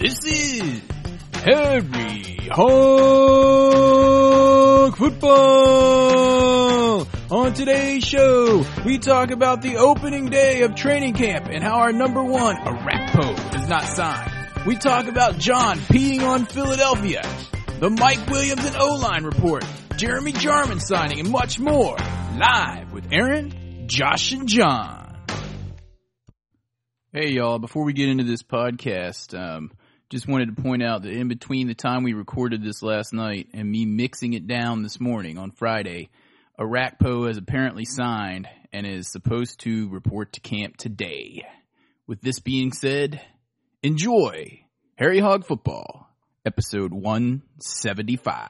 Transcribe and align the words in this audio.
This 0.00 0.18
is 0.24 0.80
Harry 1.34 2.48
Hog 2.50 3.36
Football. 4.96 6.26
On 7.30 7.52
today's 7.52 8.02
show, 8.02 8.64
we 8.86 8.96
talk 8.96 9.30
about 9.30 9.60
the 9.60 9.76
opening 9.76 10.30
day 10.30 10.62
of 10.62 10.74
training 10.74 11.12
camp 11.12 11.48
and 11.52 11.62
how 11.62 11.80
our 11.80 11.92
number 11.92 12.24
one, 12.24 12.56
Orakpo, 12.56 13.54
is 13.54 13.68
not 13.68 13.82
signed. 13.82 14.32
We 14.64 14.76
talk 14.76 15.06
about 15.06 15.36
John 15.36 15.76
peeing 15.76 16.22
on 16.22 16.46
Philadelphia, 16.46 17.20
the 17.78 17.90
Mike 17.90 18.26
Williams 18.30 18.64
and 18.64 18.76
O-line 18.76 19.24
report, 19.24 19.66
Jeremy 19.98 20.32
Jarmon 20.32 20.80
signing, 20.80 21.20
and 21.20 21.28
much 21.28 21.58
more. 21.58 21.98
Live 22.38 22.94
with 22.94 23.12
Aaron, 23.12 23.86
Josh, 23.86 24.32
and 24.32 24.48
John. 24.48 25.08
Hey 27.12 27.32
y'all, 27.32 27.58
before 27.58 27.84
we 27.84 27.92
get 27.92 28.08
into 28.08 28.24
this 28.24 28.42
podcast, 28.42 29.38
um, 29.38 29.72
just 30.10 30.26
wanted 30.26 30.54
to 30.54 30.60
point 30.60 30.82
out 30.82 31.02
that 31.02 31.12
in 31.12 31.28
between 31.28 31.68
the 31.68 31.74
time 31.74 32.02
we 32.02 32.14
recorded 32.14 32.64
this 32.64 32.82
last 32.82 33.12
night 33.12 33.46
and 33.54 33.70
me 33.70 33.86
mixing 33.86 34.32
it 34.32 34.48
down 34.48 34.82
this 34.82 34.98
morning 34.98 35.38
on 35.38 35.52
Friday, 35.52 36.10
Orakpo 36.58 37.28
has 37.28 37.36
apparently 37.36 37.84
signed 37.84 38.48
and 38.72 38.86
is 38.86 39.08
supposed 39.08 39.60
to 39.60 39.88
report 39.88 40.32
to 40.32 40.40
camp 40.40 40.76
today. 40.76 41.46
With 42.08 42.20
this 42.22 42.40
being 42.40 42.72
said, 42.72 43.20
enjoy 43.84 44.64
Harry 44.96 45.20
Hog 45.20 45.46
Football, 45.46 46.10
episode 46.44 46.92
175. 46.92 48.48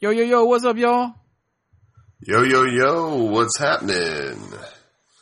Yo, 0.00 0.10
yo, 0.10 0.24
yo, 0.24 0.44
what's 0.44 0.64
up, 0.64 0.76
y'all? 0.76 1.14
Yo, 2.20 2.42
yo, 2.42 2.64
yo, 2.64 3.14
what's 3.30 3.56
happening? 3.58 4.58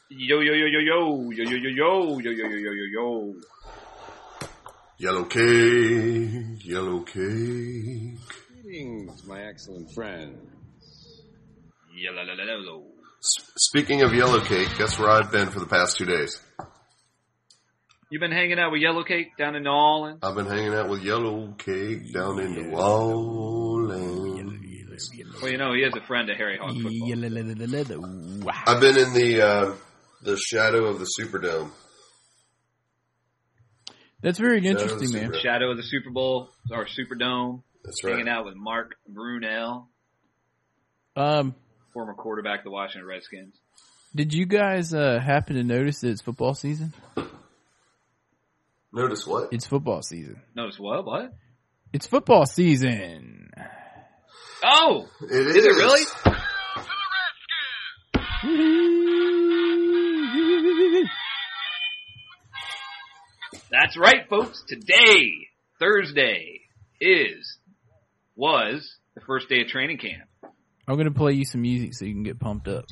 Yo 0.09 0.41
yo 0.41 0.55
yo 0.55 0.67
yo 0.67 0.79
yo 0.79 1.31
yo 1.31 1.45
yo 1.45 1.45
yo 1.45 1.59
yo 1.59 1.69
yo 1.69 2.19
yo 2.21 2.31
yo 2.31 2.47
yo 2.47 2.73
yo 2.73 2.87
yo. 2.95 3.35
Yellow 4.99 5.25
cake, 5.25 6.65
yellow 6.65 7.01
cake. 7.01 8.17
Greetings, 8.63 9.27
my 9.27 9.43
excellent 9.43 9.93
friend. 9.93 10.39
Yellow. 11.95 12.83
S- 13.19 13.51
speaking 13.59 14.03
of 14.03 14.15
yellow 14.15 14.41
cake, 14.41 14.69
guess 14.79 14.99
where 14.99 15.11
I've 15.11 15.31
been 15.31 15.51
for 15.51 15.61
the 15.61 15.67
past 15.67 15.99
two 15.99 16.07
days? 16.07 16.41
You've 18.11 18.21
been 18.21 18.33
hanging 18.33 18.59
out 18.59 18.73
with 18.73 18.81
Yellow 18.81 19.03
Cake 19.03 19.37
down 19.37 19.55
in 19.57 19.65
New 19.65 19.71
Orleans? 19.71 20.21
I've 20.23 20.35
been 20.37 20.47
hanging 20.47 20.73
out 20.73 20.89
with 20.89 21.03
yellow 21.03 21.53
cake 21.59 22.13
down 22.15 22.39
in 22.41 22.53
New 22.53 22.71
Orleans. 22.77 25.11
Well, 25.43 25.51
you 25.51 25.59
know 25.59 25.75
he 25.75 25.81
is 25.83 25.93
a 25.95 26.01
friend 26.07 26.31
of 26.31 26.37
Harry 26.39 26.57
Hog 26.57 26.73
Football. 26.75 27.09
I've 28.67 28.81
been 28.81 28.97
in 28.97 29.13
the 29.13 29.43
uh, 29.43 29.75
the 30.23 30.37
shadow 30.39 30.87
of 30.87 31.01
the 31.01 31.07
Superdome. 31.19 31.71
That's 34.27 34.41
very 34.41 34.61
Shadow 34.61 34.71
interesting, 34.83 35.13
man. 35.13 35.31
Superdome. 35.31 35.41
Shadow 35.41 35.71
of 35.71 35.77
the 35.77 35.85
Super 35.85 36.11
Bowl 36.11 36.51
or 36.73 36.87
Superdome, 36.87 37.63
That's 37.85 38.03
right. 38.03 38.15
hanging 38.15 38.29
out 38.29 38.45
with 38.45 38.57
Mark 38.57 38.97
Brunell, 39.09 39.87
Um, 41.15 41.55
former 41.95 42.13
quarterback 42.13 42.59
of 42.61 42.65
the 42.65 42.73
Washington 42.73 43.07
Redskins. 43.07 43.55
did 44.17 44.35
you 44.35 44.45
guys 44.45 44.93
uh, 44.93 45.21
happen 45.25 45.55
to 45.55 45.63
notice 45.63 46.01
that 46.01 46.09
it's 46.11 46.23
football 46.23 46.55
season? 46.55 46.93
Notice 48.93 49.25
what? 49.29 49.53
It's 49.53 49.65
football 49.67 50.03
season. 50.03 50.41
Notice 50.57 50.81
what? 50.81 51.05
What? 51.07 51.33
It's 51.93 52.09
football 52.09 52.47
season. 52.47 53.51
Oh, 54.65 55.09
It 55.23 55.31
is 55.57 55.65
it 55.65 55.69
really? 55.69 56.03
That's 63.87 63.97
right, 63.97 64.29
folks. 64.29 64.65
Today, 64.67 65.47
Thursday, 65.79 66.63
is 67.01 67.59
was 68.35 68.97
the 69.15 69.21
first 69.21 69.49
day 69.49 69.61
of 69.61 69.69
training 69.69 69.99
camp. 69.99 70.29
I'm 70.89 70.97
gonna 70.97 71.13
play 71.13 71.35
you 71.35 71.45
some 71.45 71.63
music 71.63 71.95
so 71.95 72.05
you 72.05 72.13
can 72.13 72.25
get 72.25 72.41
pumped 72.41 72.67
up. 72.67 72.85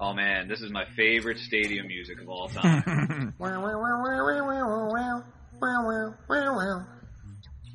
Oh 0.00 0.12
man, 0.14 0.48
this 0.48 0.60
is 0.60 0.72
my 0.72 0.82
favorite 0.96 1.38
stadium 1.38 1.86
music 1.86 2.20
of 2.20 2.28
all 2.28 2.48
time. 2.52 3.34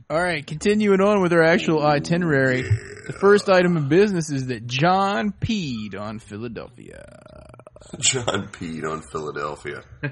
All 0.09 0.21
right, 0.21 0.45
continuing 0.45 0.99
on 0.99 1.21
with 1.21 1.31
our 1.31 1.41
actual 1.41 1.81
itinerary. 1.85 2.63
The 2.63 3.15
first 3.17 3.47
item 3.47 3.77
of 3.77 3.87
business 3.87 4.29
is 4.29 4.47
that 4.47 4.67
John 4.67 5.31
peed 5.31 5.97
on 5.97 6.19
Philadelphia. 6.19 7.52
John 7.99 8.47
peed 8.47 8.89
on 8.89 9.01
Philadelphia. 9.01 9.83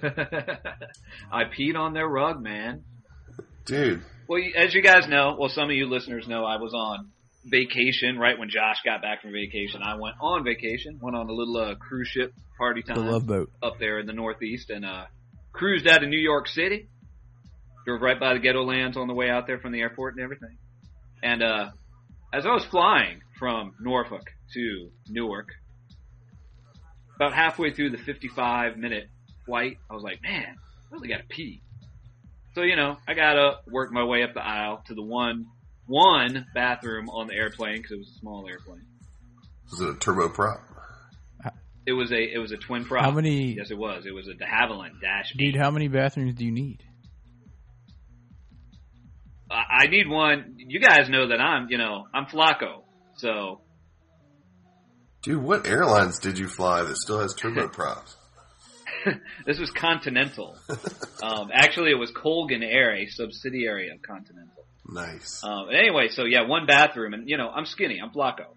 I 1.32 1.44
peed 1.46 1.76
on 1.76 1.94
their 1.94 2.08
rug, 2.08 2.42
man. 2.42 2.84
Dude, 3.66 4.04
Well, 4.28 4.42
as 4.56 4.74
you 4.74 4.82
guys 4.82 5.08
know, 5.08 5.36
well, 5.40 5.50
some 5.50 5.70
of 5.70 5.76
you 5.76 5.88
listeners 5.88 6.28
know, 6.28 6.46
I 6.46 6.58
was 6.58 6.74
on 6.74 7.10
vacation 7.46 8.18
right 8.18 8.38
when 8.38 8.50
Josh 8.50 8.78
got 8.84 9.02
back 9.02 9.22
from 9.22 9.32
vacation. 9.32 9.82
I 9.82 9.96
went 9.96 10.16
on 10.22 10.44
vacation, 10.44 11.00
went 11.02 11.16
on 11.16 11.30
a 11.30 11.34
little 11.34 11.58
uh, 11.58 11.76
cruise 11.76 12.08
ship 12.08 12.34
party 12.58 12.84
The 12.86 12.94
time 12.94 13.08
Love 13.08 13.26
Boat. 13.28 13.52
up 13.62 13.80
there 13.80 14.00
in 14.00 14.06
the 14.06 14.14
Northeast, 14.14 14.70
and 14.70 14.86
uh, 14.86 15.06
cruised 15.54 15.88
out 15.88 16.04
of 16.04 16.10
New 16.10 16.20
York 16.20 16.48
City. 16.48 16.88
Drove 17.86 18.02
right 18.02 18.20
by 18.20 18.34
the 18.34 18.40
ghetto 18.40 18.64
lands 18.64 18.96
on 18.96 19.08
the 19.08 19.14
way 19.14 19.30
out 19.30 19.48
there 19.48 19.60
from 19.60 19.72
the 19.72 19.80
airport 19.80 20.16
and 20.16 20.24
everything. 20.24 20.58
And 21.24 21.42
uh, 21.42 21.70
as 22.34 22.46
I 22.46 22.54
was 22.54 22.64
flying 22.66 23.22
from 23.40 23.74
Norfolk 23.80 24.24
to 24.54 24.92
Newark, 25.08 25.48
about 27.22 27.36
halfway 27.36 27.72
through 27.72 27.92
the 27.92 28.00
55 28.00 28.78
minute 28.78 29.08
flight, 29.46 29.78
I 29.90 29.94
was 29.94 30.04
like, 30.04 30.24
man, 30.24 30.56
I 30.56 30.94
really 30.94 31.08
gotta 31.08 31.24
pee. 31.30 31.62
So, 32.56 32.64
you 32.64 32.76
know, 32.76 32.98
I 33.08 33.14
got 33.14 33.34
to 33.34 33.60
work 33.68 33.94
my 33.94 34.04
way 34.04 34.24
up 34.24 34.34
the 34.34 34.44
aisle 34.44 34.84
to 34.88 34.94
the 34.94 35.04
one, 35.04 35.46
one 35.86 36.48
bathroom 36.54 37.10
on 37.10 37.28
the 37.28 37.34
airplane 37.34 37.78
because 37.78 37.92
it 37.92 37.98
was 37.98 38.10
a 38.10 38.20
small 38.20 38.46
airplane. 38.48 38.86
was 39.70 39.82
it 39.82 39.90
a 39.90 39.94
turboprop? 39.94 40.60
It 41.86 41.94
was 41.94 42.12
a, 42.12 42.22
it 42.22 42.40
was 42.40 42.52
a 42.52 42.58
twin 42.58 42.86
prop. 42.86 43.04
How 43.04 43.12
many, 43.12 43.54
Yes, 43.54 43.72
it 43.72 43.78
was. 43.78 44.06
It 44.06 44.14
was 44.14 44.28
a 44.28 44.34
de 44.34 44.46
Havilland 44.46 45.00
Dash 45.02 45.34
dude? 45.38 45.56
How 45.56 45.72
many 45.72 45.88
bathrooms 45.88 46.36
do 46.36 46.46
you 46.46 46.52
need? 46.52 46.84
I 49.50 49.84
I 49.84 49.88
need 49.88 50.08
one. 50.08 50.56
You 50.58 50.80
guys 50.80 51.10
know 51.10 51.30
that 51.30 51.40
I'm, 51.40 51.68
you 51.70 51.78
know, 51.78 52.06
I'm 52.14 52.26
Flacco. 52.26 52.84
So 53.16 53.61
Dude, 55.22 55.42
what 55.42 55.68
airlines 55.68 56.20
did 56.20 56.38
you 56.40 56.48
fly 56.48 56.84
that 56.84 56.98
still 56.98 57.20
has 57.20 57.36
turboprops? 57.36 58.16
this 59.46 59.60
was 59.60 59.72
Continental. 59.72 60.58
um, 61.24 61.50
actually, 61.54 61.92
it 61.92 61.96
was 62.00 62.12
Colgan 62.12 62.64
Air, 62.64 62.96
a 62.96 63.08
subsidiary 63.08 63.90
of 63.90 64.02
Continental. 64.02 64.66
Nice. 64.88 65.44
Um, 65.44 65.68
anyway, 65.74 66.10
so 66.10 66.26
yeah, 66.26 66.48
one 66.48 66.66
bathroom, 66.66 67.14
and 67.14 67.30
you 67.30 67.38
know, 67.38 67.50
I'm 67.50 67.66
skinny, 67.66 68.00
I'm 68.02 68.12
Flacco, 68.12 68.48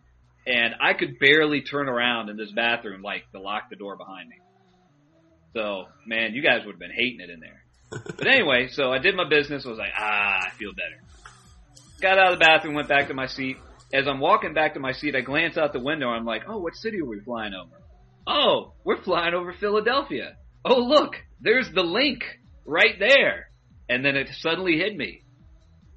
and 0.47 0.75
I 0.81 0.95
could 0.95 1.19
barely 1.19 1.63
turn 1.63 1.89
around 1.89 2.29
in 2.29 2.37
this 2.37 2.51
bathroom, 2.53 3.03
like 3.03 3.31
to 3.33 3.41
lock 3.41 3.71
the 3.71 3.77
door 3.77 3.97
behind 3.97 4.29
me. 4.29 4.37
So, 5.55 5.85
man, 6.07 6.35
you 6.35 6.43
guys 6.43 6.65
would 6.65 6.73
have 6.73 6.81
been 6.81 6.91
hating 6.91 7.21
it 7.21 7.31
in 7.31 7.41
there. 7.41 7.63
But 7.91 8.27
anyway, 8.27 8.69
so 8.73 8.91
I 8.91 8.99
did 8.99 9.15
my 9.15 9.29
business. 9.29 9.65
I 9.65 9.69
was 9.69 9.79
like, 9.79 9.93
ah, 9.97 10.47
I 10.47 10.51
feel 10.51 10.73
better. 10.73 11.01
Got 12.01 12.19
out 12.19 12.33
of 12.33 12.39
the 12.41 12.45
bathroom, 12.45 12.75
went 12.75 12.89
back 12.89 13.07
to 13.09 13.15
my 13.15 13.27
seat. 13.27 13.57
As 13.95 14.09
I'm 14.09 14.19
walking 14.19 14.55
back 14.55 14.75
to 14.75 14.81
my 14.81 14.91
seat, 14.91 15.15
I 15.15 15.21
glance 15.21 15.57
out 15.57 15.73
the 15.73 15.79
window. 15.79 16.09
I'm 16.09 16.25
like, 16.25 16.43
oh, 16.49 16.59
what 16.59 16.75
city 16.75 17.01
are 17.01 17.05
we 17.05 17.21
flying 17.21 17.55
over? 17.55 17.81
Oh, 18.27 18.73
we're 18.83 19.01
flying 19.01 19.35
over 19.35 19.53
Philadelphia. 19.53 20.35
Oh, 20.65 20.81
look, 20.81 21.15
there's 21.41 21.71
the 21.73 21.85
Linc 21.85 22.25
right 22.67 22.99
there. 22.99 23.51
And 23.89 24.05
then 24.05 24.17
it 24.17 24.31
suddenly 24.41 24.79
hit 24.79 24.97
me. 24.97 25.23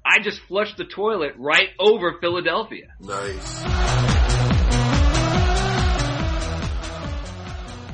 I 0.06 0.22
just 0.22 0.38
flushed 0.42 0.76
the 0.76 0.84
toilet 0.84 1.32
right 1.38 1.70
over 1.80 2.18
Philadelphia. 2.20 2.86
Nice. 3.00 3.64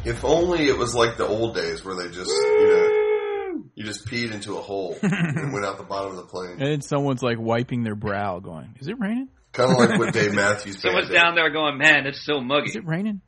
If 0.05 0.23
only 0.23 0.69
it 0.69 0.77
was 0.77 0.95
like 0.95 1.17
the 1.17 1.27
old 1.27 1.55
days 1.55 1.83
where 1.83 1.95
they 1.95 2.09
just, 2.09 2.31
you 2.31 2.67
know, 2.69 3.65
you 3.75 3.85
just 3.85 4.07
peed 4.07 4.33
into 4.33 4.59
a 4.59 4.61
hole 4.61 4.99
and 5.03 5.55
went 5.55 5.65
out 5.65 5.79
the 5.79 5.85
bottom 5.85 6.11
of 6.11 6.17
the 6.19 6.25
plane. 6.25 6.59
And 6.61 6.73
then 6.73 6.81
someone's 6.83 7.23
like 7.23 7.39
wiping 7.41 7.85
their 7.85 7.95
brow, 7.95 8.39
going, 8.41 8.75
"Is 8.81 8.89
it 8.89 9.01
raining? 9.01 9.31
Kind 9.55 9.71
of 9.73 9.79
like 9.79 9.99
what 9.99 10.13
Dave 10.13 10.35
Matthews 10.35 10.81
Someone's 10.83 11.09
Band 11.09 11.13
did. 11.13 11.23
down 11.23 11.35
there 11.37 11.51
going, 11.51 11.79
man, 11.79 12.07
it's 12.07 12.25
so 12.25 12.41
muggy. 12.41 12.71
Is 12.71 12.77
it 12.77 12.87
raining?" 12.87 13.21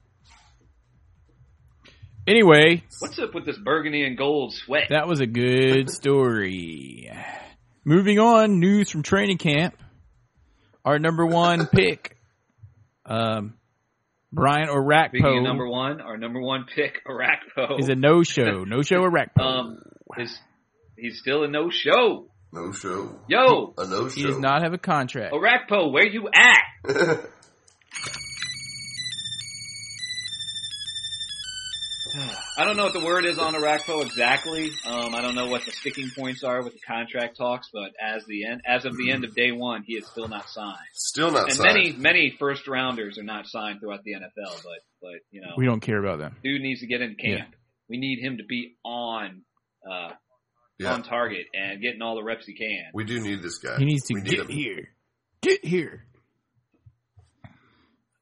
Anyway, 2.26 2.82
What's 2.99 3.19
up 3.20 3.34
with 3.34 3.46
this 3.46 3.56
burgundy 3.56 4.05
and 4.05 4.19
gold 4.19 4.52
sweat? 4.52 4.88
that 4.90 5.06
was 5.06 5.20
a 5.20 5.26
good 5.26 5.88
story. 5.88 7.08
Moving 7.84 8.19
on, 8.19 8.58
news 8.58 8.90
from 8.90 9.05
training 9.05 9.38
camp. 9.38 9.76
Our 10.84 10.99
number 10.99 11.25
one 11.25 11.67
pick, 11.73 12.17
um, 13.05 13.55
Brian 14.32 14.67
Speaking 14.67 15.38
of 15.38 15.43
number 15.44 15.69
one, 15.69 16.00
our 16.00 16.17
number 16.17 16.40
one 16.40 16.64
pick, 16.75 17.00
Orakpo, 17.06 17.79
is 17.79 17.88
a 17.88 17.94
no-show. 17.94 18.64
No-show 18.64 18.96
Orakpo. 19.08 19.40
um, 19.40 19.79
is 20.19 20.37
he's 20.99 21.20
still 21.20 21.44
a 21.44 21.49
no 21.49 21.70
show. 21.70 22.29
No 22.56 22.73
show. 22.73 23.20
Yo, 23.29 23.75
A 23.76 23.87
no 23.87 24.06
he 24.06 24.23
does 24.23 24.38
not 24.38 24.62
have 24.62 24.73
a 24.73 24.79
contract. 24.79 25.35
Orakpo, 25.35 25.93
where 25.93 26.06
you 26.06 26.29
at? 26.32 27.20
I 32.58 32.64
don't 32.64 32.79
know 32.79 32.85
what 32.85 32.94
the 32.94 33.05
word 33.05 33.26
is 33.26 33.38
on 33.38 33.53
Orakpo 33.53 34.00
exactly. 34.03 34.70
Um, 34.87 35.14
I 35.14 35.20
don't 35.20 35.35
know 35.35 35.49
what 35.49 35.67
the 35.67 35.73
sticking 35.73 36.08
points 36.17 36.43
are 36.43 36.62
with 36.62 36.73
the 36.73 36.79
contract 36.81 37.37
talks, 37.37 37.69
but 37.70 37.93
as 38.03 38.25
the 38.25 38.47
end, 38.47 38.62
as 38.67 38.87
of 38.87 38.97
the 38.97 39.11
end 39.11 39.25
of 39.25 39.35
day 39.35 39.53
one, 39.53 39.82
he 39.87 39.94
is 39.97 40.06
still 40.06 40.26
not 40.29 40.49
signed. 40.49 40.79
Still 40.94 41.31
not 41.31 41.49
And 41.50 41.53
signed. 41.53 41.75
many, 41.75 41.93
many 41.93 42.35
first 42.38 42.67
rounders 42.67 43.19
are 43.19 43.23
not 43.25 43.47
signed 43.47 43.81
throughout 43.81 44.03
the 44.05 44.14
NFL, 44.14 44.62
but, 44.64 44.79
but, 45.03 45.12
you 45.31 45.43
know, 45.43 45.53
We 45.58 45.67
don't 45.67 45.81
care 45.81 45.99
about 46.03 46.19
them. 46.19 46.37
dude 46.43 46.62
needs 46.62 46.81
to 46.81 46.87
get 46.87 47.03
in 47.03 47.17
camp. 47.17 47.55
We 47.91 47.99
need 47.99 48.20
him 48.25 48.38
to 48.38 48.44
be 48.44 48.76
on, 48.82 49.43
uh, 49.88 50.12
yeah, 50.78 50.93
on 50.94 51.02
target 51.02 51.46
and 51.55 51.81
getting 51.81 52.02
all 52.02 52.14
the 52.17 52.23
reps 52.23 52.46
he 52.46 52.55
can. 52.55 52.84
we 52.94 53.05
do 53.05 53.20
need 53.20 53.43
this 53.43 53.58
guy. 53.58 53.76
He 53.78 53.84
needs 53.84 54.05
to 54.05 54.14
we 54.14 54.23
get 54.23 54.40
him. 54.40 54.49
here. 54.49 54.88
Get 55.43 55.64
here. 55.64 56.05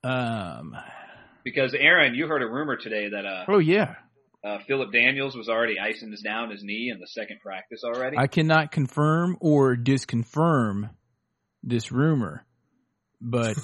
Um. 0.02 0.76
Because 1.44 1.74
Aaron, 1.74 2.14
you 2.14 2.26
heard 2.26 2.42
a 2.42 2.46
rumor 2.46 2.76
today 2.76 3.08
that, 3.10 3.26
uh, 3.26 3.44
Oh 3.48 3.58
yeah. 3.58 3.96
uh, 4.42 4.58
Phillip 4.66 4.92
Daniels 4.92 5.36
was 5.36 5.48
already 5.50 5.78
icing 5.78 6.10
his 6.10 6.22
down 6.22 6.50
his 6.50 6.62
knee 6.62 6.90
in 6.92 7.00
the 7.00 7.06
second 7.06 7.40
practice 7.40 7.82
already. 7.84 8.16
I 8.18 8.26
cannot 8.28 8.72
confirm 8.72 9.36
or 9.40 9.76
disconfirm 9.76 10.88
this 11.62 11.92
rumor, 11.92 12.46
but 13.20 13.56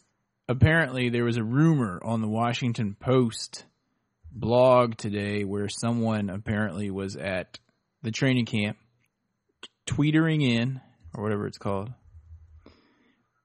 apparently 0.48 1.10
there 1.10 1.24
was 1.24 1.36
a 1.36 1.44
rumor 1.44 2.00
on 2.04 2.22
the 2.22 2.28
Washington 2.28 2.96
Post 2.98 3.64
blog 4.32 4.96
today 4.96 5.44
where 5.44 5.68
someone 5.68 6.30
apparently 6.30 6.90
was 6.90 7.14
at 7.16 7.58
the 8.02 8.10
training 8.10 8.46
camp 8.46 8.76
tweetering 9.88 10.42
in 10.42 10.80
or 11.14 11.22
whatever 11.22 11.46
it's 11.46 11.58
called. 11.58 11.90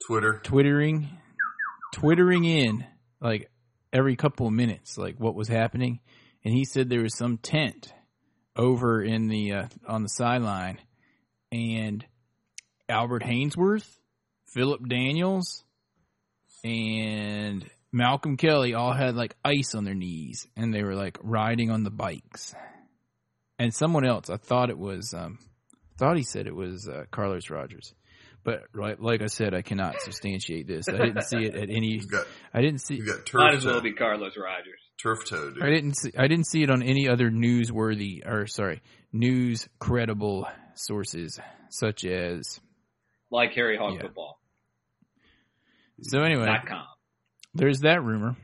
Twitter. 0.06 0.42
twittering. 0.44 1.10
Twittering 1.94 2.44
in 2.44 2.86
like 3.22 3.50
every 3.94 4.16
couple 4.16 4.48
of 4.48 4.54
minutes 4.54 4.98
like 4.98 5.16
what 5.18 5.36
was 5.36 5.48
happening. 5.48 6.00
And 6.44 6.54
he 6.54 6.66
said 6.66 6.90
there 6.90 7.02
was 7.02 7.18
some 7.18 7.38
tent 7.38 7.94
over 8.56 9.02
in 9.02 9.28
the 9.28 9.54
uh, 9.54 9.68
on 9.88 10.04
the 10.04 10.10
sideline. 10.10 10.80
And 11.52 12.06
Albert 12.90 13.24
Haynesworth, 13.24 13.88
Phillip 14.54 14.88
Daniels 14.88 15.64
and 16.64 17.70
Malcolm 17.92 18.38
Kelly 18.38 18.74
all 18.74 18.94
had 18.94 19.16
like 19.16 19.36
ice 19.46 19.76
on 19.76 19.86
their 19.86 19.94
knees. 19.94 20.48
And 20.58 20.74
they 20.74 20.84
were 20.84 20.96
like 20.96 21.18
riding 21.22 21.72
on 21.72 21.84
the 21.84 21.92
bikes. 21.92 22.54
And 23.60 23.74
someone 23.74 24.06
else, 24.06 24.30
I 24.30 24.38
thought 24.38 24.70
it 24.70 24.78
was 24.78 25.14
um 25.14 25.38
thought 25.98 26.18
he 26.18 26.24
said 26.24 26.48
it 26.48 26.56
was 26.56 26.88
uh, 26.88 27.04
Carlos 27.12 27.50
Rogers. 27.50 27.94
But 28.44 28.64
right, 28.74 29.00
like 29.00 29.22
I 29.22 29.28
said, 29.28 29.54
I 29.54 29.62
cannot 29.62 30.02
substantiate 30.02 30.68
this. 30.68 30.90
I 30.90 30.98
didn't 30.98 31.22
see 31.24 31.46
it 31.46 31.56
at 31.56 31.70
any. 31.70 31.94
You 32.02 32.08
got 32.08 32.26
I 32.54 32.62
didn't 32.62 32.80
see. 32.82 32.96
you 32.96 33.06
got 33.06 33.26
turf 33.26 33.40
Might 33.40 33.54
as 33.54 33.66
well 33.66 33.80
be 33.80 33.94
Carlos 33.94 34.34
Rogers. 34.38 34.80
turf 35.02 35.20
toe, 35.30 35.52
dude. 35.52 35.64
I 35.64 35.68
didn't 35.70 35.94
see. 35.96 36.12
I 36.18 36.28
didn't 36.28 36.48
see 36.48 36.62
it 36.64 36.70
on 36.70 36.84
any 36.84 37.08
other 37.08 37.30
newsworthy 37.30 38.26
or 38.28 38.48
sorry, 38.48 38.82
news 39.14 39.70
credible 39.80 40.46
sources 40.76 41.40
such 41.70 42.04
as. 42.04 42.60
Like 43.32 43.54
Harry 43.54 43.78
Hog 43.78 43.96
Yeah. 43.96 44.02
Football. 44.02 44.40
So 46.02 46.22
anyway, 46.22 46.46
Dot 46.46 46.66
com. 46.68 46.84
there's 47.54 47.80
that 47.82 48.04
rumor. 48.04 48.36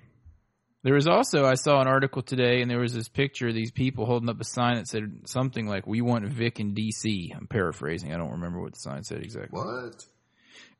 There 0.84 0.94
was 0.94 1.08
also 1.08 1.46
I 1.46 1.56
saw 1.56 1.82
an 1.82 1.88
article 1.88 2.22
today, 2.22 2.62
and 2.62 2.72
there 2.72 2.80
was 2.80 2.94
this 2.94 3.10
picture 3.10 3.50
of 3.50 3.54
these 3.54 3.72
people 3.72 4.06
holding 4.06 4.30
up 4.30 4.40
a 4.40 4.46
sign 4.46 4.78
that 4.78 4.88
said 4.88 5.24
something 5.26 5.68
like 5.68 5.86
"We 5.86 6.02
want 6.02 6.26
Vic 6.28 6.60
in 6.60 6.74
D.C." 6.74 7.34
I'm 7.36 7.48
paraphrasing. 7.48 8.14
I 8.14 8.18
don't 8.18 8.32
remember 8.32 8.62
what 8.62 8.74
the 8.74 8.80
sign 8.80 9.04
said 9.04 9.22
exactly. 9.22 9.60
What? 9.60 10.06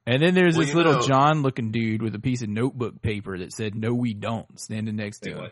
And 0.08 0.24
then 0.24 0.34
there's 0.36 0.56
Well, 0.58 0.66
this 0.66 0.74
little 0.76 0.94
know- 0.94 1.02
John-looking 1.08 1.72
dude 1.72 2.02
with 2.02 2.16
a 2.16 2.20
piece 2.20 2.42
of 2.42 2.50
notebook 2.50 3.02
paper 3.02 3.38
that 3.40 3.52
said 3.52 3.76
"No, 3.76 3.94
we 3.94 4.14
don't" 4.14 4.58
standing 4.60 4.96
next 4.96 5.20
to 5.20 5.32
him. 5.32 5.52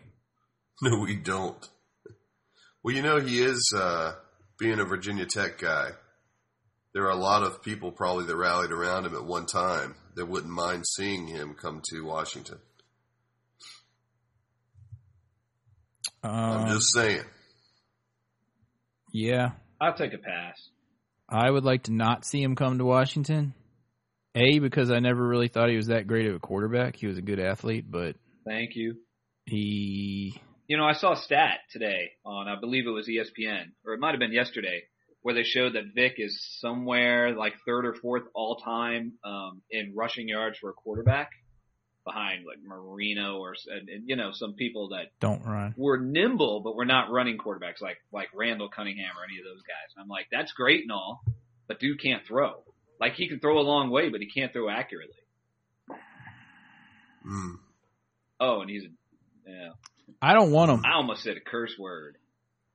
No, 0.81 0.99
we 0.99 1.15
don't. 1.15 1.69
Well, 2.83 2.95
you 2.95 3.01
know, 3.01 3.19
he 3.19 3.41
is 3.41 3.73
uh, 3.75 4.13
being 4.59 4.79
a 4.79 4.85
Virginia 4.85 5.25
Tech 5.25 5.57
guy. 5.57 5.89
There 6.94 7.03
are 7.03 7.11
a 7.11 7.15
lot 7.15 7.44
of 7.44 7.61
people 7.61 7.91
probably 7.91 8.25
that 8.25 8.35
rallied 8.38 8.71
around 8.71 9.05
him 9.05 9.13
at 9.13 9.25
one 9.25 9.45
time 9.45 9.95
that 10.15 10.27
wouldn't 10.27 10.53
mind 10.53 10.85
seeing 10.88 11.27
him 11.27 11.53
come 11.53 11.81
to 11.89 12.05
Washington. 12.05 12.59
I'm 16.24 16.68
Um, 16.68 16.68
just 16.75 16.94
saying. 16.94 17.24
yeah, 19.13 19.51
I'll 19.80 19.94
take 19.95 20.13
a 20.13 20.18
pass. 20.18 20.69
I 21.30 21.50
would 21.50 21.63
like 21.63 21.83
to 21.83 21.94
not 21.94 22.25
see 22.25 22.42
him 22.42 22.56
come 22.56 22.77
to 22.77 22.86
Washington. 22.86 23.54
A 24.36 24.59
because 24.59 24.92
I 24.92 25.00
never 25.00 25.27
really 25.27 25.48
thought 25.48 25.69
he 25.69 25.75
was 25.77 25.88
that 25.88 26.06
great 26.07 26.27
of 26.27 26.36
a 26.36 26.39
quarterback. 26.39 26.95
He 26.95 27.07
was 27.07 27.18
a 27.18 27.21
good 27.24 27.39
athlete, 27.39 27.86
but 27.89 28.15
Thank 28.45 28.75
you. 28.75 28.95
he 29.45 30.39
You 30.68 30.77
know, 30.77 30.86
I 30.86 30.94
saw 30.94 31.13
a 31.13 31.18
stat 31.18 31.59
today 31.71 32.12
on, 32.24 32.48
I 32.48 32.59
believe 32.59 32.86
it 32.86 32.92
was 32.92 33.07
ESPN, 33.07 33.71
or 33.86 33.94
it 33.94 34.00
might 34.00 34.12
have 34.12 34.19
been 34.19 34.31
yesterday, 34.33 34.83
where 35.24 35.33
they 35.33 35.44
showed 35.44 35.74
that 35.74 35.86
Vic 35.95 36.13
is 36.18 36.39
somewhere 36.59 37.36
like 37.36 37.54
third 37.65 37.86
or 37.86 37.95
fourth 37.95 38.24
all 38.36 38.57
time 38.57 39.13
um, 39.25 39.62
in 39.71 39.94
rushing 39.95 40.27
yards 40.30 40.59
for 40.59 40.69
a 40.69 40.74
quarterback, 40.74 41.31
behind 42.07 42.45
like 42.45 42.57
Marino 42.65 43.38
or 43.38 43.54
and, 43.68 43.89
and, 43.89 44.04
you 44.07 44.15
know 44.15 44.31
some 44.31 44.54
people 44.54 44.89
that 44.89 45.12
don't 45.19 45.44
run. 45.45 45.74
were 45.77 45.98
nimble 45.98 46.62
but 46.62 46.75
were 46.75 46.86
not 46.86 47.12
running 47.12 47.38
quarterbacks 47.38 47.81
like 47.81 47.98
like 48.13 48.30
Randall 48.33 48.69
Cunningham 48.69 49.12
or 49.18 49.25
any 49.25 49.39
of 49.39 49.45
those 49.45 49.62
guys. 49.63 49.94
And 49.95 50.04
I'm 50.04 50.07
like, 50.07 50.27
that's 50.31 50.54
great 50.54 50.83
and 50.83 50.92
all, 50.92 51.21
but 51.68 51.80
dude 51.80 52.01
can't 52.01 52.25
throw. 52.25 52.63
Like 53.00 53.13
he 53.13 53.27
can 53.27 53.39
throw 53.39 53.59
a 53.59 53.62
long 53.62 53.89
way, 53.89 54.09
but 54.09 54.21
he 54.21 54.30
can't 54.30 54.54
throw 54.54 54.69
accurately. 54.69 55.15
Mm. 57.27 57.56
Oh, 58.39 58.62
and 58.62 58.69
he's 58.69 58.83
a, 58.83 59.50
yeah. 59.50 59.69
I 60.21 60.33
don't 60.33 60.51
want 60.51 60.71
him. 60.71 60.81
I 60.86 60.95
almost 60.95 61.24
said 61.24 61.36
a 61.36 61.42
curse 61.42 61.74
word. 61.77 62.15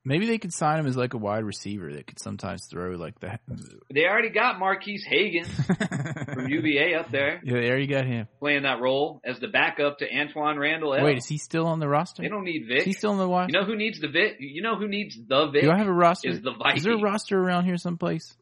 Maybe 0.05 0.25
they 0.27 0.37
could 0.37 0.51
sign 0.53 0.79
him 0.79 0.85
as 0.85 0.97
like 0.97 1.13
a 1.13 1.17
wide 1.17 1.45
receiver 1.45 1.93
that 1.93 2.07
could 2.07 2.19
sometimes 2.19 2.65
throw 2.69 2.91
like 2.91 3.19
that. 3.21 3.39
They 3.93 4.05
already 4.05 4.29
got 4.29 4.59
Marquise 4.59 5.05
Hagan 5.07 5.45
from 5.45 6.47
UVA 6.47 6.95
up 6.95 7.11
there 7.11 7.39
Yeah, 7.43 7.53
there 7.61 7.77
you 7.79 7.87
got 7.87 8.05
him. 8.05 8.27
playing 8.39 8.63
that 8.63 8.81
role 8.81 9.21
as 9.23 9.39
the 9.39 9.47
backup 9.47 9.99
to 9.99 10.09
Antwaan 10.09 10.57
Randle. 10.57 10.93
L. 10.95 11.05
Wait, 11.05 11.17
is 11.17 11.27
he 11.27 11.37
still 11.37 11.67
on 11.67 11.79
the 11.79 11.87
roster? 11.87 12.23
they 12.23 12.27
don't 12.29 12.43
need 12.43 12.63
Is 12.63 12.67
Vic. 12.67 12.83
he 12.83 12.93
still 12.93 13.11
on 13.11 13.17
the 13.17 13.27
roster? 13.27 13.53
you 13.53 13.59
know 13.59 13.65
who 13.65 13.75
needs 13.75 13.99
the 13.99 14.07
Vic? 14.07 14.37
You 14.39 14.61
know 14.63 14.75
who 14.77 14.87
needs 14.87 15.15
the 15.15 15.47
Vic? 15.51 15.61
Do 15.61 15.71
I 15.71 15.77
have 15.77 15.87
a 15.87 15.93
roster? 15.93 16.29
is 16.29 16.41
the 16.41 16.53
Viking. 16.53 16.77
Is 16.77 16.83
there 16.83 16.95
a 16.95 17.01
roster 17.01 17.39
around 17.39 17.65
here 17.65 17.77
someplace? 17.77 18.35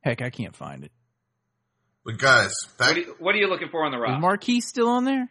Heck, 0.00 0.20
I 0.20 0.30
can't 0.30 0.54
find 0.56 0.84
it. 0.84 0.92
But 2.04 2.18
guys, 2.18 2.52
what, 2.76 2.96
are 2.96 2.98
you, 2.98 3.14
what 3.18 3.34
are 3.34 3.38
you 3.38 3.48
looking 3.48 3.68
for 3.70 3.84
on 3.84 3.92
the 3.92 3.98
Is 3.98 4.02
roster? 4.02 4.20
Marquise 4.20 4.66
still 4.66 4.88
on 4.88 5.04
there? 5.04 5.30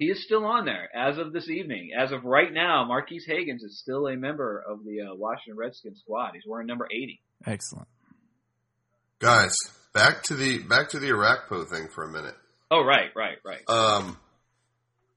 He 0.00 0.06
is 0.06 0.24
still 0.24 0.46
on 0.46 0.64
there 0.64 0.88
as 0.96 1.18
of 1.18 1.34
this 1.34 1.50
evening. 1.50 1.90
As 1.96 2.10
of 2.10 2.24
right 2.24 2.50
now, 2.50 2.86
Marquise 2.86 3.26
Hagans 3.28 3.62
is 3.62 3.78
still 3.78 4.08
a 4.08 4.16
member 4.16 4.64
of 4.66 4.82
the 4.82 5.02
uh, 5.02 5.14
Washington 5.14 5.58
Redskins 5.58 6.00
squad. 6.00 6.30
He's 6.32 6.44
wearing 6.46 6.66
number 6.66 6.88
80. 6.90 7.20
Excellent. 7.46 7.86
guys, 9.18 9.54
back 9.92 10.22
to 10.24 10.34
the 10.34 10.60
back 10.62 10.88
to 10.90 10.98
the 10.98 11.08
Orakpo 11.08 11.68
thing 11.68 11.88
for 11.94 12.04
a 12.04 12.08
minute. 12.10 12.34
Oh, 12.70 12.82
right, 12.82 13.10
right, 13.14 13.36
right. 13.44 13.68
Um, 13.68 14.16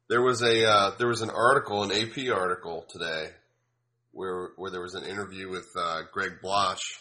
there 0.09 0.21
was 0.21 0.41
a 0.41 0.69
uh, 0.69 0.91
there 0.97 1.07
was 1.07 1.21
an 1.21 1.29
article, 1.29 1.83
an 1.83 1.91
AP 1.93 2.29
article 2.35 2.85
today, 2.89 3.29
where 4.11 4.49
where 4.57 4.69
there 4.69 4.81
was 4.81 4.95
an 4.95 5.05
interview 5.05 5.49
with 5.49 5.67
uh, 5.79 6.01
Greg 6.11 6.41
Blache. 6.41 6.99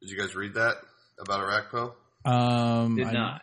Did 0.00 0.10
you 0.10 0.18
guys 0.18 0.34
read 0.34 0.54
that 0.54 0.78
about 1.20 1.38
Orakpo? 1.40 1.92
Um, 2.24 2.96
Did 2.96 3.06
I- 3.06 3.12
not. 3.12 3.42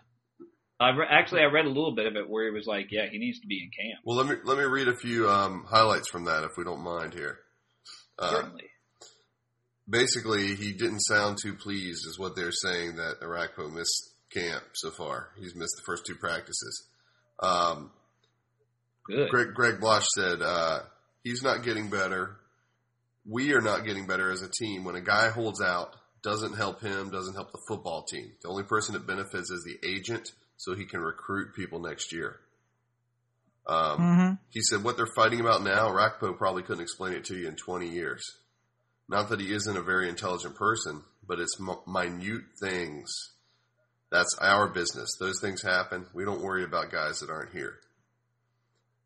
I 0.79 0.89
re- 0.89 1.07
actually, 1.09 1.41
I 1.41 1.45
read 1.45 1.65
a 1.65 1.69
little 1.69 1.95
bit 1.95 2.05
of 2.05 2.15
it 2.15 2.29
where 2.29 2.45
he 2.45 2.51
was 2.51 2.67
like, 2.67 2.91
"Yeah, 2.91 3.07
he 3.09 3.17
needs 3.17 3.39
to 3.39 3.47
be 3.47 3.63
in 3.63 3.71
camp." 3.71 3.99
Well, 4.03 4.15
let 4.17 4.27
me 4.27 4.35
let 4.43 4.57
me 4.57 4.63
read 4.65 4.87
a 4.87 4.95
few 4.95 5.29
um, 5.29 5.65
highlights 5.67 6.09
from 6.09 6.25
that, 6.25 6.43
if 6.43 6.51
we 6.57 6.63
don't 6.63 6.83
mind 6.83 7.13
here. 7.13 7.39
Uh, 8.19 8.29
Certainly. 8.29 8.63
basically, 9.89 10.55
he 10.55 10.73
didn't 10.73 11.01
sound 11.01 11.37
too 11.41 11.53
pleased, 11.55 12.05
is 12.07 12.19
what 12.19 12.35
they're 12.35 12.51
saying 12.51 12.97
that 12.97 13.21
Orakpo 13.21 13.71
missed 13.73 14.11
camp 14.31 14.63
so 14.73 14.91
far. 14.91 15.29
He's 15.39 15.55
missed 15.55 15.75
the 15.77 15.83
first 15.85 16.05
two 16.05 16.15
practices. 16.15 16.87
Um, 17.39 17.91
Good. 19.05 19.29
Greg, 19.29 19.53
Greg 19.53 19.79
Blache 19.79 20.07
said 20.15 20.41
uh, 20.41 20.79
he's 21.23 21.41
not 21.41 21.63
getting 21.63 21.89
better. 21.89 22.37
We 23.25 23.53
are 23.53 23.61
not 23.61 23.85
getting 23.85 24.05
better 24.07 24.31
as 24.31 24.41
a 24.41 24.49
team. 24.49 24.83
When 24.83 24.95
a 24.95 25.01
guy 25.01 25.29
holds 25.29 25.61
out, 25.61 25.95
doesn't 26.23 26.55
help 26.55 26.81
him, 26.81 27.09
doesn't 27.09 27.35
help 27.35 27.51
the 27.51 27.61
football 27.67 28.03
team. 28.03 28.31
The 28.41 28.49
only 28.49 28.63
person 28.63 28.93
that 28.93 29.07
benefits 29.07 29.49
is 29.49 29.63
the 29.63 29.77
agent, 29.87 30.31
so 30.57 30.75
he 30.75 30.85
can 30.85 30.99
recruit 31.01 31.55
people 31.55 31.79
next 31.79 32.11
year. 32.11 32.39
Um, 33.67 33.99
Mhm. 33.99 34.39
he 34.49 34.61
said 34.61 34.83
what 34.83 34.95
they're 34.97 35.05
fighting 35.15 35.39
about 35.39 35.61
now, 35.61 35.89
Rakpo 35.89 36.37
probably 36.37 36.63
couldn't 36.63 36.83
explain 36.83 37.13
it 37.13 37.25
to 37.25 37.35
you 37.35 37.47
in 37.47 37.55
20 37.55 37.89
years. 37.89 38.23
Not 39.09 39.29
that 39.29 39.39
he 39.39 39.53
isn't 39.53 39.77
a 39.77 39.81
very 39.81 40.09
intelligent 40.09 40.55
person, 40.55 41.03
but 41.25 41.39
it's 41.39 41.59
m- 41.59 41.77
minute 41.85 42.43
things. 42.59 43.33
That's 44.09 44.35
our 44.39 44.67
business. 44.69 45.09
Those 45.19 45.39
things 45.41 45.61
happen. 45.61 46.07
We 46.13 46.23
don't 46.23 46.41
worry 46.41 46.63
about 46.63 46.91
guys 46.91 47.19
that 47.19 47.29
aren't 47.29 47.51
here. 47.51 47.79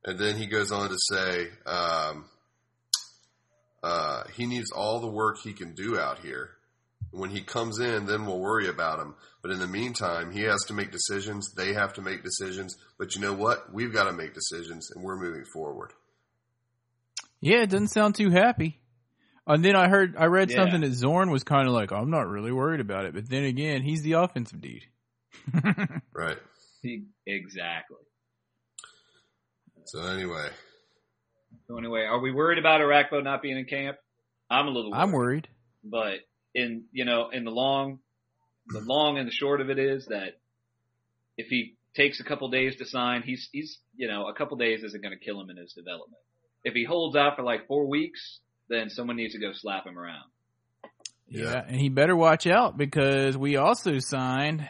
And 0.04 0.20
then 0.20 0.38
he 0.38 0.46
goes 0.48 0.72
on 0.72 0.90
to 0.90 0.98
say 1.12 1.52
um, 1.66 2.30
uh, 3.84 4.24
he 4.36 4.46
needs 4.46 4.72
all 4.72 5.00
the 5.00 5.08
work 5.08 5.40
he 5.40 5.54
can 5.54 5.74
do 5.74 6.00
out 6.00 6.20
here. 6.20 6.52
When 7.12 7.30
he 7.30 7.42
comes 7.42 7.80
in, 7.80 8.06
then 8.06 8.26
we'll 8.26 8.40
worry 8.40 8.68
about 8.70 9.00
him. 9.00 9.16
But 9.42 9.52
in 9.52 9.60
the 9.60 9.68
meantime, 9.68 10.32
he 10.32 10.42
has 10.44 10.64
to 10.68 10.74
make 10.74 10.92
decisions. 10.92 11.54
They 11.54 11.74
have 11.74 11.94
to 11.94 12.02
make 12.02 12.24
decisions. 12.24 12.78
But 12.98 13.16
you 13.16 13.22
know 13.22 13.34
what? 13.34 13.74
We've 13.74 13.92
got 13.94 14.06
to 14.06 14.14
make 14.14 14.34
decisions, 14.34 14.90
and 14.92 15.04
we're 15.04 15.18
moving 15.20 15.44
forward. 15.54 15.92
Yeah, 17.42 17.64
it 17.64 17.70
doesn't 17.70 17.90
sound 17.90 18.16
too 18.16 18.30
happy. 18.30 18.80
And 19.48 19.66
then 19.66 19.76
I 19.76 19.90
heard, 19.90 20.16
I 20.18 20.26
read 20.26 20.52
Yeah. 20.52 20.58
something 20.58 20.82
that 20.82 20.94
Zorn 20.94 21.32
was 21.32 21.44
kind 21.44 21.68
of 21.68 21.74
like, 21.74 21.92
I'm 21.92 22.12
not 22.12 22.28
really 22.28 22.52
worried 22.52 22.80
about 22.80 23.06
it. 23.06 23.14
But 23.14 23.28
then 23.30 23.44
again, 23.44 23.82
he's 23.82 24.04
the 24.04 24.14
offensive 24.14 24.62
dude. 24.62 24.86
Right. 26.14 26.38
He- 26.84 27.06
exactly. 27.26 27.98
So 29.86 30.04
anyway, 30.06 30.50
So 31.68 31.78
anyway, 31.78 32.02
are 32.04 32.20
we 32.20 32.32
worried 32.32 32.60
about 32.60 32.82
Orakpo 32.82 33.24
not 33.24 33.42
being 33.42 33.58
in 33.58 33.66
camp? 33.66 33.98
I'm 34.50 34.68
a 34.68 34.72
little. 34.72 34.94
I'm 34.94 35.12
worried. 35.12 35.48
but 35.84 36.20
in 36.54 36.84
you 36.92 37.06
know 37.06 37.30
in 37.32 37.44
the 37.46 37.52
long 37.52 38.00
the 38.68 38.82
long 38.82 39.18
and 39.18 39.28
the 39.28 39.32
short 39.32 39.62
of 39.62 39.70
it 39.70 39.80
is 39.80 40.06
that 40.08 40.40
if 41.38 41.48
he 41.48 41.76
takes 41.96 42.20
a 42.20 42.24
couple 42.24 42.50
days 42.50 42.76
to 42.78 42.86
sign 42.86 43.22
he's 43.24 43.50
he's 43.52 43.80
you 43.96 44.08
know 44.08 44.28
a 44.28 44.34
couple 44.34 44.58
days 44.58 44.84
isn't 44.84 45.02
going 45.02 45.18
to 45.18 45.24
kill 45.24 45.40
him 45.40 45.50
in 45.50 45.58
his 45.58 45.74
development 45.74 46.22
if 46.64 46.74
he 46.74 46.84
holds 46.84 47.16
out 47.16 47.36
for 47.36 47.44
like 47.44 47.68
four 47.68 47.88
weeks 47.88 48.40
then 48.70 48.90
someone 48.90 49.16
needs 49.16 49.34
to 49.34 49.40
go 49.40 49.52
slap 49.54 49.86
him 49.86 49.98
around 49.98 50.24
Yeah. 51.28 51.44
Yeah. 51.44 51.64
and 51.68 51.80
he 51.80 51.90
better 51.90 52.16
watch 52.16 52.48
out 52.48 52.78
because 52.78 53.38
we 53.38 53.56
also 53.58 54.00
signed 54.00 54.68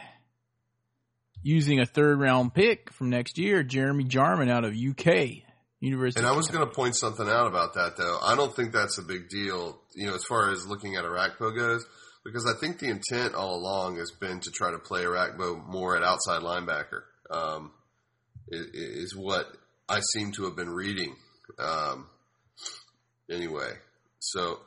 using 1.42 1.80
a 1.80 1.86
third 1.86 2.20
round 2.20 2.54
pick 2.54 2.92
from 2.92 3.10
next 3.10 3.36
year, 3.36 3.64
Jeremy 3.64 4.04
Jarmon 4.04 4.48
out 4.48 4.64
of 4.64 4.74
UK 4.76 5.42
University. 5.82 6.20
and 6.20 6.28
I 6.28 6.36
was 6.36 6.48
going 6.48 6.66
to 6.66 6.72
point 6.72 6.96
something 6.96 7.28
out 7.28 7.48
about 7.48 7.74
that 7.74 7.96
though. 7.96 8.18
I 8.22 8.36
don't 8.36 8.54
think 8.54 8.72
that's 8.72 8.98
a 8.98 9.02
big 9.02 9.28
deal, 9.28 9.80
you 9.94 10.06
know, 10.06 10.14
as 10.14 10.24
far 10.24 10.50
as 10.50 10.66
looking 10.66 10.96
at 10.96 11.04
Orakpo 11.04 11.54
goes, 11.54 11.84
because 12.24 12.46
I 12.46 12.58
think 12.58 12.78
the 12.78 12.88
intent 12.88 13.34
all 13.34 13.56
along 13.56 13.96
has 13.96 14.12
been 14.12 14.40
to 14.40 14.50
try 14.50 14.70
to 14.70 14.78
play 14.78 15.02
Orakpo 15.02 15.66
more 15.66 15.96
at 15.96 16.04
outside 16.04 16.42
linebacker. 16.42 17.02
Um, 17.30 17.72
is 18.48 19.16
what 19.16 19.46
I 19.88 20.00
seem 20.14 20.32
to 20.32 20.44
have 20.44 20.56
been 20.56 20.70
reading. 20.70 21.16
Um, 21.58 22.06
anyway, 23.30 23.72
so 24.18 24.60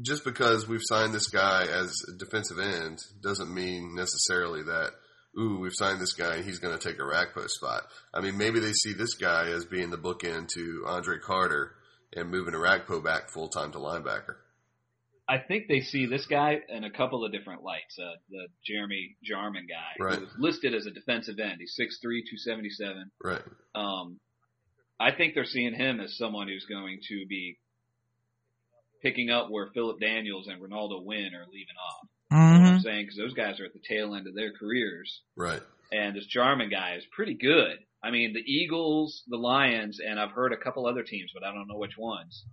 just 0.00 0.24
because 0.24 0.66
we've 0.66 0.80
signed 0.82 1.14
this 1.14 1.28
guy 1.28 1.66
as 1.66 1.94
a 2.08 2.18
defensive 2.18 2.58
end 2.58 2.98
doesn't 3.22 3.52
mean 3.52 3.94
necessarily 3.94 4.62
that 4.62 4.92
ooh 5.38 5.58
we've 5.60 5.72
signed 5.74 6.00
this 6.00 6.12
guy 6.12 6.36
and 6.36 6.44
he's 6.44 6.58
going 6.58 6.76
to 6.78 6.82
take 6.88 6.98
a 6.98 7.02
Rakpo 7.02 7.48
spot. 7.48 7.82
I 8.14 8.20
mean 8.20 8.36
maybe 8.36 8.60
they 8.60 8.72
see 8.72 8.92
this 8.92 9.14
guy 9.14 9.48
as 9.50 9.64
being 9.64 9.90
the 9.90 9.98
bookend 9.98 10.48
to 10.54 10.84
Andre 10.86 11.18
Carter 11.18 11.74
and 12.14 12.30
moving 12.30 12.54
Orakpo 12.54 13.02
back 13.02 13.30
full 13.30 13.48
time 13.48 13.72
to 13.72 13.78
linebacker. 13.78 14.36
I 15.28 15.38
think 15.38 15.66
they 15.68 15.80
see 15.80 16.06
this 16.06 16.26
guy 16.26 16.58
in 16.68 16.84
a 16.84 16.90
couple 16.90 17.24
of 17.24 17.32
different 17.32 17.62
lights. 17.62 17.96
Uh, 17.98 18.16
the 18.28 18.48
Jeremy 18.66 19.16
Jarmon 19.24 19.66
guy, 19.68 20.04
Right. 20.04 20.18
who's 20.18 20.28
listed 20.36 20.74
as 20.74 20.84
a 20.84 20.90
defensive 20.90 21.38
end. 21.38 21.58
He's 21.60 21.74
6'3", 21.80 22.02
277. 22.02 23.10
Right. 23.22 23.40
Um, 23.74 24.18
I 25.00 25.12
think 25.12 25.34
they're 25.34 25.44
seeing 25.46 25.74
him 25.74 26.00
as 26.00 26.18
someone 26.18 26.48
who's 26.48 26.66
going 26.66 26.98
to 27.08 27.24
be 27.28 27.56
picking 29.02 29.30
up 29.30 29.50
where 29.50 29.70
Phillip 29.74 30.00
Daniels 30.00 30.46
and 30.48 30.62
Renaldo 30.62 31.00
Wynn 31.02 31.34
are 31.34 31.46
leaving 31.52 31.76
off. 31.90 32.08
You 32.30 32.38
know 32.38 32.60
what. 32.60 32.74
I'm 32.74 32.80
saying? 32.80 33.04
Because 33.04 33.18
those 33.18 33.34
guys 33.34 33.60
are 33.60 33.66
at 33.66 33.74
the 33.74 33.80
tail 33.86 34.14
end 34.14 34.26
of 34.26 34.34
their 34.34 34.52
careers. 34.52 35.20
Right. 35.36 35.60
And 35.92 36.16
this 36.16 36.26
Jarmon 36.34 36.70
guy 36.70 36.94
is 36.96 37.04
pretty 37.14 37.34
good. 37.34 37.78
I 38.02 38.10
mean, 38.10 38.32
the 38.32 38.40
Eagles, 38.40 39.22
the 39.28 39.36
Lions, 39.36 40.00
and 40.00 40.18
I've 40.18 40.30
heard 40.30 40.52
a 40.52 40.56
couple 40.56 40.86
other 40.86 41.02
teams, 41.02 41.30
but 41.34 41.44
I 41.44 41.52
don't 41.52 41.68
know 41.68 41.76
which 41.76 41.98
ones. 41.98 42.44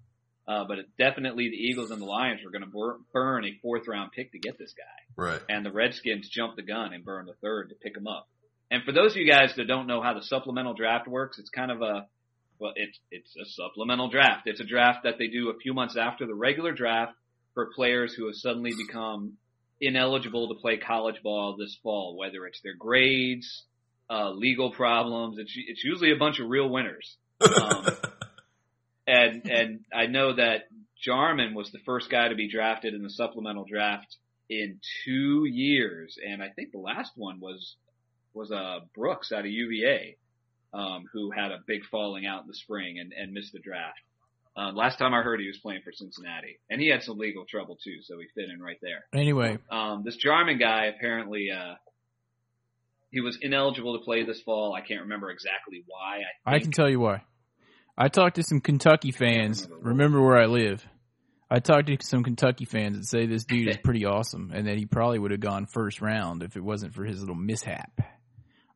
Uh, 0.47 0.65
but 0.67 0.79
it, 0.79 0.85
definitely 0.97 1.49
the 1.49 1.55
Eagles 1.55 1.91
and 1.91 2.01
the 2.01 2.05
Lions 2.05 2.41
were 2.43 2.51
going 2.51 2.63
to 2.63 2.69
bur- 2.69 2.99
burn 3.13 3.45
a 3.45 3.57
fourth 3.61 3.87
round 3.87 4.11
pick 4.11 4.31
to 4.31 4.39
get 4.39 4.57
this 4.57 4.73
guy. 4.73 5.23
Right. 5.23 5.41
And 5.47 5.65
the 5.65 5.71
Redskins 5.71 6.27
jumped 6.27 6.55
the 6.55 6.63
gun 6.63 6.91
and 6.91 7.05
burned 7.05 7.27
the 7.27 7.35
third 7.41 7.69
to 7.69 7.75
pick 7.75 7.95
him 7.95 8.07
up. 8.07 8.27
And 8.71 8.83
for 8.83 8.91
those 8.91 9.11
of 9.11 9.17
you 9.17 9.31
guys 9.31 9.53
that 9.55 9.67
don't 9.67 9.87
know 9.87 10.01
how 10.01 10.13
the 10.13 10.23
supplemental 10.23 10.73
draft 10.73 11.07
works, 11.07 11.39
it's 11.39 11.49
kind 11.49 11.71
of 11.71 11.81
a, 11.81 12.07
well, 12.59 12.73
it's, 12.75 12.99
it's 13.09 13.35
a 13.37 13.45
supplemental 13.45 14.09
draft. 14.09 14.43
It's 14.45 14.59
a 14.59 14.65
draft 14.65 14.99
that 15.03 15.17
they 15.17 15.27
do 15.27 15.49
a 15.49 15.57
few 15.57 15.73
months 15.73 15.95
after 15.97 16.27
the 16.27 16.35
regular 16.35 16.73
draft 16.73 17.13
for 17.53 17.69
players 17.73 18.13
who 18.13 18.27
have 18.27 18.35
suddenly 18.35 18.73
become 18.75 19.37
ineligible 19.81 20.49
to 20.49 20.55
play 20.55 20.77
college 20.77 21.21
ball 21.23 21.55
this 21.57 21.77
fall, 21.81 22.17
whether 22.17 22.45
it's 22.45 22.59
their 22.61 22.75
grades, 22.77 23.63
uh, 24.09 24.31
legal 24.31 24.71
problems. 24.71 25.37
It's, 25.39 25.53
it's 25.55 25.83
usually 25.83 26.11
a 26.11 26.17
bunch 26.17 26.39
of 26.39 26.49
real 26.49 26.69
winners. 26.69 27.15
Um, 27.41 27.87
and, 29.07 29.45
and 29.49 29.79
I 29.93 30.07
know 30.07 30.35
that 30.35 30.67
Jarmon 31.07 31.53
was 31.53 31.71
the 31.71 31.79
first 31.85 32.09
guy 32.09 32.27
to 32.27 32.35
be 32.35 32.51
drafted 32.51 32.93
in 32.93 33.03
the 33.03 33.09
supplemental 33.09 33.65
draft 33.65 34.17
in 34.49 34.79
two 35.05 35.45
years. 35.45 36.17
And 36.25 36.43
I 36.43 36.49
think 36.49 36.71
the 36.71 36.79
last 36.79 37.11
one 37.15 37.39
was, 37.39 37.75
was, 38.33 38.51
uh, 38.51 38.79
Brooks 38.93 39.31
out 39.31 39.45
of 39.45 39.51
UVA, 39.51 40.17
um, 40.73 41.05
who 41.11 41.31
had 41.31 41.51
a 41.51 41.59
big 41.65 41.85
falling 41.85 42.25
out 42.25 42.41
in 42.41 42.47
the 42.47 42.53
spring 42.53 42.99
and, 42.99 43.11
and 43.13 43.33
missed 43.33 43.53
the 43.53 43.59
draft. 43.59 43.99
Um, 44.55 44.75
last 44.75 44.97
time 44.99 45.13
I 45.13 45.21
heard 45.21 45.39
he 45.39 45.47
was 45.47 45.57
playing 45.59 45.81
for 45.83 45.91
Cincinnati 45.91 46.59
and 46.69 46.81
he 46.81 46.89
had 46.89 47.01
some 47.03 47.17
legal 47.17 47.45
trouble 47.45 47.77
too, 47.83 48.01
so 48.03 48.17
he 48.19 48.25
fit 48.35 48.49
in 48.49 48.61
right 48.61 48.77
there. 48.81 49.05
Anyway, 49.13 49.57
Um, 49.71 50.03
this 50.03 50.17
Jarmon 50.23 50.59
guy 50.59 50.85
apparently, 50.85 51.49
uh, 51.51 51.75
he 53.11 53.21
was 53.21 53.37
ineligible 53.41 53.97
to 53.97 54.03
play 54.03 54.23
this 54.23 54.41
fall. 54.41 54.73
I 54.75 54.81
can't 54.81 55.01
remember 55.01 55.31
exactly 55.31 55.83
why. 55.87 56.21
I, 56.45 56.55
I 56.55 56.59
can 56.59 56.71
tell 56.71 56.89
you 56.89 56.99
why. 56.99 57.23
I 57.97 58.07
talked 58.07 58.35
to 58.35 58.43
some 58.43 58.61
Kentucky 58.61 59.11
fans. 59.11 59.67
Remember 59.81 60.21
where 60.21 60.37
I 60.37 60.45
live. 60.45 60.85
I 61.49 61.59
talked 61.59 61.87
to 61.87 61.97
some 62.01 62.23
Kentucky 62.23 62.65
fans 62.65 62.97
that 62.97 63.05
say 63.05 63.25
this 63.25 63.45
dude 63.45 63.69
is 63.69 63.77
pretty 63.83 64.05
awesome 64.05 64.51
and 64.53 64.67
that 64.67 64.77
he 64.77 64.85
probably 64.85 65.19
would 65.19 65.31
have 65.31 65.39
gone 65.39 65.65
first 65.65 65.99
round 66.01 66.43
if 66.43 66.55
it 66.55 66.63
wasn't 66.63 66.93
for 66.93 67.03
his 67.03 67.19
little 67.19 67.35
mishap. 67.35 67.99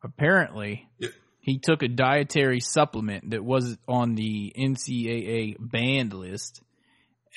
Apparently, 0.04 0.90
Yeah. 1.00 1.10
He 1.44 1.60
took 1.60 1.84
a 1.84 1.90
dietary 1.90 2.62
supplement 2.62 3.32
that 3.32 3.44
was 3.44 3.78
on 3.86 4.16
the 4.16 4.54
NCAA 4.58 5.58
banned 5.60 6.14
list. 6.14 6.62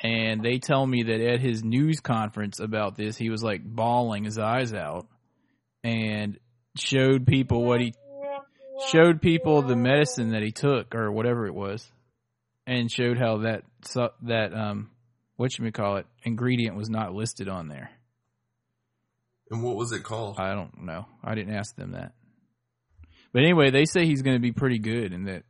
And 0.01 0.45
they 0.45 0.59
tell 0.59 0.87
me 0.87 1.03
that 1.03 1.21
at 1.21 1.41
his 1.41 1.65
news 1.65 1.99
conference 1.99 2.61
about 2.61 2.97
this, 2.97 3.17
he 3.17 3.31
was 3.31 3.43
like 3.43 3.63
bawling 3.65 4.23
his 4.23 4.39
eyes 4.39 4.73
out 4.73 5.09
and 5.83 6.39
showed 6.77 7.27
people 7.27 7.65
what 7.65 7.81
he 7.81 7.95
showed 8.93 9.21
people 9.21 9.63
the 9.63 9.75
medicine 9.75 10.31
that 10.31 10.43
he 10.43 10.53
took 10.53 10.95
or 10.95 11.11
whatever 11.11 11.49
it 11.49 11.55
was, 11.55 11.91
and 12.65 12.93
showed 12.93 13.19
how 13.19 13.39
that 13.39 13.63
that 14.23 14.55
um 14.55 14.91
what 15.35 15.59
you 15.59 15.73
call 15.73 15.97
it 15.97 16.07
ingredient 16.23 16.77
was 16.77 16.89
not 16.89 17.13
listed 17.13 17.49
on 17.49 17.67
there. 17.67 17.91
and 19.51 19.65
what 19.65 19.75
was 19.75 19.91
it 19.91 20.05
called? 20.05 20.39
I 20.39 20.55
don't 20.55 20.85
know. 20.85 21.07
I 21.25 21.35
didn't 21.35 21.55
ask 21.55 21.75
them 21.75 21.93
that. 21.93 22.13
But 23.33 23.43
anyway, 23.43 23.71
they 23.71 23.85
say 23.85 24.07
he's 24.07 24.23
going 24.23 24.37
to 24.37 24.41
be 24.41 24.53
pretty 24.53 24.79
good, 24.79 25.13
and 25.13 25.29
that 25.29 25.43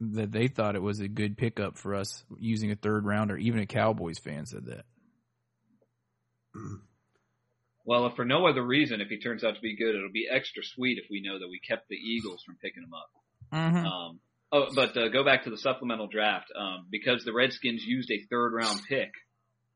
that 0.00 0.32
they 0.32 0.48
thought 0.48 0.76
it 0.76 0.82
was 0.82 1.00
a 1.00 1.08
good 1.08 1.36
pickup 1.36 1.78
for 1.78 1.94
us 1.94 2.24
using 2.38 2.70
a 2.70 2.76
third 2.76 3.04
rounder. 3.04 3.36
Even 3.36 3.60
a 3.60 3.66
Cowboys 3.66 4.18
fan 4.18 4.46
said 4.46 4.66
that. 4.66 4.84
well, 7.84 8.06
if 8.06 8.14
for 8.14 8.24
no 8.24 8.46
other 8.46 8.62
reason, 8.62 9.00
if 9.00 9.08
he 9.08 9.18
turns 9.18 9.44
out 9.44 9.54
to 9.54 9.60
be 9.60 9.76
good, 9.76 9.94
it'll 9.94 10.10
be 10.12 10.28
extra 10.30 10.62
sweet 10.64 10.98
if 10.98 11.10
we 11.10 11.22
know 11.22 11.38
that 11.38 11.48
we 11.48 11.60
kept 11.60 11.88
the 11.88 11.96
Eagles 11.96 12.42
from 12.44 12.56
picking 12.62 12.82
him 12.82 12.94
up. 12.94 13.10
Mm-hmm. 13.52 13.86
Um, 13.86 14.20
oh, 14.52 14.66
but 14.74 14.96
uh, 14.96 15.08
go 15.08 15.24
back 15.24 15.44
to 15.44 15.50
the 15.50 15.58
supplemental 15.58 16.08
draft 16.08 16.52
um, 16.58 16.86
because 16.90 17.24
the 17.24 17.32
Redskins 17.32 17.84
used 17.84 18.10
a 18.10 18.24
third 18.30 18.52
round 18.52 18.80
pick. 18.88 19.10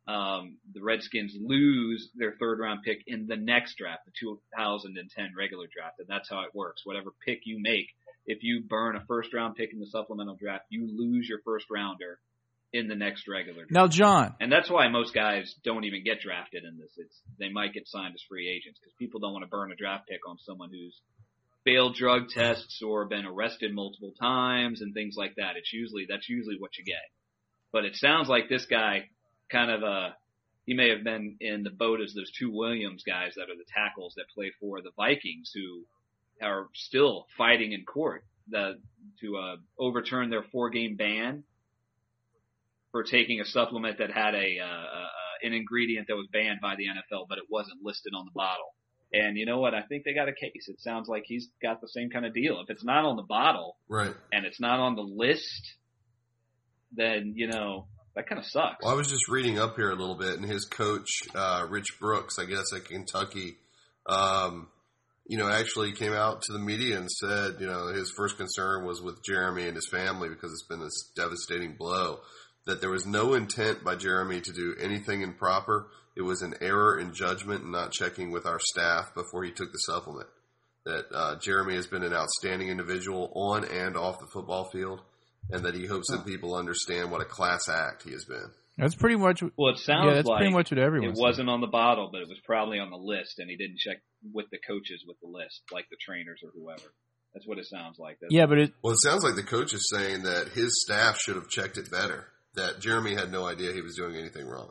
Um, 0.09 0.57
the 0.73 0.83
Redskins 0.83 1.37
lose 1.39 2.09
their 2.17 2.35
third 2.41 2.59
round 2.61 2.81
pick 2.83 3.03
in 3.07 3.27
the 3.27 3.37
next 3.37 3.77
draft, 3.77 4.07
the 4.07 4.13
2010 4.19 5.33
regular 5.37 5.67
draft, 5.71 5.99
and 5.99 6.09
that's 6.09 6.31
how 6.31 6.41
it 6.41 6.55
works. 6.55 6.81
Whatever 6.85 7.11
pick 7.27 7.41
you 7.45 7.59
make, 7.61 7.89
if 8.27 8.43
you 8.43 8.63
burn 8.67 8.97
a 8.97 9.05
first 9.07 9.35
round 9.35 9.57
pick 9.57 9.73
in 9.73 9.81
the 9.81 9.87
supplemental 9.87 10.37
draft, 10.37 10.65
you 10.71 10.89
lose 10.91 11.29
your 11.29 11.41
first 11.45 11.67
rounder 11.71 12.19
in 12.73 12.89
the 12.89 12.95
next 12.95 13.29
regular 13.29 13.67
draft. 13.67 13.73
Now, 13.73 13.87
John, 13.87 14.35
And 14.41 14.51
that's 14.51 14.71
why 14.71 14.89
most 14.89 15.15
guys 15.15 15.55
don't 15.63 15.85
even 15.85 16.05
get 16.05 16.21
drafted 16.21 16.65
in 16.65 16.79
this. 16.79 16.93
It's 16.97 17.21
they 17.39 17.51
might 17.51 17.75
get 17.75 17.87
signed 17.87 18.15
as 18.15 18.23
free 18.29 18.49
agents 18.49 18.79
because 18.81 18.95
people 18.99 19.21
don't 19.21 19.33
want 19.33 19.45
to 19.45 19.51
burn 19.51 19.73
a 19.73 19.77
draft 19.77 20.09
pick 20.09 20.21
on 20.27 20.39
someone 20.39 20.71
who's 20.71 20.99
failed 21.65 21.97
drug 21.97 22.29
tests 22.31 22.81
or 22.83 23.05
been 23.05 23.27
arrested 23.27 23.75
multiple 23.75 24.15
times 24.19 24.81
and 24.81 24.95
things 24.95 25.17
like 25.19 25.35
that. 25.37 25.57
It's 25.57 25.73
usually 25.73 26.07
that's 26.09 26.29
usually 26.31 26.57
what 26.59 26.79
you 26.79 26.85
get. 26.85 27.05
But 27.73 27.85
it 27.85 27.97
sounds 27.97 28.29
like 28.29 28.49
this 28.49 28.65
guy 28.65 29.11
kind 29.51 29.71
of 29.71 29.83
uh 29.83 30.11
he 30.67 30.75
may 30.75 30.91
have 30.91 31.03
been 31.03 31.37
in 31.41 31.63
the 31.63 31.71
boat 31.71 32.01
as 32.03 32.13
those 32.15 32.31
two 32.39 32.51
Williams 32.51 33.03
guys 33.07 33.33
that 33.37 33.45
are 33.45 33.57
the 33.57 33.65
tackles 33.75 34.15
that 34.17 34.27
play 34.35 34.53
for 34.61 34.83
the 34.83 34.91
Vikings 34.97 35.51
who 35.55 35.85
are 36.47 36.69
still 36.75 37.27
fighting 37.39 37.73
in 37.73 37.85
court 37.87 38.23
the, 38.51 38.79
to 39.21 39.37
uh, 39.39 39.57
overturn 39.79 40.29
their 40.31 40.43
four 40.53 40.69
game 40.71 40.97
ban 40.97 41.43
for 42.93 43.03
taking 43.03 43.41
a 43.41 43.45
supplement 43.47 43.99
that 43.99 44.11
had 44.11 44.35
a 44.35 44.59
uh, 44.61 44.65
uh, 44.67 45.07
an 45.43 45.53
ingredient 45.55 46.07
that 46.09 46.17
was 46.17 46.27
banned 46.33 46.61
by 46.61 46.75
the 46.77 46.85
NFL, 46.85 47.27
but 47.29 47.39
it 47.39 47.45
wasn't 47.49 47.79
listed 47.83 48.13
on 48.15 48.25
the 48.25 48.31
bottle. 48.35 48.75
And 49.13 49.37
you 49.39 49.47
know 49.47 49.59
what? 49.61 49.73
I 49.75 49.83
think 49.83 50.05
they 50.05 50.13
got 50.13 50.29
a 50.29 50.33
case. 50.33 50.69
It 50.69 50.81
sounds 50.81 51.09
like 51.09 51.23
he's 51.27 51.49
got 51.63 51.81
the 51.81 51.89
same 51.89 52.11
kind 52.11 52.27
of 52.27 52.35
deal. 52.35 52.61
If 52.61 52.69
it's 52.71 52.85
not 52.85 53.05
on 53.05 53.17
the 53.17 53.23
bottle 53.23 53.77
Right. 53.89 54.15
and 54.33 54.45
it's 54.45 54.61
not 54.61 54.81
on 54.81 54.97
the 54.97 55.03
list, 55.03 55.63
then 56.93 57.33
you 57.37 57.47
know 57.47 57.87
that 58.19 58.29
kind 58.29 58.41
of 58.41 58.47
sucks. 58.47 58.83
Well, 58.83 58.93
I 58.93 58.97
was 58.97 59.07
just 59.07 59.29
reading 59.29 59.61
up 59.61 59.77
here 59.77 59.93
a 59.93 59.95
little 59.95 60.17
bit, 60.17 60.41
and 60.41 60.45
his 60.45 60.65
coach, 60.65 61.09
uh, 61.37 61.65
Rich 61.71 62.01
Brooks, 62.01 62.37
I 62.41 62.47
guess 62.47 62.73
at 62.75 62.85
Kentucky, 62.85 63.59
um, 64.07 64.67
you 65.25 65.39
know, 65.39 65.49
actually 65.49 65.93
came 65.93 66.13
out 66.13 66.43
to 66.43 66.53
the 66.53 66.59
media 66.59 66.99
and 66.99 67.09
said, 67.09 67.61
you 67.61 67.69
know, 67.69 67.87
his 67.87 68.13
first 68.17 68.37
concern 68.37 68.85
was 68.85 69.01
with 69.01 69.23
Jeremy 69.25 69.69
and 69.69 69.77
his 69.77 69.89
family 69.89 70.29
because 70.29 70.51
it's 70.51 70.67
been 70.67 70.81
this 70.81 71.13
devastating 71.15 71.77
blow. 71.79 72.19
that 72.67 72.81
there 72.81 72.91
was 72.91 73.07
no 73.07 73.35
intent 73.35 73.83
by 73.83 73.95
Jeremy 73.95 74.41
to 74.43 74.53
do 74.53 74.75
anything 74.79 75.23
improper. 75.23 75.89
It 76.17 76.23
was 76.23 76.43
an 76.43 76.55
error 76.61 76.99
in 76.99 77.15
judgment 77.15 77.63
and 77.63 77.73
not 77.73 77.93
checking 77.93 78.31
with 78.31 78.47
our 78.47 78.59
staff 78.61 79.15
before 79.15 79.45
he 79.45 79.53
took 79.53 79.71
the 79.73 79.79
supplement. 79.79 80.27
That 80.85 81.07
uh, 81.15 81.37
Jeremy 81.37 81.77
has 81.77 81.87
been 81.87 82.03
an 82.03 82.13
outstanding 82.13 82.69
individual 82.69 83.33
on 83.35 83.65
and 83.65 83.97
off 83.97 84.19
the 84.19 84.27
football 84.27 84.69
field, 84.71 85.01
and 85.51 85.65
that 85.65 85.75
he 85.75 85.87
hopes 85.87 86.11
that 86.11 86.27
people 86.27 86.55
understand 86.55 87.11
what 87.11 87.21
a 87.21 87.25
class 87.25 87.69
act 87.69 88.03
he 88.05 88.13
has 88.13 88.25
been. 88.25 88.51
That's 88.77 88.95
pretty 88.95 89.17
much. 89.17 89.43
Well, 89.57 89.73
it 89.73 89.79
sounds 89.79 90.07
yeah, 90.07 90.15
that's 90.15 90.29
like 90.29 90.39
pretty 90.39 90.53
much 90.53 90.71
what 90.71 90.79
everyone. 90.79 91.11
it 91.11 91.17
said. 91.17 91.23
wasn't 91.23 91.51
on 91.51 91.61
the 91.61 91.67
bottle, 91.67 92.11
but 92.13 92.21
it 92.21 92.29
was 92.29 92.39
probably 92.45 92.79
on 92.79 92.91
the 92.91 92.97
list, 92.97 93.39
and 93.41 93.51
he 93.51 93.57
didn't 93.57 93.79
check 93.79 93.97
with 94.33 94.47
the 94.51 94.59
coaches 94.59 95.03
with 95.07 95.17
the 95.21 95.27
list, 95.29 95.63
like 95.73 95.87
the 95.91 95.97
trainers 96.01 96.41
or 96.45 96.51
whoever. 96.55 96.95
That's 97.35 97.47
what 97.47 97.59
it 97.59 97.67
sounds 97.67 97.99
like. 97.99 98.21
doesn't 98.21 98.33
Yeah, 98.33 98.47
but 98.47 98.59
it. 98.59 98.73
Well, 98.83 98.93
it 98.93 99.03
sounds 99.03 99.25
like 99.25 99.35
the 99.35 99.43
coach 99.43 99.75
is 99.75 99.91
saying 99.91 100.23
that 100.23 100.49
his 100.55 100.81
staff 100.83 101.19
should 101.19 101.35
have 101.35 101.49
checked 101.49 101.77
it 101.77 101.91
better. 101.91 102.29
That 102.55 102.81
Jeremy 102.81 103.15
had 103.15 103.31
no 103.33 103.47
idea 103.47 103.73
he 103.73 103.83
was 103.83 103.97
doing 103.97 104.17
anything 104.17 104.47
wrong. 104.47 104.71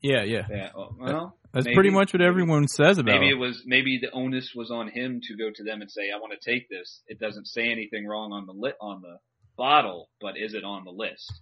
Yeah, 0.00 0.22
yeah. 0.24 0.46
Yeah, 0.50 0.70
well, 0.74 1.36
That's 1.52 1.66
maybe- 1.66 1.74
pretty 1.74 1.90
much 1.90 2.12
what 2.12 2.22
everyone 2.22 2.66
says 2.66 2.98
about. 2.98 3.12
Maybe 3.12 3.28
it. 3.28 3.32
it 3.34 3.38
was 3.38 3.62
maybe 3.66 3.98
the 4.00 4.10
onus 4.12 4.52
was 4.54 4.70
on 4.70 4.88
him 4.88 5.20
to 5.22 5.36
go 5.36 5.50
to 5.54 5.62
them 5.64 5.80
and 5.82 5.90
say, 5.90 6.10
"I 6.12 6.18
want 6.18 6.32
to 6.32 6.50
take 6.50 6.68
this." 6.68 7.02
It 7.06 7.20
doesn't 7.20 7.46
say 7.46 7.70
anything 7.70 8.06
wrong 8.06 8.32
on 8.32 8.46
the 8.46 8.52
lit 8.52 8.76
on 8.80 9.02
the 9.02 9.18
bottle, 9.66 10.08
but 10.20 10.34
is 10.36 10.54
it 10.54 10.64
on 10.64 10.82
the 10.84 10.90
list? 10.90 11.32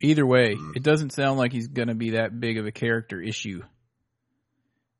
Either 0.00 0.24
way, 0.24 0.54
Mm. 0.56 0.76
it 0.76 0.82
doesn't 0.82 1.12
sound 1.12 1.38
like 1.38 1.52
he's 1.52 1.68
going 1.68 1.88
to 1.88 1.94
be 1.94 2.10
that 2.10 2.40
big 2.40 2.56
of 2.56 2.64
a 2.64 2.72
character 2.72 3.20
issue. 3.20 3.62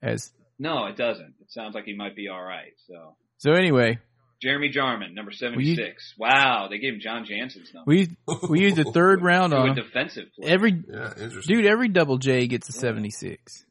As 0.02 0.31
No, 0.59 0.85
it 0.87 0.97
doesn't. 0.99 1.35
It 1.40 1.50
sounds 1.50 1.75
like 1.75 1.85
he 1.87 1.95
might 1.95 2.14
be 2.14 2.29
all 2.29 2.43
right. 2.43 2.73
So 2.87 3.17
so, 3.38 3.52
anyway, 3.52 3.99
Jeremy 4.43 4.71
Jarmon, 4.71 5.14
number 5.14 5.33
seventy 5.33 5.75
six. 5.75 6.12
Wow, 6.19 6.69
they 6.69 6.79
gave 6.79 6.95
him 6.95 7.00
Jon 7.00 7.25
Jansen's 7.25 7.73
number. 7.73 7.88
we 7.88 8.09
we 8.50 8.61
used 8.61 8.76
the 8.76 8.85
third 8.93 9.23
round 9.31 9.52
to 9.52 9.57
a 9.57 9.61
on 9.71 9.75
defensive 9.75 10.26
player. 10.37 10.52
every 10.52 10.73
Yeah, 10.87 11.14
dude. 11.47 11.64
Every 11.67 11.88
double 11.88 12.19
J 12.19 12.47
gets 12.47 12.69
a 12.69 12.73
seventy 12.73 13.11
six. 13.11 13.64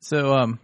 So 0.00 0.32
um, 0.34 0.58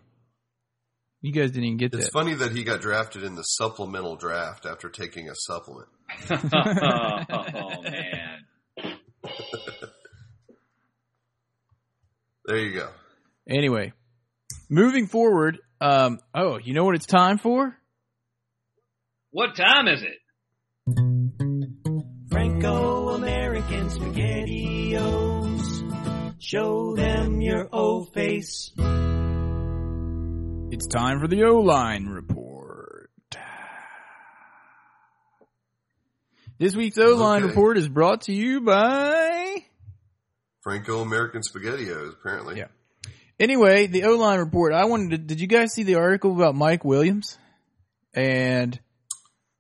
you 1.21 1.33
guys 1.33 1.51
didn't 1.51 1.65
even 1.65 1.77
get 1.77 1.93
It's 1.95 2.07
that. 2.07 2.13
funny 2.13 2.33
that 2.35 2.53
he 2.53 2.65
got 2.65 2.81
drafted 2.81 3.23
in 3.25 3.35
the 3.35 3.43
supplemental 3.43 4.17
draft 4.17 4.65
after 4.65 4.89
taking 4.89 5.29
a 5.29 5.35
supplement. 5.35 5.89
Oh 6.31 7.83
man. 7.83 8.45
There 12.47 12.59
you 12.59 12.75
go. 12.75 12.89
Anyway, 13.49 13.93
moving 14.69 15.07
forward. 15.07 15.59
Um, 15.81 16.21
oh, 16.35 16.59
you 16.59 16.75
know 16.75 16.85
what 16.85 16.95
it's 16.95 17.07
time 17.07 17.39
for? 17.39 17.77
What 19.31 19.57
time 19.57 19.89
is 19.89 20.03
it? 20.03 20.19
Franco-American 22.31 23.89
SpaghettiOs. 23.89 25.83
Show 26.39 26.95
them 26.95 27.41
your 27.41 27.69
O 27.73 28.05
face. 28.05 28.71
It's 30.71 30.87
time 30.87 31.21
for 31.21 31.27
the 31.29 31.45
O 31.45 31.57
line 31.57 32.07
report. 32.07 32.56
This 36.59 36.75
week's 36.75 36.99
O 36.99 37.15
line 37.17 37.43
Okay. 37.43 37.49
report 37.49 37.77
is 37.77 37.89
brought 37.89 38.23
to 38.23 38.33
you 38.33 38.61
by. 38.63 39.65
Franco 40.63 41.01
American 41.01 41.43
SpaghettiOs, 41.43 42.15
apparently. 42.15 42.57
Yeah. 42.59 42.69
Anyway, 43.39 43.87
the 43.87 44.05
O 44.05 44.17
line 44.17 44.39
report. 44.39 44.73
I 44.73 44.87
wanted 44.87 45.11
to. 45.11 45.19
Did 45.19 45.41
you 45.41 45.47
guys 45.47 45.73
see 45.75 45.83
the 45.83 45.97
article 45.97 46.35
about 46.35 46.55
Mike 46.55 46.85
Williams 46.85 47.39
and 48.15 48.79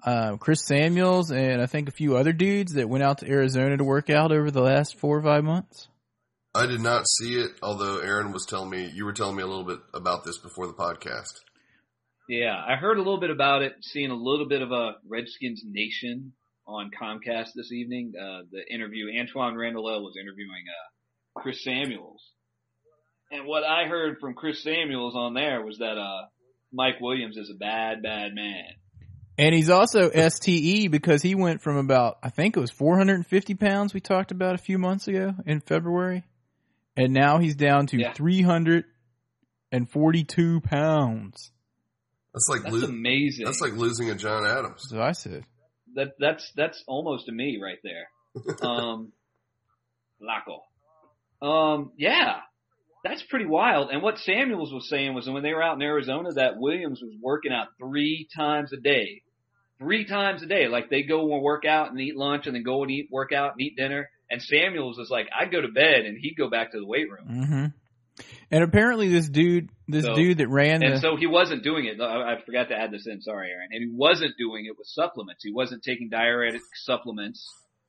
uh, 0.05 0.37
Chris 0.39 0.65
Samuels 0.65 1.31
and 1.31 1.61
I 1.61 1.67
think 1.67 1.89
a 1.89 1.93
few 1.93 2.17
other 2.17 2.33
dudes 2.33 2.73
that 2.75 2.89
went 2.89 3.05
out 3.05 3.19
to 3.19 3.29
Arizona 3.29 3.77
to 3.77 3.85
work 3.85 4.09
out 4.09 4.33
over 4.33 4.51
the 4.51 4.63
last 4.63 4.99
four 4.99 5.19
or 5.19 5.23
five 5.23 5.45
months? 5.45 5.89
I 6.55 6.65
did 6.65 6.81
not 6.81 7.07
see 7.07 7.35
it, 7.39 7.51
although 7.63 7.99
Aaron 7.99 8.33
was 8.33 8.47
telling 8.49 8.71
me, 8.71 8.91
you 8.95 9.05
were 9.05 9.13
telling 9.13 9.37
me 9.37 9.43
a 9.43 9.47
little 9.47 9.65
bit 9.65 9.81
about 9.93 10.25
this 10.25 10.39
before 10.39 10.67
the 10.67 10.73
podcast. 10.73 11.35
Yeah, 12.31 12.55
I 12.67 12.77
heard 12.77 12.97
a 12.97 13.03
little 13.03 13.21
bit 13.21 13.29
about 13.31 13.61
it, 13.61 13.75
seeing 13.83 14.11
a 14.11 14.15
little 14.17 14.49
bit 14.49 14.63
of 14.63 14.73
a 14.73 14.93
Redskins 15.07 15.63
Nation 15.67 16.33
on 16.67 16.91
Comcast 17.01 17.51
this 17.55 17.71
evening. 17.73 18.13
Uh, 18.21 18.43
the 18.51 18.63
interview, 18.73 19.07
Antwaan 19.07 19.57
Randle 19.57 19.85
was 20.03 20.17
interviewing, 20.21 20.65
uh, 20.69 21.41
Chris 21.41 21.63
Samuels. 21.63 22.23
And 23.31 23.47
what 23.47 23.63
I 23.65 23.87
heard 23.89 24.19
from 24.21 24.35
Chris 24.35 24.63
Samuels 24.63 25.15
on 25.17 25.35
there 25.35 25.63
was 25.65 25.79
that, 25.79 25.97
uh, 25.99 26.27
Mike 26.73 27.01
Williams 27.01 27.37
is 27.37 27.51
a 27.51 27.55
bad, 27.57 28.03
bad 28.03 28.35
man. 28.35 28.65
And 29.39 29.55
he's 29.55 29.69
also 29.71 30.09
STE 30.11 30.89
because 30.89 31.21
he 31.23 31.35
went 31.35 31.61
from 31.61 31.77
about, 31.77 32.19
I 32.23 32.31
think 32.31 32.57
it 32.57 32.61
was 32.61 32.71
450 32.71 33.55
pounds 33.55 33.93
we 33.93 34.01
talked 34.01 34.31
about 34.31 34.55
a 34.55 34.59
few 34.59 34.79
months 34.79 35.09
ago 35.09 35.35
in 35.45 35.61
February. 35.61 36.25
And 36.97 37.13
now 37.13 37.37
he's 37.39 37.55
down 37.55 37.87
to 37.89 37.99
Yeah. 37.99 38.15
342 38.15 40.61
pounds. 40.63 41.51
That's 42.33 42.49
like 42.49 42.63
That's 42.63 42.77
lo- 42.83 42.89
amazing. 42.89 43.45
that's 43.45 43.61
like 43.61 43.75
losing 43.75 44.09
a 44.11 44.15
John 44.15 44.47
Adams. 44.47 44.83
That's 44.91 44.93
what 44.93 45.03
I 45.03 45.13
said. 45.13 45.45
That 45.97 46.13
that's 46.19 46.51
that's 46.57 46.83
almost 46.87 47.29
a 47.29 47.33
me 47.33 47.59
right 47.63 47.79
there. 47.83 48.09
Um, 48.63 49.13
Laco. 50.21 50.63
Um, 51.43 51.93
yeah, 51.97 52.37
that's 53.05 53.23
pretty 53.23 53.47
wild. 53.47 53.91
And 53.91 54.03
what 54.03 54.19
Samuels 54.19 54.73
was 54.73 54.89
saying 54.89 55.15
was 55.15 55.29
when 55.29 55.43
they 55.43 55.53
were 55.53 55.63
out 55.63 55.77
in 55.77 55.83
Arizona, 55.83 56.33
that 56.35 56.59
Williams 56.59 57.01
was 57.03 57.15
working 57.21 57.53
out 57.53 57.69
three 57.79 58.29
times 58.35 58.73
a 58.73 58.77
day, 58.79 59.23
three 59.79 60.07
times 60.07 60.43
a 60.43 60.47
day. 60.47 60.69
Like 60.69 60.91
they 60.91 61.03
go 61.03 61.33
and 61.35 61.43
work 61.43 61.65
out 61.65 61.91
and 61.91 62.01
eat 62.01 62.17
lunch, 62.17 62.47
and 62.47 62.55
then 62.55 62.63
go 62.63 62.83
and 62.83 62.91
eat 62.91 63.09
work 63.11 63.33
out 63.33 63.53
and 63.53 63.61
eat 63.61 63.77
dinner. 63.77 64.09
And 64.31 64.43
Samuels 64.43 64.99
was 64.99 65.11
like, 65.11 65.29
I'd 65.39 65.53
go 65.53 65.61
to 65.61 65.69
bed, 65.69 66.05
and 66.05 66.19
he'd 66.19 66.37
go 66.37 66.51
back 66.51 66.73
to 66.73 66.79
the 66.79 66.87
weight 66.87 67.11
room. 67.11 67.27
hmm 67.27 67.67
And 68.51 68.63
apparently 68.65 69.09
this 69.09 69.29
dude, 69.29 69.69
this 69.89 70.05
So- 70.05 70.15
dude 70.15 70.39
that 70.39 70.49
ran 70.49 70.81
the, 70.81 70.87
And 70.87 71.01
so 71.01 71.17
he 71.17 71.27
wasn't 71.27 71.63
doing 71.63 71.85
it. 71.87 72.01
I 72.01 72.35
I 72.35 72.41
forgot 72.43 72.69
to 72.69 72.77
add 72.77 72.91
this 72.91 73.07
in. 73.07 73.21
Sorry, 73.21 73.51
Aaron. 73.51 73.69
And 73.73 73.83
he 73.83 73.91
wasn't 73.93 74.37
doing 74.39 74.67
it 74.67 74.77
with 74.79 74.87
supplements. 74.87 75.43
He 75.45 75.53
wasn't 75.53 75.83
taking 75.83 76.09
diuretic 76.09 76.63
supplements 76.75 77.47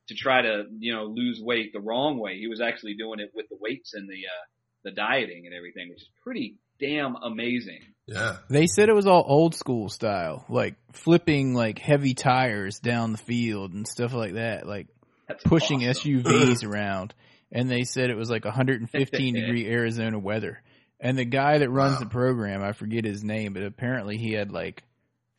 to 0.08 0.14
try 0.14 0.42
to, 0.42 0.64
you 0.78 0.92
know, 0.94 1.04
lose 1.04 1.40
weight 1.40 1.72
the 1.72 1.80
wrong 1.80 2.18
way. 2.18 2.38
He 2.38 2.46
was 2.48 2.60
actually 2.60 2.94
doing 2.94 3.20
it 3.20 3.30
with 3.34 3.48
the 3.50 3.56
weights 3.60 3.94
and 3.94 4.08
the, 4.08 4.14
uh, 4.26 4.44
the 4.84 4.90
dieting 4.92 5.44
and 5.46 5.54
everything, 5.54 5.90
which 5.90 6.00
is 6.02 6.08
pretty 6.24 6.56
damn 6.80 7.14
amazing. 7.16 7.80
Yeah. 8.06 8.38
they 8.48 8.66
said 8.66 8.88
it 8.88 8.94
was 8.94 9.06
all 9.06 9.22
old 9.26 9.54
school 9.54 9.90
style, 9.90 10.46
like 10.48 10.76
flipping 10.92 11.52
like 11.52 11.78
heavy 11.78 12.14
tires 12.14 12.78
down 12.78 13.12
the 13.12 13.18
field 13.18 13.72
and 13.74 13.86
stuff 13.86 14.14
like 14.14 14.34
that, 14.34 14.66
like 14.66 14.86
That's 15.26 15.42
pushing 15.44 15.86
awesome. 15.86 16.22
SUVs 16.22 16.64
around. 16.64 17.12
And 17.50 17.70
they 17.70 17.84
said 17.84 18.10
it 18.10 18.16
was 18.16 18.30
like 18.30 18.44
115 18.44 19.34
degree 19.34 19.66
Arizona 19.68 20.18
weather. 20.18 20.62
And 21.00 21.16
the 21.16 21.24
guy 21.24 21.58
that 21.58 21.70
runs 21.70 21.94
Wow. 21.94 22.00
the 22.00 22.06
program, 22.06 22.62
I 22.62 22.72
forget 22.72 23.04
his 23.04 23.22
name, 23.22 23.52
but 23.52 23.62
apparently 23.62 24.16
he 24.18 24.32
had 24.32 24.50
like 24.52 24.82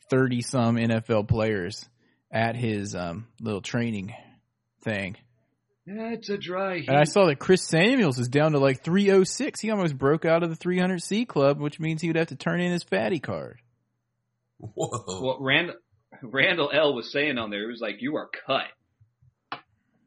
30 0.09 0.41
some 0.41 0.75
NFL 0.77 1.27
players 1.27 1.87
at 2.31 2.55
his 2.55 2.95
um, 2.95 3.27
little 3.41 3.61
training 3.61 4.13
thing. 4.83 5.17
That's 5.85 6.29
a 6.29 6.37
dry 6.37 6.79
heat. 6.79 6.87
And 6.87 6.97
I 6.97 7.03
saw 7.03 7.25
that 7.27 7.39
Chris 7.39 7.63
Samuels 7.63 8.19
is 8.19 8.27
down 8.27 8.51
to 8.51 8.59
like 8.59 8.83
306. 8.83 9.59
He 9.59 9.71
almost 9.71 9.97
broke 9.97 10.23
out 10.23 10.43
of 10.43 10.49
the 10.49 10.55
300C 10.55 11.27
club, 11.27 11.59
which 11.59 11.79
means 11.79 12.01
he 12.01 12.07
would 12.09 12.15
have 12.15 12.27
to 12.27 12.35
turn 12.35 12.61
in 12.61 12.71
his 12.71 12.83
fatty 12.83 13.19
card. 13.19 13.59
Whoa. 14.59 15.21
What 15.21 15.41
Rand, 15.41 15.71
Randle 16.21 16.69
El 16.71 16.93
was 16.95 17.11
saying 17.11 17.37
on 17.37 17.49
there, 17.49 17.61
he 17.61 17.71
was 17.71 17.81
like, 17.81 18.01
you 18.01 18.17
are 18.17 18.29
cut. 18.45 18.65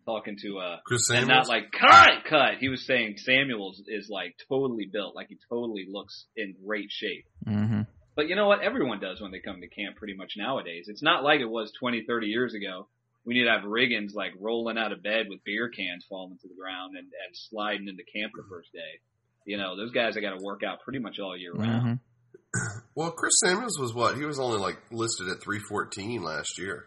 Talking 0.04 0.36
to, 0.42 0.58
uh, 0.58 0.76
Chris 0.84 1.08
and 1.10 1.28
not 1.28 1.48
like 1.48 1.70
cut, 1.70 2.24
cut. 2.28 2.58
He 2.58 2.68
was 2.68 2.84
saying 2.84 3.18
Samuels 3.18 3.82
is 3.86 4.08
like 4.10 4.34
totally 4.48 4.88
built, 4.92 5.14
like 5.14 5.28
he 5.28 5.38
totally 5.48 5.86
looks 5.88 6.26
in 6.36 6.54
great 6.64 6.90
shape. 6.90 7.24
Mm-hmm. 7.46 7.82
But 8.14 8.28
you 8.28 8.36
know 8.36 8.46
what? 8.46 8.62
Everyone 8.62 9.00
does 9.00 9.20
when 9.20 9.30
they 9.30 9.38
come 9.38 9.60
to 9.60 9.68
camp 9.68 9.96
pretty 9.96 10.14
much 10.14 10.32
nowadays. 10.36 10.86
It's 10.88 11.02
not 11.02 11.22
like 11.22 11.40
it 11.40 11.48
was 11.48 11.72
20, 11.78 12.04
30 12.06 12.26
years 12.26 12.54
ago. 12.54 12.88
We 13.24 13.34
need 13.34 13.44
to 13.44 13.50
have 13.50 13.62
Riggins 13.62 14.14
like 14.14 14.32
rolling 14.40 14.76
out 14.76 14.92
of 14.92 15.02
bed 15.02 15.26
with 15.28 15.44
beer 15.44 15.68
cans 15.68 16.04
falling 16.08 16.38
to 16.42 16.48
the 16.48 16.54
ground 16.60 16.96
and, 16.96 17.06
and 17.06 17.34
sliding 17.34 17.88
into 17.88 18.02
camp 18.02 18.32
the 18.34 18.42
first 18.50 18.72
day. 18.72 19.00
You 19.46 19.56
know, 19.56 19.76
those 19.76 19.92
guys 19.92 20.14
have 20.14 20.22
got 20.22 20.36
to 20.36 20.44
work 20.44 20.62
out 20.62 20.80
pretty 20.80 20.98
much 20.98 21.18
all 21.20 21.36
year 21.36 21.52
round. 21.52 21.86
Mm-hmm. 21.86 22.78
well, 22.94 23.12
Chris 23.12 23.34
Samuels 23.44 23.78
was 23.78 23.94
what? 23.94 24.16
He 24.16 24.24
was 24.24 24.38
only 24.38 24.58
like 24.58 24.78
listed 24.90 25.28
at 25.28 25.42
314 25.42 26.22
last 26.22 26.58
year. 26.58 26.86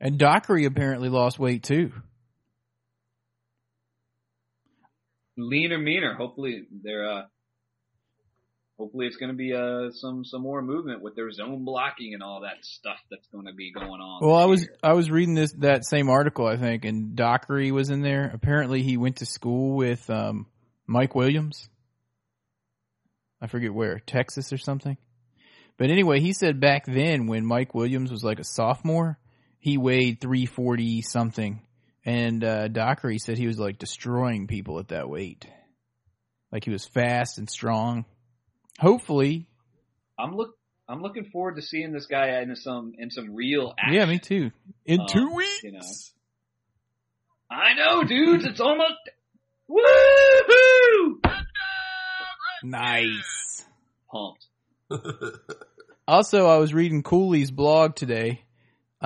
And 0.00 0.18
Dockery 0.18 0.64
apparently 0.66 1.08
lost 1.08 1.38
weight 1.38 1.62
too. 1.62 1.92
Leaner, 5.38 5.78
meaner. 5.78 6.14
Hopefully 6.14 6.66
they're, 6.82 7.10
uh, 7.10 7.22
hopefully 8.78 9.06
it's 9.06 9.16
going 9.16 9.30
to 9.30 9.36
be, 9.36 9.52
uh, 9.52 9.90
some, 9.92 10.24
some 10.24 10.42
more 10.42 10.62
movement 10.62 11.02
with 11.02 11.14
their 11.14 11.30
zone 11.30 11.64
blocking 11.64 12.14
and 12.14 12.22
all 12.22 12.40
that 12.42 12.64
stuff 12.64 12.98
that's 13.10 13.26
going 13.28 13.46
to 13.46 13.52
be 13.52 13.72
going 13.72 14.00
on. 14.00 14.26
Well, 14.26 14.36
I 14.36 14.46
was 14.46 14.62
year. 14.62 14.76
I 14.82 14.92
was 14.94 15.10
reading 15.10 15.34
this 15.34 15.52
that 15.58 15.84
same 15.84 16.08
article 16.08 16.46
I 16.46 16.56
think, 16.56 16.84
and 16.84 17.16
Dockery 17.16 17.70
was 17.70 17.90
in 17.90 18.00
there. 18.00 18.30
Apparently, 18.32 18.82
he 18.82 18.96
went 18.96 19.16
to 19.16 19.26
school 19.26 19.76
with 19.76 20.08
um, 20.08 20.46
Mike 20.86 21.14
Williams. 21.14 21.68
I 23.40 23.46
forget 23.46 23.74
where, 23.74 23.98
Texas 23.98 24.52
or 24.52 24.58
something. 24.58 24.96
But 25.76 25.90
anyway, 25.90 26.20
he 26.20 26.32
said 26.32 26.60
back 26.60 26.86
then 26.86 27.26
when 27.26 27.44
Mike 27.44 27.74
Williams 27.74 28.10
was 28.10 28.24
like 28.24 28.38
a 28.38 28.44
sophomore, 28.44 29.18
he 29.58 29.78
weighed 29.78 30.20
three 30.20 30.46
forty 30.46 31.02
something, 31.02 31.60
and 32.04 32.42
uh, 32.44 32.68
Dockery 32.68 33.18
said 33.18 33.38
he 33.38 33.46
was 33.46 33.58
like 33.58 33.78
destroying 33.78 34.46
people 34.46 34.78
at 34.78 34.88
that 34.88 35.08
weight. 35.08 35.46
Like 36.52 36.64
he 36.64 36.70
was 36.70 36.86
fast 36.86 37.38
and 37.38 37.48
strong. 37.50 38.04
Hopefully, 38.78 39.48
I'm 40.18 40.36
look 40.36 40.50
I'm 40.88 41.02
looking 41.02 41.24
forward 41.32 41.56
to 41.56 41.62
seeing 41.62 41.92
this 41.92 42.06
guy 42.06 42.40
in 42.42 42.54
some 42.56 42.92
in 42.98 43.10
some 43.10 43.34
real 43.34 43.74
action. 43.78 43.94
yeah, 43.94 44.04
me 44.06 44.18
too. 44.18 44.50
In 44.84 45.00
Um, 45.00 45.06
two 45.08 45.34
weeks, 45.34 45.62
you 45.64 45.72
know. 45.72 45.80
I 47.50 47.74
know, 47.74 48.04
dudes. 48.04 48.44
It's 48.44 48.60
almost 48.60 48.94
woohoo! 49.70 51.20
nice. 52.62 53.64
Pumped. 54.10 54.46
Also, 56.08 56.46
I 56.46 56.58
was 56.58 56.72
reading 56.72 57.02
Cooley's 57.02 57.50
blog 57.50 57.96
today, 57.96 58.44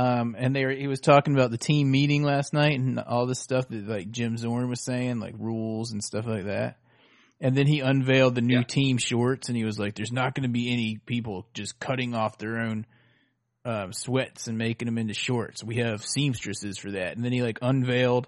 um, 0.00 0.34
and 0.38 0.56
they 0.56 0.64
were, 0.64 0.72
he 0.72 0.86
was 0.86 1.00
talking 1.00 1.34
about 1.34 1.50
the 1.50 1.58
team 1.58 1.90
meeting 1.90 2.22
last 2.22 2.54
night 2.54 2.78
and 2.78 2.98
all 2.98 3.26
this 3.26 3.40
stuff 3.40 3.68
that 3.68 3.86
like 3.86 4.10
Jim 4.10 4.36
Zorn 4.38 4.68
was 4.68 4.82
saying, 4.82 5.20
like 5.20 5.34
rules 5.38 5.92
and 5.92 6.02
stuff 6.02 6.26
like 6.26 6.46
that. 6.46 6.78
And 7.40 7.54
then 7.54 7.66
he 7.66 7.80
unveiled 7.80 8.34
the 8.34 8.40
new 8.40 8.58
Yeah. 8.58 8.64
team 8.64 8.98
shorts, 8.98 9.48
and 9.48 9.56
he 9.56 9.64
was 9.64 9.78
like, 9.78 9.94
"There's 9.94 10.12
not 10.12 10.34
going 10.34 10.44
to 10.44 10.52
be 10.52 10.72
any 10.72 10.98
people 11.04 11.46
just 11.54 11.78
cutting 11.80 12.14
off 12.14 12.38
their 12.38 12.58
own 12.60 12.86
um, 13.64 13.92
sweats 13.92 14.46
and 14.46 14.56
making 14.56 14.86
them 14.86 14.96
into 14.96 15.12
shorts. 15.12 15.62
We 15.62 15.76
have 15.76 16.04
seamstresses 16.04 16.78
for 16.78 16.92
that." 16.92 17.16
And 17.16 17.24
then 17.24 17.32
he 17.32 17.42
like 17.42 17.58
unveiled 17.60 18.26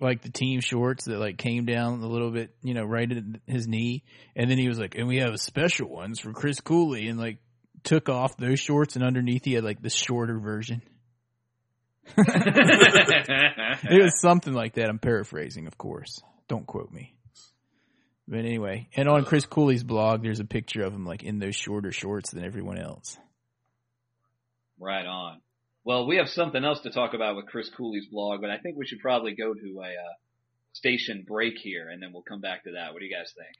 like 0.00 0.22
the 0.22 0.30
team 0.30 0.60
shorts 0.60 1.06
that 1.06 1.18
like 1.18 1.38
came 1.38 1.64
down 1.66 2.00
a 2.00 2.06
little 2.06 2.30
bit, 2.30 2.50
you 2.62 2.74
know, 2.74 2.84
right 2.84 3.10
at 3.10 3.24
his 3.46 3.66
knee. 3.66 4.04
And 4.36 4.48
then 4.50 4.58
he 4.58 4.68
was 4.68 4.78
like, 4.78 4.96
"And 4.96 5.08
we 5.08 5.18
have 5.18 5.40
special 5.40 5.88
ones 5.88 6.20
for 6.20 6.32
Chris 6.32 6.60
Cooley," 6.60 7.08
and 7.08 7.18
like 7.18 7.38
took 7.82 8.08
off 8.08 8.36
those 8.36 8.60
shorts, 8.60 8.96
and 8.96 9.04
underneath 9.04 9.44
he 9.44 9.54
had 9.54 9.64
like 9.64 9.82
the 9.82 9.90
shorter 9.90 10.38
version. 10.38 10.82
It 13.90 14.02
was 14.02 14.20
something 14.20 14.52
like 14.52 14.74
that. 14.74 14.88
I'm 14.88 14.98
paraphrasing, 14.98 15.66
of 15.66 15.78
course. 15.78 16.22
Don't 16.48 16.66
quote 16.66 16.90
me. 16.90 17.14
But 18.26 18.40
anyway, 18.40 18.88
and 18.94 19.08
on 19.08 19.24
Chris 19.24 19.46
Cooley's 19.46 19.84
blog, 19.84 20.22
there's 20.22 20.40
a 20.40 20.44
picture 20.44 20.82
of 20.82 20.92
him 20.92 21.06
like 21.06 21.22
in 21.22 21.38
those 21.38 21.56
shorter 21.56 21.92
shorts 21.92 22.30
than 22.30 22.44
everyone 22.44 22.78
else. 22.78 23.16
right 24.78 25.06
on. 25.06 25.40
Well, 25.84 26.06
we 26.06 26.16
have 26.16 26.28
something 26.28 26.62
else 26.62 26.80
to 26.80 26.90
talk 26.90 27.14
about 27.14 27.36
with 27.36 27.46
Chris 27.46 27.70
Cooley's 27.70 28.06
blog, 28.10 28.42
but 28.42 28.50
I 28.50 28.58
think 28.58 28.76
we 28.76 28.86
should 28.86 28.98
probably 28.98 29.34
go 29.34 29.54
to 29.54 29.80
a 29.80 29.86
uh, 29.86 30.14
station 30.72 31.24
break 31.26 31.54
here, 31.56 31.88
and 31.88 32.02
then 32.02 32.12
we'll 32.12 32.22
come 32.22 32.40
back 32.42 32.64
to 32.64 32.72
that. 32.72 32.92
What 32.92 33.00
do 33.00 33.06
you 33.06 33.16
guys 33.16 33.32
think? 33.34 33.56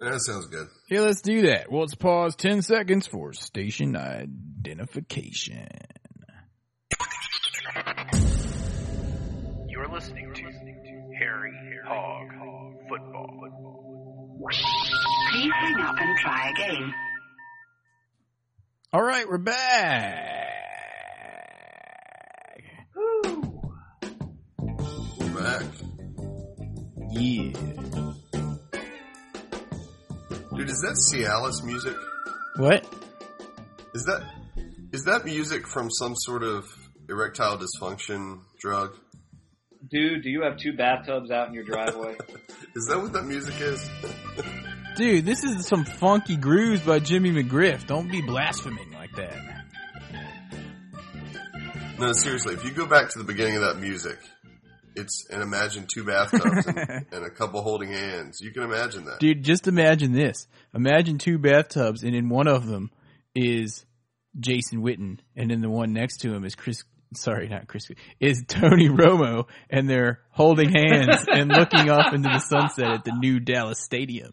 that 0.00 0.20
sounds 0.20 0.46
good. 0.46 0.68
Yeah, 0.88 1.00
let's 1.00 1.20
do 1.20 1.42
that. 1.48 1.70
Well, 1.70 1.82
let's 1.82 1.94
pause 1.94 2.36
10 2.36 2.62
seconds 2.62 3.06
for 3.06 3.34
station 3.34 3.96
identification. 3.96 5.68
You're 9.68 9.88
listening 9.92 10.32
to 10.34 10.42
Harry 11.18 11.52
Hog 11.86 12.28
Football. 12.88 14.38
Please 14.42 15.52
hang 15.52 15.80
up 15.80 15.96
and 15.98 16.18
try 16.18 16.50
again. 16.50 16.94
All 18.92 19.02
right, 19.02 19.28
we're 19.28 19.38
back. 19.38 20.32
We're 25.18 25.40
back. 25.40 25.66
Yeah. 27.10 27.52
Dude, 30.54 30.70
is 30.70 30.80
that 30.80 30.96
Cialis 31.12 31.62
music? 31.64 31.96
What? 32.56 32.86
Is 33.94 34.04
that 34.04 34.22
is 34.92 35.04
that 35.04 35.24
music 35.26 35.66
from 35.66 35.90
some 35.90 36.14
sort 36.16 36.42
of 36.42 36.64
erectile 37.08 37.58
dysfunction 37.58 38.40
drug? 38.58 38.96
Dude, 39.88 40.22
do 40.22 40.30
you 40.30 40.42
have 40.42 40.56
two 40.56 40.76
bathtubs 40.76 41.30
out 41.30 41.48
in 41.48 41.54
your 41.54 41.64
driveway? 41.64 42.16
Is 42.74 42.86
that 42.88 43.00
what 43.00 43.12
that 43.12 43.24
music 43.24 43.60
is? 43.60 43.88
Dude, 44.96 45.24
this 45.24 45.44
is 45.44 45.66
some 45.66 45.84
funky 45.84 46.36
grooves 46.36 46.80
by 46.80 46.98
Jimmy 46.98 47.30
McGriff. 47.30 47.86
Don't 47.86 48.10
be 48.10 48.22
blaspheming 48.22 48.92
like 48.92 49.14
that. 49.16 49.34
No, 51.98 52.12
seriously, 52.12 52.54
if 52.54 52.64
you 52.64 52.70
go 52.70 52.86
back 52.86 53.10
to 53.10 53.18
the 53.18 53.24
beginning 53.24 53.56
of 53.56 53.62
that 53.62 53.78
music, 53.78 54.18
it's 54.94 55.26
and 55.30 55.42
imagine 55.42 55.86
two 55.86 56.04
bathtubs 56.04 56.66
and, 56.66 57.06
and 57.12 57.24
a 57.24 57.30
couple 57.30 57.62
holding 57.62 57.90
hands. 57.90 58.40
You 58.40 58.52
can 58.52 58.62
imagine 58.62 59.04
that. 59.04 59.20
Dude, 59.20 59.42
just 59.42 59.68
imagine 59.68 60.12
this. 60.12 60.46
Imagine 60.74 61.18
two 61.18 61.38
bathtubs, 61.38 62.02
and 62.02 62.14
in 62.14 62.28
one 62.28 62.48
of 62.48 62.66
them 62.66 62.90
is 63.34 63.84
Jason 64.38 64.82
Witten, 64.82 65.18
and 65.36 65.52
in 65.52 65.60
the 65.60 65.70
one 65.70 65.92
next 65.92 66.18
to 66.18 66.34
him 66.34 66.44
is 66.44 66.54
Chris. 66.54 66.84
Sorry, 67.14 67.48
not 67.48 67.66
Chris. 67.66 67.88
Is 68.20 68.44
Tony 68.46 68.88
Romo, 68.88 69.46
and 69.70 69.88
they're 69.88 70.20
holding 70.30 70.70
hands 70.70 71.24
and 71.32 71.50
looking 71.50 71.90
off 71.90 72.12
into 72.12 72.28
the 72.28 72.40
sunset 72.40 72.90
at 72.90 73.04
the 73.04 73.12
new 73.12 73.40
Dallas 73.40 73.80
Stadium. 73.80 74.32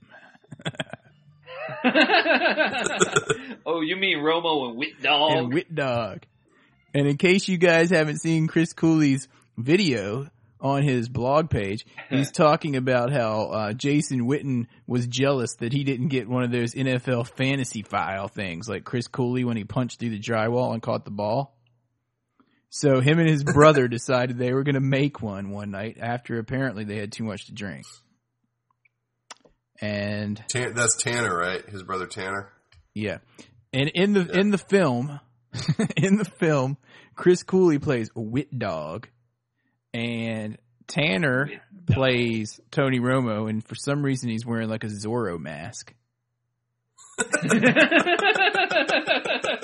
oh, 3.66 3.82
you 3.82 3.96
mean 3.96 4.20
Romo 4.20 4.70
and 4.70 4.78
Whit 4.78 5.02
Dog? 5.02 5.32
and 5.38 5.54
Wit 5.54 5.74
Dog. 5.74 6.26
And 6.94 7.08
in 7.08 7.18
case 7.18 7.48
you 7.48 7.58
guys 7.58 7.90
haven't 7.90 8.22
seen 8.22 8.48
Chris 8.48 8.74
Cooley's 8.74 9.28
video 9.58 10.30
on 10.62 10.84
his 10.84 11.10
blog 11.10 11.50
page, 11.50 11.86
he's 12.10 12.32
talking 12.34 12.76
about 12.76 13.12
how 13.12 13.48
uh, 13.48 13.74
Jason 13.74 14.28
Witten 14.28 14.68
was 14.88 15.08
jealous 15.08 15.56
that 15.56 15.74
he 15.74 15.84
didn't 15.84 16.10
get 16.10 16.30
one 16.30 16.44
of 16.44 16.52
those 16.52 16.74
NFL 16.74 17.28
fantasy 17.30 17.82
file 17.82 18.28
things 18.28 18.70
like 18.70 18.84
Chris 18.84 19.08
Cooley 19.08 19.44
when 19.44 19.58
he 19.58 19.64
punched 19.64 20.00
through 20.00 20.12
the 20.12 20.20
drywall 20.20 20.74
and 20.74 20.82
caught 20.82 21.06
the 21.06 21.12
ball. 21.12 21.53
So 22.76 23.02
him 23.02 23.20
and 23.20 23.30
his 23.30 23.44
brother 23.44 23.88
decided 23.88 24.40
they 24.40 24.52
were 24.52 24.64
going 24.64 24.74
to 24.74 24.82
make 24.82 25.22
one 25.22 25.52
one 25.52 25.70
night 25.70 25.98
after 26.00 26.40
apparently 26.40 26.84
they 26.84 26.98
had 26.98 27.12
too 27.12 27.24
much 27.24 27.46
to 27.46 27.54
drink. 27.54 27.86
And 29.80 30.44
Tan- 30.50 30.74
that's 30.74 30.98
Tanner, 31.04 31.38
right? 31.38 31.64
His 31.70 31.84
brother 31.84 32.08
Tanner. 32.08 32.52
yeah. 32.96 33.20
And 33.72 33.92
in 33.94 34.14
the 34.14 34.40
in 34.40 34.50
the 34.50 34.58
film, 34.58 35.20
in 35.98 36.18
the 36.18 36.26
film, 36.26 36.78
Chris 37.16 37.44
Cooley 37.44 37.78
plays 37.78 38.10
a 38.16 38.22
wit 38.22 38.58
dog, 38.58 39.08
and 39.94 40.58
Tanner 40.88 41.50
plays 41.88 42.60
Tony 42.72 43.00
Romo, 43.00 43.50
and 43.50 43.64
for 43.64 43.76
some 43.76 44.04
reason 44.04 44.30
he's 44.30 44.46
wearing 44.46 44.70
like 44.70 44.84
a 44.84 44.88
Zorro 44.88 45.40
mask. 45.40 45.94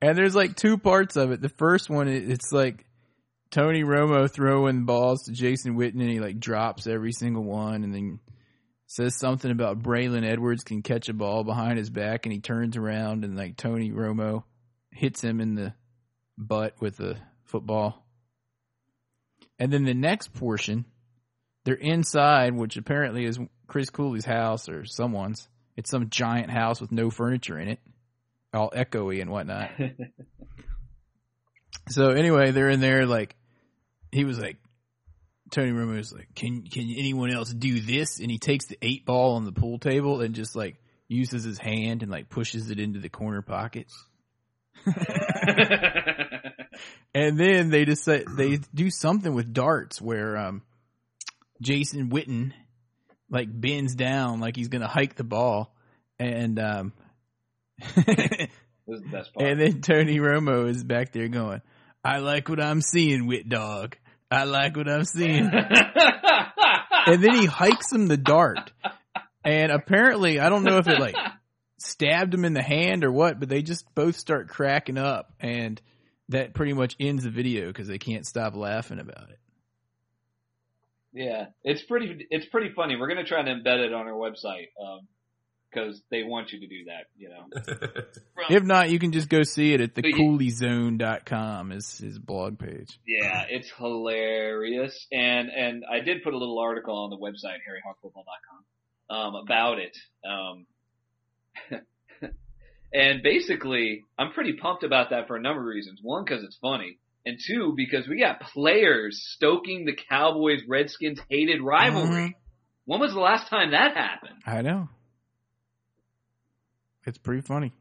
And 0.00 0.16
there's 0.16 0.34
like 0.34 0.56
two 0.56 0.78
parts 0.78 1.16
of 1.16 1.32
it. 1.32 1.40
The 1.40 1.48
first 1.48 1.90
one, 1.90 2.08
it's 2.08 2.52
like 2.52 2.84
Tony 3.50 3.82
Romo 3.82 4.30
throwing 4.30 4.84
balls 4.84 5.24
to 5.24 5.32
Jason 5.32 5.76
Witten, 5.76 6.00
and 6.00 6.10
he 6.10 6.20
like 6.20 6.38
drops 6.38 6.86
every 6.86 7.12
single 7.12 7.42
one, 7.42 7.82
and 7.82 7.94
then 7.94 8.20
says 8.86 9.16
something 9.16 9.50
about 9.50 9.82
Braylon 9.82 10.24
Edwards 10.24 10.64
can 10.64 10.82
catch 10.82 11.08
a 11.08 11.14
ball 11.14 11.44
behind 11.44 11.78
his 11.78 11.90
back, 11.90 12.26
and 12.26 12.32
he 12.32 12.40
turns 12.40 12.76
around 12.76 13.24
and 13.24 13.36
like 13.36 13.56
Tony 13.56 13.90
Romo 13.90 14.44
hits 14.90 15.20
him 15.20 15.40
in 15.40 15.54
the 15.54 15.74
butt 16.36 16.74
with 16.80 17.00
a 17.00 17.16
football. 17.44 18.06
And 19.58 19.72
then 19.72 19.84
the 19.84 19.94
next 19.94 20.32
portion, 20.32 20.84
they're 21.64 21.74
inside, 21.74 22.54
which 22.54 22.76
apparently 22.76 23.24
is 23.24 23.38
Chris 23.66 23.90
Cooley's 23.90 24.24
house 24.24 24.68
or 24.68 24.84
someone's. 24.84 25.48
It's 25.76 25.90
some 25.90 26.08
giant 26.08 26.50
house 26.50 26.80
with 26.80 26.92
no 26.92 27.10
furniture 27.10 27.58
in 27.58 27.68
it, 27.68 27.80
all 28.52 28.70
echoey 28.70 29.20
and 29.20 29.30
whatnot. 29.30 29.70
so 31.88 32.10
anyway, 32.10 32.50
they're 32.50 32.70
in 32.70 32.80
there 32.80 33.06
like 33.06 33.36
he 34.10 34.24
was 34.24 34.38
like 34.38 34.56
Tony 35.50 35.72
Romo 35.72 35.96
was 35.96 36.12
like, 36.12 36.28
"Can 36.34 36.62
can 36.62 36.92
anyone 36.96 37.32
else 37.32 37.52
do 37.52 37.80
this?" 37.80 38.20
And 38.20 38.30
he 38.30 38.38
takes 38.38 38.66
the 38.66 38.78
eight 38.82 39.06
ball 39.06 39.36
on 39.36 39.44
the 39.44 39.52
pool 39.52 39.78
table 39.78 40.20
and 40.20 40.34
just 40.34 40.56
like 40.56 40.76
uses 41.08 41.44
his 41.44 41.58
hand 41.58 42.02
and 42.02 42.12
like 42.12 42.28
pushes 42.28 42.70
it 42.70 42.78
into 42.78 43.00
the 43.00 43.08
corner 43.08 43.42
pockets. 43.42 43.94
And 47.14 47.38
then 47.38 47.70
they 47.70 47.84
just 47.84 48.04
say, 48.04 48.24
they 48.36 48.58
do 48.74 48.90
something 48.90 49.34
with 49.34 49.52
darts 49.52 50.00
where 50.00 50.36
um, 50.36 50.62
Jason 51.60 52.10
Witten 52.10 52.52
like 53.30 53.48
bends 53.50 53.94
down 53.94 54.40
like 54.40 54.56
he's 54.56 54.68
gonna 54.68 54.88
hike 54.88 55.16
the 55.16 55.24
ball, 55.24 55.74
and 56.18 56.58
um, 56.58 56.92
the 57.78 58.48
best 59.10 59.32
part. 59.34 59.46
and 59.46 59.60
then 59.60 59.80
Tony 59.80 60.18
Romo 60.18 60.68
is 60.68 60.82
back 60.84 61.12
there 61.12 61.28
going, 61.28 61.60
"I 62.04 62.18
like 62.18 62.48
what 62.48 62.60
I'm 62.60 62.80
seeing, 62.80 63.26
Wit 63.26 63.48
Dog. 63.48 63.96
I 64.30 64.44
like 64.44 64.76
what 64.76 64.88
I'm 64.88 65.04
seeing." 65.04 65.50
and 67.06 67.22
then 67.22 67.34
he 67.34 67.46
hikes 67.46 67.92
him 67.92 68.06
the 68.08 68.16
dart, 68.16 68.72
and 69.44 69.72
apparently 69.72 70.40
I 70.40 70.48
don't 70.48 70.64
know 70.64 70.78
if 70.78 70.88
it 70.88 71.00
like 71.00 71.16
stabbed 71.78 72.34
him 72.34 72.44
in 72.44 72.54
the 72.54 72.62
hand 72.62 73.04
or 73.04 73.12
what, 73.12 73.38
but 73.38 73.48
they 73.48 73.62
just 73.62 73.84
both 73.94 74.16
start 74.16 74.48
cracking 74.48 74.98
up, 74.98 75.32
and 75.40 75.80
that 76.30 76.54
pretty 76.54 76.72
much 76.72 76.96
ends 77.00 77.24
the 77.24 77.30
video 77.30 77.68
because 77.68 77.88
they 77.88 77.98
can't 77.98 78.26
stop 78.26 78.54
laughing 78.54 78.98
about 78.98 79.30
it. 79.30 79.38
yeah, 81.12 81.46
it's 81.64 81.82
pretty. 81.82 82.26
It's 82.30 82.46
pretty 82.46 82.72
funny. 82.74 82.96
We're 82.96 83.08
gonna 83.08 83.24
try 83.24 83.42
to 83.42 83.50
embed 83.50 83.86
it 83.86 83.92
on 83.92 84.06
our 84.06 84.12
website. 84.12 84.68
Um, 84.82 85.06
because 85.70 86.00
they 86.10 86.22
want 86.22 86.52
you 86.52 86.60
to 86.60 86.66
do 86.66 86.84
that. 86.86 87.06
You 87.16 87.30
know. 87.30 88.02
If 88.50 88.62
not, 88.62 88.88
you 88.90 88.98
can 88.98 89.12
just 89.12 89.28
go 89.28 89.42
see 89.42 89.74
it 89.74 89.80
at 89.82 89.94
But 89.94 90.04
you- 90.06 90.14
thecooleyzone.com 90.14 91.72
is 91.72 91.98
his 91.98 92.18
blog 92.18 92.58
page. 92.58 92.98
Yeah, 93.06 93.44
it's 93.50 93.70
hilarious, 93.76 95.06
and 95.12 95.50
and 95.50 95.84
I 95.90 96.00
did 96.00 96.22
put 96.22 96.32
a 96.34 96.38
little 96.38 96.58
article 96.58 96.96
on 96.96 97.10
the 97.10 97.18
website 97.18 97.58
harryhogfootball.com 97.68 99.16
um, 99.16 99.34
about 99.34 99.78
it. 99.78 99.96
Um, 100.26 100.66
and 102.92 103.22
basically, 103.22 104.04
I'm 104.18 104.32
pretty 104.32 104.54
pumped 104.54 104.84
about 104.84 105.10
that 105.10 105.26
for 105.26 105.36
a 105.36 105.40
number 105.40 105.60
of 105.60 105.66
reasons. 105.66 106.00
One, 106.02 106.24
because 106.24 106.42
it's 106.44 106.56
funny, 106.56 106.98
and 107.26 107.38
two, 107.44 107.74
because 107.76 108.08
we 108.08 108.20
got 108.20 108.40
players 108.40 109.20
stoking 109.34 109.84
the 109.84 109.96
Cowboys 110.08 110.62
Redskins 110.66 111.20
hated 111.28 111.60
rivalry. 111.60 112.36
When 112.86 113.00
was 113.00 113.12
the 113.12 113.20
last 113.20 113.50
time 113.50 113.72
that 113.72 113.94
happened? 113.94 114.40
I 114.46 114.62
know. 114.62 114.88
It's 117.06 117.18
pretty 117.18 117.42
funny. 117.42 117.72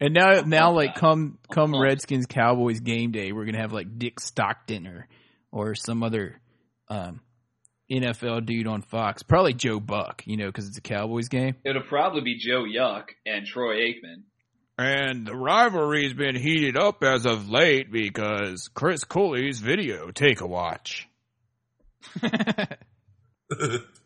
And 0.00 0.14
now, 0.14 0.40
now, 0.40 0.72
like, 0.72 0.96
come 0.96 1.38
come. 1.50 1.80
Redskins 1.80 2.26
Cowboys 2.26 2.80
game 2.80 3.12
day, 3.12 3.32
we're 3.32 3.44
gonna 3.44 3.60
have 3.60 3.72
like 3.72 3.98
Dick 3.98 4.18
Stockton 4.18 4.86
or 4.86 5.06
or 5.52 5.74
some 5.74 6.02
other 6.02 6.40
um, 6.88 7.20
NFL 7.90 8.46
dude 8.46 8.66
on 8.66 8.82
Fox, 8.82 9.22
probably 9.22 9.54
Joe 9.54 9.78
Buck, 9.78 10.22
you 10.26 10.36
know, 10.36 10.46
because 10.46 10.66
it's 10.66 10.78
a 10.78 10.82
Cowboys 10.82 11.28
game. 11.28 11.54
It'll 11.64 11.82
probably 11.82 12.22
be 12.22 12.38
Joe 12.38 12.64
Yuck 12.64 13.04
and 13.26 13.46
Troy 13.46 13.76
Aikman. 13.76 14.22
And 14.78 15.26
the 15.26 15.36
rivalry's 15.36 16.14
been 16.14 16.34
heated 16.34 16.76
up 16.76 17.04
as 17.04 17.26
of 17.26 17.48
late 17.48 17.92
because 17.92 18.68
Chris 18.74 19.04
Cooley's 19.04 19.60
video. 19.60 20.10
Take 20.10 20.40
a 20.40 20.46
watch. 20.46 21.08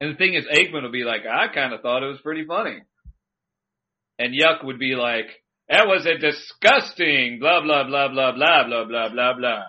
And 0.00 0.12
the 0.12 0.16
thing 0.16 0.34
is, 0.34 0.44
Aikman 0.46 0.82
will 0.82 0.90
be 0.90 1.04
like, 1.04 1.22
I 1.30 1.48
kind 1.52 1.74
of 1.74 1.82
thought 1.82 2.02
it 2.02 2.06
was 2.06 2.20
pretty 2.22 2.44
funny. 2.46 2.78
And 4.18 4.34
Yuck 4.34 4.64
would 4.64 4.78
be 4.78 4.94
like, 4.94 5.26
that 5.68 5.86
was 5.86 6.06
a 6.06 6.16
disgusting 6.18 7.38
blah, 7.38 7.62
blah, 7.62 7.84
blah, 7.84 8.08
blah, 8.08 8.32
blah, 8.32 8.64
blah, 8.66 8.84
blah, 8.84 9.08
blah, 9.10 9.34
blah. 9.34 9.62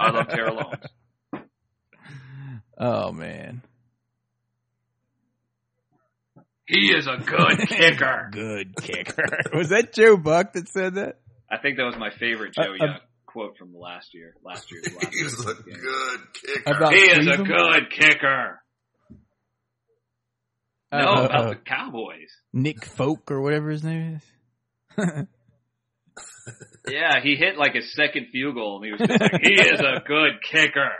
I 0.00 0.10
love 0.10 0.28
Terrell 0.28 0.58
Owens. 0.64 1.46
oh 2.78 3.12
man, 3.12 3.62
He 6.66 6.92
is 6.94 7.06
a 7.06 7.16
good 7.16 7.58
kicker. 7.68 8.28
good 8.32 8.76
kicker. 8.80 9.26
Was 9.52 9.70
that 9.70 9.92
Joe 9.92 10.16
Buck 10.16 10.52
that 10.52 10.68
said 10.68 10.94
that? 10.94 11.16
I 11.50 11.58
think 11.58 11.76
that 11.76 11.84
was 11.84 11.96
my 11.98 12.10
favorite 12.18 12.54
Joe 12.54 12.74
Uh, 12.80 12.84
uh, 12.84 12.96
quote 13.26 13.58
from 13.58 13.72
the 13.72 13.78
last 13.78 14.14
year. 14.14 14.34
Last 14.44 14.70
year's 14.72 14.94
last 14.94 15.12
He's 15.12 15.40
a 15.40 15.54
good 15.54 16.20
kicker. 16.32 16.74
About 16.76 16.92
He 16.94 17.00
is 17.00 17.26
a 17.26 17.36
good 17.42 17.90
kicker. 17.90 18.61
No, 20.92 20.98
Uh, 20.98 21.24
about 21.24 21.46
uh, 21.46 21.48
the 21.50 21.56
Cowboys. 21.56 22.30
Nick 22.52 22.84
Folk 22.84 23.30
or 23.30 23.40
whatever 23.40 23.70
his 23.70 23.82
name 23.82 24.20
is. 24.96 25.26
Yeah, 26.88 27.22
he 27.22 27.36
hit 27.36 27.56
like 27.56 27.74
his 27.74 27.94
second 27.94 28.26
field 28.32 28.56
goal, 28.56 28.76
and 28.76 28.84
he 28.84 28.90
was 28.92 29.00
just 29.00 29.20
like, 29.20 29.40
"He 29.40 29.52
is 29.54 29.80
a 29.80 30.00
good 30.04 30.32
kicker." 30.50 30.90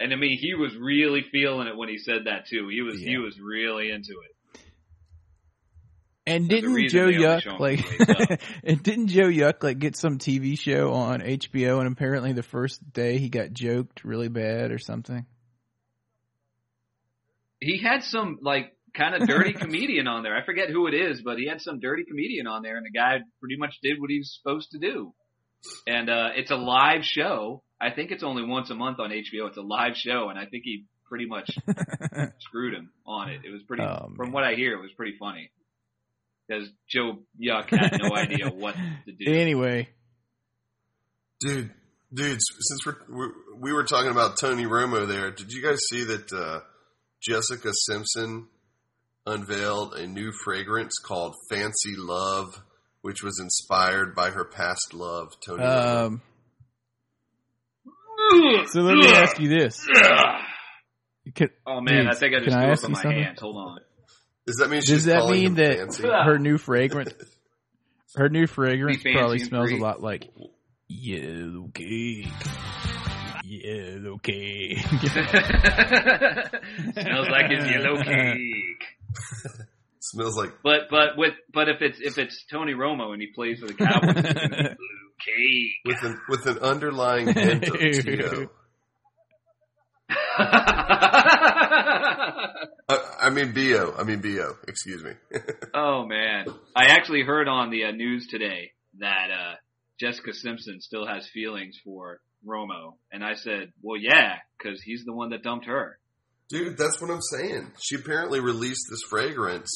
And 0.00 0.12
I 0.12 0.16
mean, 0.16 0.38
he 0.40 0.54
was 0.54 0.74
really 0.80 1.22
feeling 1.30 1.68
it 1.68 1.76
when 1.76 1.90
he 1.90 1.98
said 1.98 2.24
that 2.24 2.46
too. 2.48 2.68
He 2.68 2.80
was 2.80 2.98
he 2.98 3.18
was 3.18 3.38
really 3.38 3.90
into 3.90 4.12
it. 4.12 4.60
And 6.26 6.48
There's 6.48 6.62
didn't 6.62 6.88
Joe 6.88 7.06
they 7.06 7.16
only 7.26 7.40
show 7.42 7.50
Yuck 7.50 7.60
like? 7.60 7.60
when 7.60 7.76
he 7.78 7.98
wakes 7.98 8.30
up. 8.32 8.40
and 8.64 8.82
didn't 8.82 9.06
Joe 9.08 9.28
Yuck 9.28 9.62
like 9.62 9.78
get 9.78 9.94
some 9.96 10.18
TV 10.18 10.58
show 10.58 10.92
on 10.94 11.20
HBO? 11.20 11.78
And 11.80 11.92
apparently, 11.92 12.32
the 12.32 12.42
first 12.42 12.92
day 12.92 13.18
he 13.18 13.28
got 13.28 13.52
joked 13.52 14.02
really 14.04 14.28
bad 14.28 14.72
or 14.72 14.78
something. 14.78 15.26
He 17.60 17.78
had 17.82 18.02
some 18.04 18.38
like 18.40 18.72
kind 18.94 19.14
of 19.14 19.26
dirty 19.28 19.52
comedian 19.64 20.06
on 20.06 20.22
there. 20.22 20.36
I 20.36 20.44
forget 20.44 20.68
who 20.70 20.86
it 20.86 20.94
is, 20.94 21.22
but 21.22 21.38
he 21.38 21.46
had 21.46 21.60
some 21.60 21.80
dirty 21.80 22.04
comedian 22.04 22.46
on 22.46 22.62
there, 22.62 22.76
and 22.76 22.86
the 22.86 22.90
guy 22.90 23.18
pretty 23.40 23.56
much 23.56 23.74
did 23.82 24.00
what 24.00 24.10
he 24.10 24.18
was 24.18 24.38
supposed 24.40 24.70
to 24.72 24.78
do. 24.78 25.12
And 25.86 26.08
uh 26.08 26.30
it's 26.36 26.50
a 26.50 26.56
live 26.56 27.04
show. 27.04 27.62
I 27.80 27.90
think 27.90 28.10
it's 28.10 28.22
only 28.22 28.44
once 28.44 28.70
a 28.70 28.74
month 28.74 28.98
on 28.98 29.10
HBO. 29.10 29.48
It's 29.48 29.56
a 29.58 29.62
live 29.62 29.96
show, 29.96 30.28
and 30.30 30.38
I 30.38 30.46
think 30.46 30.64
he 30.64 30.84
pretty 31.08 31.26
much 31.26 31.50
screwed 32.40 32.74
him 32.74 32.90
on 33.06 33.30
it. 33.30 33.40
It 33.44 33.50
was 33.50 33.62
pretty, 33.64 33.82
Oh, 33.82 34.10
from 34.16 34.32
what 34.32 34.44
I 34.44 34.54
hear, 34.54 34.74
it 34.74 34.80
was 34.80 34.92
pretty 34.96 35.16
funny. 35.18 35.50
Because 36.46 36.68
Joe 36.88 37.18
Yuck 37.40 37.70
had 37.70 37.98
no 38.02 38.14
idea 38.14 38.48
what 38.50 38.74
to 38.74 39.12
do. 39.12 39.32
Anyway, 39.32 39.88
Dude, 41.40 41.70
dudes, 42.12 42.44
since 42.60 42.84
we're, 42.86 42.96
we're, 43.08 43.32
we 43.58 43.72
were 43.72 43.84
talking 43.84 44.10
about 44.10 44.36
Tony 44.38 44.64
Romo 44.64 45.08
there, 45.08 45.30
did 45.30 45.52
you 45.52 45.62
guys 45.62 45.78
see 45.90 46.04
that 46.04 46.32
uh, 46.32 46.60
Jessica 47.22 47.70
Simpson 47.72 48.46
unveiled 49.30 49.94
a 49.94 50.06
new 50.06 50.32
fragrance 50.44 50.98
called 50.98 51.34
Fancy 51.50 51.94
Love, 51.96 52.62
which 53.02 53.22
was 53.22 53.38
inspired 53.40 54.14
by 54.14 54.30
her 54.30 54.44
past 54.44 54.92
love, 54.92 55.32
Tony 55.44 55.62
um, 55.62 56.20
so 58.66 58.80
let 58.82 58.96
me 58.96 59.08
ask 59.08 59.40
you 59.40 59.48
this: 59.48 59.84
Could- 61.34 61.50
oh 61.66 61.80
man, 61.80 62.06
I 62.08 62.14
think 62.14 62.34
I 62.34 62.38
just 62.38 62.50
can 62.50 62.62
threw 62.62 62.72
up 62.72 62.84
in 62.84 62.92
my 62.92 63.02
something? 63.02 63.22
hands. 63.22 63.40
Hold 63.40 63.56
on. 63.56 63.78
Does 64.46 64.56
that 64.56 64.70
mean 64.70 64.82
does 64.84 65.04
that 65.06 65.28
mean 65.28 65.54
that 65.54 65.78
fancy? 65.78 66.02
her 66.06 66.38
new 66.38 66.58
fragrance, 66.58 67.12
her 68.16 68.28
new 68.28 68.46
fragrance 68.46 69.02
probably 69.02 69.38
smells 69.38 69.70
free. 69.70 69.78
a 69.78 69.82
lot 69.82 70.02
like 70.02 70.28
yellow 70.88 71.68
cake? 71.74 72.28
Yellow 73.44 74.18
cake. 74.18 74.78
Smells 74.86 75.02
like 77.28 77.50
his 77.50 77.66
yellow 77.68 78.00
cake. 78.00 78.84
Smells 80.00 80.36
like 80.36 80.52
But 80.62 80.82
but 80.90 81.16
with 81.16 81.34
but 81.52 81.68
if 81.68 81.82
it's 81.82 81.98
if 82.00 82.18
it's 82.18 82.44
Tony 82.50 82.72
Romo 82.72 83.12
and 83.12 83.20
he 83.20 83.28
plays 83.34 83.60
for 83.60 83.66
the 83.66 83.74
Cowboys, 83.74 84.16
it's 84.16 84.32
gonna 84.32 84.48
be 84.48 84.56
blue 84.56 85.10
cake. 85.24 85.72
with 85.84 86.02
an 86.02 86.20
with 86.28 86.46
an 86.46 86.58
underlying 86.58 87.32
hint 87.32 87.68
of 87.68 87.78
Tio. 87.78 88.50
Uh, 92.90 92.98
I 93.20 93.30
mean 93.30 93.52
Bo. 93.52 93.94
I 93.96 94.02
mean 94.02 94.20
Bo. 94.20 94.56
Excuse 94.66 95.04
me. 95.04 95.12
oh 95.74 96.04
man, 96.06 96.46
I 96.74 96.86
actually 96.86 97.22
heard 97.22 97.46
on 97.46 97.70
the 97.70 97.84
uh, 97.84 97.92
news 97.92 98.26
today 98.26 98.72
that 98.98 99.28
uh, 99.30 99.54
Jessica 100.00 100.34
Simpson 100.34 100.80
still 100.80 101.06
has 101.06 101.28
feelings 101.28 101.78
for 101.84 102.20
Romo, 102.44 102.94
and 103.12 103.22
I 103.22 103.34
said, 103.34 103.72
well, 103.80 103.96
yeah, 103.96 104.38
because 104.58 104.82
he's 104.82 105.04
the 105.04 105.12
one 105.12 105.30
that 105.30 105.44
dumped 105.44 105.66
her. 105.66 105.99
Dude, 106.50 106.76
that's 106.76 107.00
what 107.00 107.10
I'm 107.10 107.22
saying. 107.22 107.70
She 107.80 107.94
apparently 107.94 108.40
released 108.40 108.86
this 108.90 109.02
fragrance, 109.08 109.70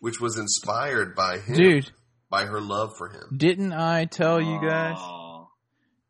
which 0.00 0.20
was 0.20 0.38
inspired 0.38 1.14
by 1.14 1.38
him, 1.38 1.54
Dude, 1.56 1.90
by 2.30 2.46
her 2.46 2.60
love 2.60 2.96
for 2.96 3.08
him. 3.10 3.36
didn't 3.36 3.72
I 3.74 4.06
tell 4.06 4.40
you 4.40 4.58
guys? 4.60 4.96
Aw, 4.98 5.46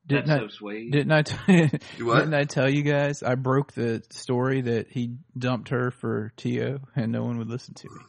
Didn't 0.06 0.26
that's 0.28 0.40
I? 0.42 0.44
so 0.44 0.48
sweet. 0.50 0.92
Didn't 0.92 1.12
I? 1.12 1.22
T- 1.22 1.78
Do 1.98 2.06
what? 2.06 2.20
didn't 2.20 2.34
I 2.34 2.44
tell 2.44 2.70
you 2.70 2.82
guys? 2.82 3.22
I 3.24 3.34
broke 3.34 3.72
the 3.72 4.02
story 4.10 4.60
that 4.60 4.88
he 4.90 5.16
dumped 5.36 5.70
her 5.70 5.90
for 5.90 6.32
T.O., 6.36 6.78
and 6.94 7.10
no 7.10 7.24
one 7.24 7.38
would 7.38 7.48
listen 7.48 7.74
to 7.74 7.88
me. 7.90 8.00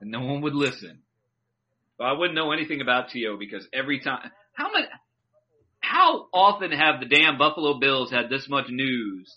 and 0.00 0.10
no 0.10 0.20
one 0.20 0.40
would 0.42 0.54
listen. 0.54 0.98
Well, 1.98 2.08
I 2.08 2.12
wouldn't 2.18 2.34
know 2.34 2.50
anything 2.52 2.80
about 2.80 3.10
T.O. 3.10 3.36
because 3.36 3.68
every 3.72 4.00
time, 4.00 4.30
how 4.54 4.70
much, 4.72 4.86
how 5.92 6.26
often 6.32 6.72
have 6.72 7.00
the 7.00 7.06
damn 7.06 7.36
Buffalo 7.36 7.78
Bills 7.78 8.10
had 8.10 8.30
this 8.30 8.48
much 8.48 8.70
news 8.70 9.36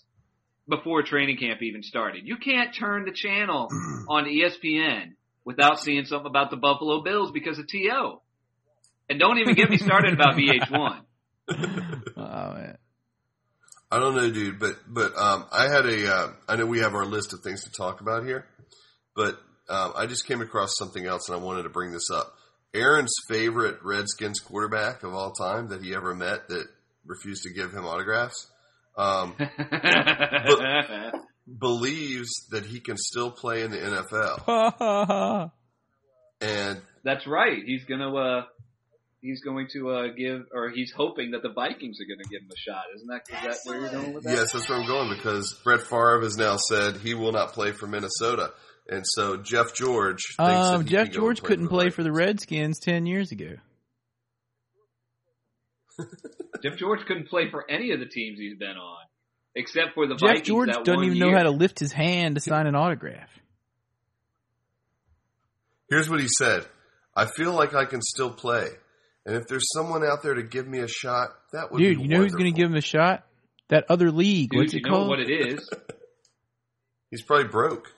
before 0.66 1.02
training 1.02 1.36
camp 1.36 1.60
even 1.62 1.82
started? 1.82 2.22
You 2.26 2.38
can't 2.38 2.74
turn 2.74 3.04
the 3.04 3.12
channel 3.12 3.68
on 4.08 4.24
ESPN 4.24 5.12
without 5.44 5.80
seeing 5.80 6.06
something 6.06 6.26
about 6.26 6.50
the 6.50 6.56
Buffalo 6.56 7.02
Bills 7.02 7.30
because 7.30 7.58
of 7.58 7.66
To. 7.66 8.20
And 9.10 9.20
don't 9.20 9.38
even 9.38 9.54
get 9.54 9.68
me 9.68 9.76
started 9.76 10.14
about 10.14 10.34
VH1. 10.36 11.02
Oh 12.16 12.54
man. 12.54 12.78
I 13.90 13.98
don't 14.00 14.16
know, 14.16 14.30
dude, 14.30 14.58
but 14.58 14.76
but 14.88 15.16
um, 15.16 15.44
I 15.52 15.68
had 15.68 15.84
a. 15.84 16.12
Uh, 16.12 16.32
I 16.48 16.56
know 16.56 16.66
we 16.66 16.80
have 16.80 16.94
our 16.94 17.04
list 17.04 17.34
of 17.34 17.40
things 17.40 17.64
to 17.64 17.70
talk 17.70 18.00
about 18.00 18.24
here, 18.24 18.46
but 19.14 19.38
um, 19.68 19.92
I 19.94 20.06
just 20.06 20.26
came 20.26 20.40
across 20.40 20.70
something 20.76 21.06
else, 21.06 21.28
and 21.28 21.38
I 21.38 21.40
wanted 21.40 21.64
to 21.64 21.68
bring 21.68 21.92
this 21.92 22.10
up. 22.10 22.35
Aaron's 22.76 23.14
favorite 23.28 23.78
Redskins 23.82 24.40
quarterback 24.40 25.02
of 25.02 25.14
all 25.14 25.32
time 25.32 25.68
that 25.68 25.82
he 25.82 25.94
ever 25.94 26.14
met 26.14 26.48
that 26.48 26.66
refused 27.04 27.42
to 27.44 27.52
give 27.52 27.72
him 27.72 27.86
autographs 27.86 28.50
um, 28.96 29.34
believes 31.58 32.46
that 32.50 32.64
he 32.64 32.80
can 32.80 32.96
still 32.96 33.30
play 33.30 33.62
in 33.62 33.70
the 33.70 33.78
NFL, 33.78 35.50
and 36.40 36.80
That's 37.04 37.26
right. 37.26 37.62
He's 37.64 37.84
gonna, 37.84 38.14
uh, 38.14 38.44
he's 39.20 39.42
going 39.42 39.68
to, 39.72 39.90
uh, 39.90 40.06
give, 40.16 40.46
or 40.52 40.70
he's 40.70 40.92
hoping 40.96 41.32
that 41.32 41.42
the 41.42 41.52
Vikings 41.52 41.98
are 42.00 42.06
gonna 42.06 42.28
give 42.30 42.42
him 42.42 42.50
a 42.50 42.56
shot. 42.56 42.84
Isn't 42.94 43.08
that, 43.08 43.22
is 43.28 43.42
that 43.42 43.58
where 43.70 43.80
you're 43.80 43.90
going 43.90 44.14
with 44.14 44.24
that? 44.24 44.32
Yes, 44.32 44.52
that's 44.52 44.68
where 44.68 44.78
I'm 44.78 44.86
going 44.86 45.10
because 45.16 45.54
Brett 45.62 45.82
Favre 45.82 46.20
has 46.22 46.36
now 46.36 46.56
said 46.56 46.96
he 46.96 47.14
will 47.14 47.32
not 47.32 47.52
play 47.52 47.72
for 47.72 47.86
Minnesota, 47.86 48.52
and 48.88 49.02
so 49.04 49.36
Jeff 49.36 49.74
George. 49.74 50.22
Thinks 50.36 50.68
Um, 50.68 50.84
he 50.84 50.90
Jeff 50.90 51.10
George 51.10 51.38
and 51.38 51.46
couldn't 51.46 51.68
play 51.68 51.90
for 51.90 52.02
the 52.02 52.12
Redskins 52.12 52.78
ten 52.78 53.06
years 53.06 53.32
ago. 53.32 53.54
Jeff 56.62 56.76
George 56.76 57.00
couldn't 57.06 57.28
play 57.28 57.50
for 57.50 57.68
any 57.70 57.92
of 57.92 58.00
the 58.00 58.06
teams 58.06 58.38
he's 58.38 58.56
been 58.58 58.76
on. 58.76 59.04
except 59.54 59.94
for 59.94 60.06
the 60.06 60.14
Jeff 60.14 60.20
Vikings. 60.28 60.40
Jeff 60.40 60.46
George 60.46 60.68
that 60.68 60.84
doesn't 60.84 60.96
one 60.96 61.04
even 61.06 61.18
know 61.18 61.36
how 61.36 61.42
to 61.44 61.50
lift 61.50 61.78
his 61.78 61.92
hand 61.92 62.34
to 62.36 62.40
sign 62.40 62.66
an 62.66 62.74
autograph. 62.74 63.30
Here's 65.88 66.10
what 66.10 66.20
he 66.20 66.28
said. 66.28 66.66
I 67.14 67.26
feel 67.26 67.52
like 67.52 67.74
I 67.74 67.84
can 67.84 68.02
still 68.02 68.30
play. 68.30 68.68
And 69.24 69.36
if 69.36 69.46
there's 69.48 69.66
someone 69.72 70.04
out 70.04 70.22
there 70.22 70.34
to 70.34 70.42
give 70.42 70.66
me 70.66 70.80
a 70.80 70.88
shot, 70.88 71.30
that 71.52 71.70
would 71.72 71.78
Dude, 71.78 71.96
be 71.98 72.02
you 72.04 72.08
know 72.08 72.18
who's 72.18 72.32
going 72.32 72.52
to 72.52 72.58
give 72.60 72.68
him 72.70 72.76
a 72.76 72.80
shot? 72.82 73.24
That 73.68 73.86
other 73.88 74.10
league. 74.12 74.50
Dude, 74.50 74.60
What's 74.60 74.74
you 74.74 74.80
it 74.80 74.86
know 74.86 74.90
called? 74.92 75.08
what 75.08 75.20
it 75.20 75.30
is? 75.30 75.70
He's 77.10 77.22
probably 77.22 77.48
broke. 77.48 77.92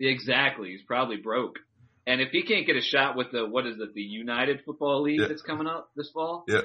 Exactly. 0.00 0.70
He's 0.70 0.82
probably 0.82 1.16
broke. 1.16 1.58
And 2.06 2.20
if 2.20 2.30
he 2.30 2.42
can't 2.42 2.66
get 2.66 2.76
a 2.76 2.80
shot 2.80 3.16
with 3.16 3.32
the 3.32 3.46
what 3.46 3.66
is 3.66 3.78
it, 3.80 3.92
the 3.94 4.00
United 4.00 4.60
Football 4.64 5.02
League 5.02 5.20
Yeah. 5.20 5.28
that's 5.28 5.42
coming 5.42 5.66
up 5.66 5.90
this 5.96 6.10
fall? 6.10 6.44
Yeah. 6.48 6.62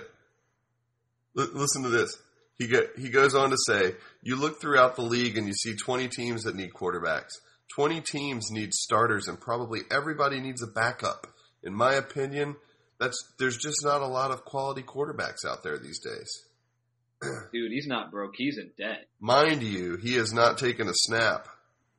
L- 1.38 1.50
listen 1.54 1.84
to 1.84 1.90
this. 1.90 2.16
He 2.58 2.68
get, 2.68 2.92
he 2.98 3.10
goes 3.10 3.34
on 3.36 3.50
to 3.50 3.58
say, 3.68 3.96
"You 4.22 4.36
look 4.36 4.62
throughout 4.62 4.96
the 4.96 5.02
league 5.02 5.38
and 5.38 5.48
you 5.48 5.54
see 5.54 5.76
20 5.76 6.08
teams 6.08 6.44
that 6.44 6.56
need 6.56 6.72
quarterbacks. 6.74 7.32
20 7.76 8.02
teams 8.02 8.52
need 8.52 8.74
starters 8.74 9.28
and 9.28 9.40
probably 9.42 9.82
everybody 9.92 10.40
needs 10.40 10.62
a 10.62 10.68
backup. 10.68 11.28
In 11.64 11.74
my 11.74 11.94
opinion, 11.94 12.56
that's 13.00 13.18
there's 13.40 13.58
just 13.58 13.84
not 13.84 14.02
a 14.02 14.08
lot 14.08 14.32
of 14.32 14.46
quality 14.46 14.84
quarterbacks 14.84 15.44
out 15.48 15.64
there 15.64 15.78
these 15.80 16.00
days. 16.00 16.44
Dude, 17.52 17.72
he's 17.72 17.88
not 17.88 18.12
broke. 18.12 18.36
He's 18.38 18.58
in 18.58 18.72
debt. 18.78 19.08
Mind 19.20 19.64
you, 19.64 19.98
he 19.98 20.14
has 20.16 20.32
not 20.32 20.58
taken 20.58 20.88
a 20.88 20.94
snap 20.94 21.48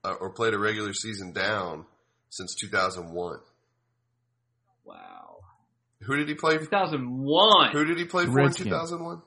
uh, 0.05 0.15
or 0.21 0.31
played 0.31 0.55
a 0.55 0.59
regular 0.59 0.93
season 0.93 1.33
down 1.33 1.87
since 2.31 2.55
2001. 2.55 3.39
Wow. 4.85 5.39
Who 6.03 6.17
did 6.17 6.29
he 6.29 6.35
play? 6.35 6.59
2001. 6.59 7.73
Who 7.73 7.85
did 7.85 7.99
he 7.99 8.05
play 8.05 8.27
for 8.27 8.33
Redskins. 8.33 8.67
in 8.67 8.73
2001? 8.73 9.23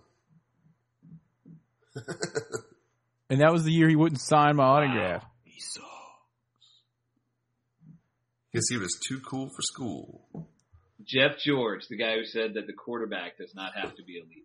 And 3.29 3.41
that 3.41 3.51
was 3.51 3.63
the 3.63 3.71
year 3.71 3.89
he 3.89 3.95
wouldn't 3.95 4.21
sign 4.21 4.55
my 4.55 4.63
autograph. 4.63 5.25
He 5.43 5.59
saw. 5.59 5.81
Because 8.51 8.69
he 8.69 8.77
was 8.77 8.97
too 9.05 9.19
cool 9.19 9.49
for 9.49 9.61
school. 9.61 10.47
Jeff 11.03 11.37
George, 11.43 11.87
the 11.89 11.97
guy 11.97 12.15
who 12.15 12.25
said 12.25 12.53
that 12.55 12.67
the 12.67 12.73
quarterback 12.73 13.37
does 13.37 13.53
not 13.53 13.73
have 13.75 13.95
to 13.95 14.03
be 14.03 14.17
a 14.17 14.23
leader. 14.23 14.41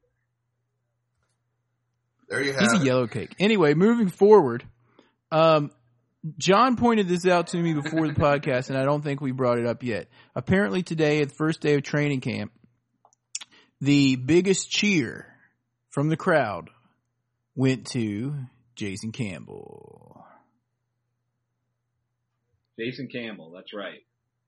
There 2.28 2.42
you 2.42 2.52
have 2.52 2.72
He's 2.72 2.80
a 2.80 2.84
yellow 2.84 3.06
cake. 3.06 3.34
Anyway, 3.38 3.74
moving 3.74 4.08
forward, 4.08 4.64
um, 5.30 5.70
John 6.38 6.76
pointed 6.76 7.08
this 7.08 7.26
out 7.26 7.48
to 7.48 7.56
me 7.56 7.74
before 7.74 8.06
the 8.06 8.14
podcast, 8.14 8.68
and 8.68 8.78
I 8.78 8.84
don't 8.84 9.02
think 9.02 9.20
we 9.20 9.32
brought 9.32 9.58
it 9.58 9.66
up 9.66 9.82
yet. 9.82 10.08
Apparently, 10.36 10.82
today, 10.82 11.20
at 11.20 11.30
the 11.30 11.34
first 11.34 11.60
day 11.60 11.74
of 11.74 11.82
training 11.82 12.20
camp, 12.20 12.52
the 13.80 14.14
biggest 14.14 14.70
cheer 14.70 15.26
from 15.90 16.08
the 16.08 16.16
crowd 16.16 16.70
went 17.56 17.88
to 17.88 18.34
Jason 18.76 19.10
Campbell. 19.10 20.24
Jason 22.78 23.08
Campbell, 23.08 23.50
that's 23.50 23.74
right. 23.74 24.00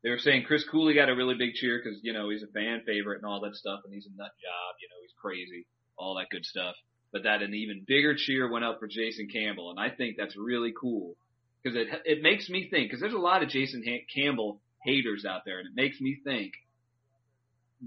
They 0.05 0.11
were 0.11 0.19
saying 0.19 0.45
Chris 0.47 0.65
Cooley 0.65 0.95
got 0.95 1.09
a 1.09 1.17
really 1.17 1.35
big 1.35 1.55
cheer 1.55 1.81
because, 1.83 1.99
you 2.03 2.13
know, 2.13 2.31
he's 2.31 2.43
a 2.43 2.47
fan 2.47 2.83
favorite 2.87 3.17
and 3.17 3.27
all 3.27 3.41
that 3.41 3.57
stuff, 3.57 3.81
and 3.85 3.93
he's 3.93 4.07
a 4.07 4.17
nut 4.17 4.31
job, 4.41 4.77
you 4.81 4.89
know, 4.89 5.01
he's 5.03 5.15
crazy, 5.21 5.67
all 5.99 6.17
that 6.17 6.31
good 6.31 6.45
stuff. 6.45 6.77
But 7.13 7.25
that 7.25 7.43
an 7.43 7.55
even 7.55 7.85
bigger 7.87 8.15
cheer 8.15 8.51
went 8.51 8.65
up 8.65 8.79
for 8.79 8.87
Jason 8.87 9.29
Campbell, 9.33 9.71
and 9.71 9.81
I 9.81 9.91
think 9.91 10.17
that's 10.17 10.37
really 10.37 10.73
cool 10.81 11.17
because 11.65 11.79
it 11.79 11.89
it 12.05 12.23
makes 12.23 12.49
me 12.49 12.69
think 12.69 12.91
because 12.91 13.01
there's 13.01 13.15
a 13.15 13.19
lot 13.19 13.43
of 13.43 13.49
Jason 13.49 13.83
ha- 13.87 14.05
Campbell 14.15 14.61
haters 14.83 15.25
out 15.25 15.43
there, 15.45 15.59
and 15.59 15.69
it 15.69 15.75
makes 15.75 16.01
me 16.01 16.19
think 16.23 16.53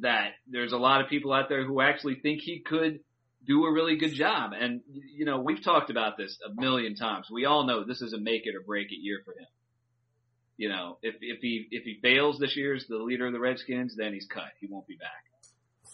that 0.01 0.31
there's 0.51 0.73
a 0.73 0.77
lot 0.77 1.01
of 1.01 1.09
people 1.09 1.31
out 1.31 1.49
there 1.49 1.65
who 1.65 1.79
actually 1.81 2.15
think 2.15 2.41
he 2.41 2.59
could 2.59 2.99
do 3.45 3.65
a 3.65 3.71
really 3.71 3.97
good 3.97 4.13
job. 4.13 4.51
And 4.59 4.81
you 4.87 5.25
know, 5.25 5.39
we've 5.39 5.63
talked 5.63 5.89
about 5.89 6.17
this 6.17 6.37
a 6.45 6.59
million 6.59 6.95
times. 6.95 7.27
We 7.31 7.45
all 7.45 7.65
know 7.65 7.83
this 7.83 8.01
is 8.01 8.13
a 8.13 8.19
make 8.19 8.45
it 8.45 8.55
or 8.55 8.61
break 8.61 8.91
it 8.91 8.99
year 8.99 9.19
for 9.23 9.31
him. 9.31 9.47
You 10.57 10.69
know, 10.69 10.97
if 11.03 11.15
if 11.21 11.39
he 11.41 11.67
if 11.69 11.83
he 11.83 11.99
fails 12.01 12.39
this 12.39 12.55
year 12.57 12.75
as 12.75 12.85
the 12.87 12.97
leader 12.97 13.27
of 13.27 13.33
the 13.33 13.39
Redskins, 13.39 13.95
then 13.95 14.13
he's 14.13 14.25
cut. 14.25 14.51
He 14.59 14.67
won't 14.67 14.87
be 14.87 14.95
back. 14.95 15.23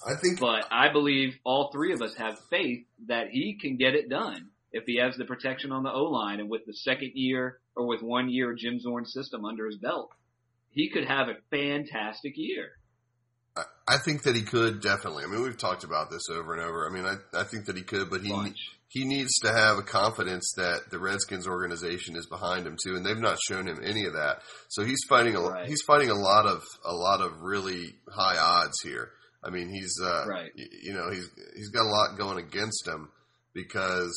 I 0.05 0.15
think 0.15 0.39
But 0.39 0.65
I 0.71 0.91
believe 0.91 1.35
all 1.45 1.71
three 1.71 1.93
of 1.93 2.01
us 2.01 2.13
have 2.15 2.37
faith 2.49 2.85
that 3.07 3.29
he 3.29 3.57
can 3.59 3.77
get 3.77 3.95
it 3.95 4.09
done 4.09 4.49
if 4.73 4.83
he 4.85 4.97
has 4.97 5.15
the 5.15 5.23
protection 5.23 5.71
on 5.71 5.83
the 5.83 5.91
O 5.91 6.05
line 6.05 6.39
and 6.39 6.49
with 6.49 6.65
the 6.65 6.73
second 6.73 7.11
year 7.13 7.59
or 7.75 7.85
with 7.87 8.01
one 8.01 8.29
year 8.29 8.51
of 8.51 8.57
Jim 8.57 8.79
Zorn's 8.79 9.13
system 9.13 9.45
under 9.45 9.65
his 9.65 9.77
belt, 9.77 10.11
he 10.71 10.89
could 10.89 11.05
have 11.05 11.27
a 11.29 11.35
fantastic 11.51 12.33
year. 12.35 12.71
I- 13.55 13.65
I 13.87 13.97
think 13.97 14.23
that 14.23 14.35
he 14.35 14.41
could 14.43 14.81
definitely. 14.81 15.23
I 15.23 15.27
mean, 15.27 15.41
we've 15.43 15.57
talked 15.57 15.83
about 15.83 16.09
this 16.09 16.23
over 16.31 16.53
and 16.53 16.61
over. 16.63 16.87
I 16.87 16.91
mean, 16.93 17.05
I, 17.05 17.17
I 17.39 17.43
think 17.43 17.65
that 17.65 17.75
he 17.77 17.83
could, 17.83 18.09
but 18.09 18.21
he 18.21 18.29
Bunch. 18.29 18.57
he 18.87 19.05
needs 19.05 19.37
to 19.43 19.51
have 19.51 19.77
a 19.77 19.83
confidence 19.83 20.51
that 20.57 20.89
the 20.89 20.97
Redskins 20.99 21.47
organization 21.47 22.15
is 22.15 22.25
behind 22.25 22.65
him 22.65 22.77
too, 22.83 22.95
and 22.95 23.05
they've 23.05 23.17
not 23.17 23.37
shown 23.47 23.67
him 23.67 23.79
any 23.83 24.05
of 24.05 24.13
that. 24.13 24.41
So 24.69 24.83
he's 24.83 25.03
fighting 25.07 25.35
a 25.35 25.41
Right. 25.41 25.67
he's 25.67 25.83
fighting 25.83 26.09
a 26.09 26.15
lot 26.15 26.47
of 26.47 26.63
a 26.83 26.93
lot 26.95 27.21
of 27.21 27.41
really 27.41 27.95
high 28.11 28.37
odds 28.37 28.79
here. 28.81 29.11
I 29.43 29.49
mean, 29.51 29.69
he's 29.69 29.93
uh, 30.01 30.25
Right. 30.27 30.51
you 30.55 30.93
know 30.93 31.11
he's 31.11 31.29
he's 31.55 31.69
got 31.69 31.83
a 31.83 31.89
lot 31.89 32.17
going 32.17 32.39
against 32.39 32.87
him 32.87 33.09
because 33.53 34.11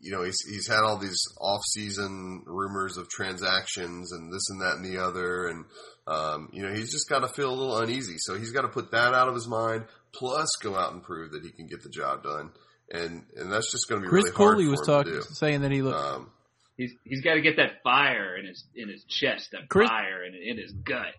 you 0.00 0.12
know 0.12 0.22
he's 0.22 0.38
he's 0.48 0.68
had 0.68 0.80
all 0.80 0.98
these 0.98 1.22
off 1.40 1.62
season 1.64 2.42
rumors 2.46 2.96
of 2.96 3.08
transactions 3.08 4.12
and 4.12 4.32
this 4.32 4.48
and 4.50 4.60
that 4.60 4.76
and 4.76 4.84
the 4.84 5.02
other 5.02 5.48
and 5.48 5.64
um, 6.06 6.48
you 6.52 6.62
know 6.62 6.72
he's 6.72 6.90
just 6.90 7.08
got 7.08 7.20
to 7.20 7.28
feel 7.28 7.50
a 7.50 7.54
little 7.54 7.78
uneasy 7.78 8.16
so 8.18 8.38
he's 8.38 8.52
got 8.52 8.62
to 8.62 8.68
put 8.68 8.90
that 8.92 9.14
out 9.14 9.28
of 9.28 9.34
his 9.34 9.46
mind 9.46 9.84
plus 10.12 10.48
go 10.62 10.76
out 10.76 10.92
and 10.92 11.02
prove 11.02 11.32
that 11.32 11.42
he 11.42 11.50
can 11.50 11.66
get 11.66 11.82
the 11.82 11.90
job 11.90 12.22
done 12.22 12.50
and 12.90 13.24
and 13.36 13.52
that's 13.52 13.70
just 13.70 13.88
going 13.88 14.00
to 14.00 14.06
be 14.06 14.08
Chris 14.08 14.24
really 14.24 14.36
hard 14.36 14.56
Cooley 14.56 14.68
was 14.68 14.82
talking, 14.86 15.20
saying 15.20 15.60
that 15.62 15.72
he 15.72 15.82
looked. 15.82 15.98
Um, 15.98 16.30
He's 16.76 16.94
he's 17.02 17.22
got 17.22 17.34
to 17.34 17.40
get 17.40 17.56
that 17.56 17.82
fire 17.82 18.36
in 18.36 18.46
his 18.46 18.64
in 18.76 18.88
his 18.88 19.02
chest, 19.04 19.50
that 19.50 19.68
Chris- 19.68 19.88
fire 19.88 20.24
in 20.24 20.34
in 20.34 20.56
his 20.58 20.72
gut. 20.72 21.12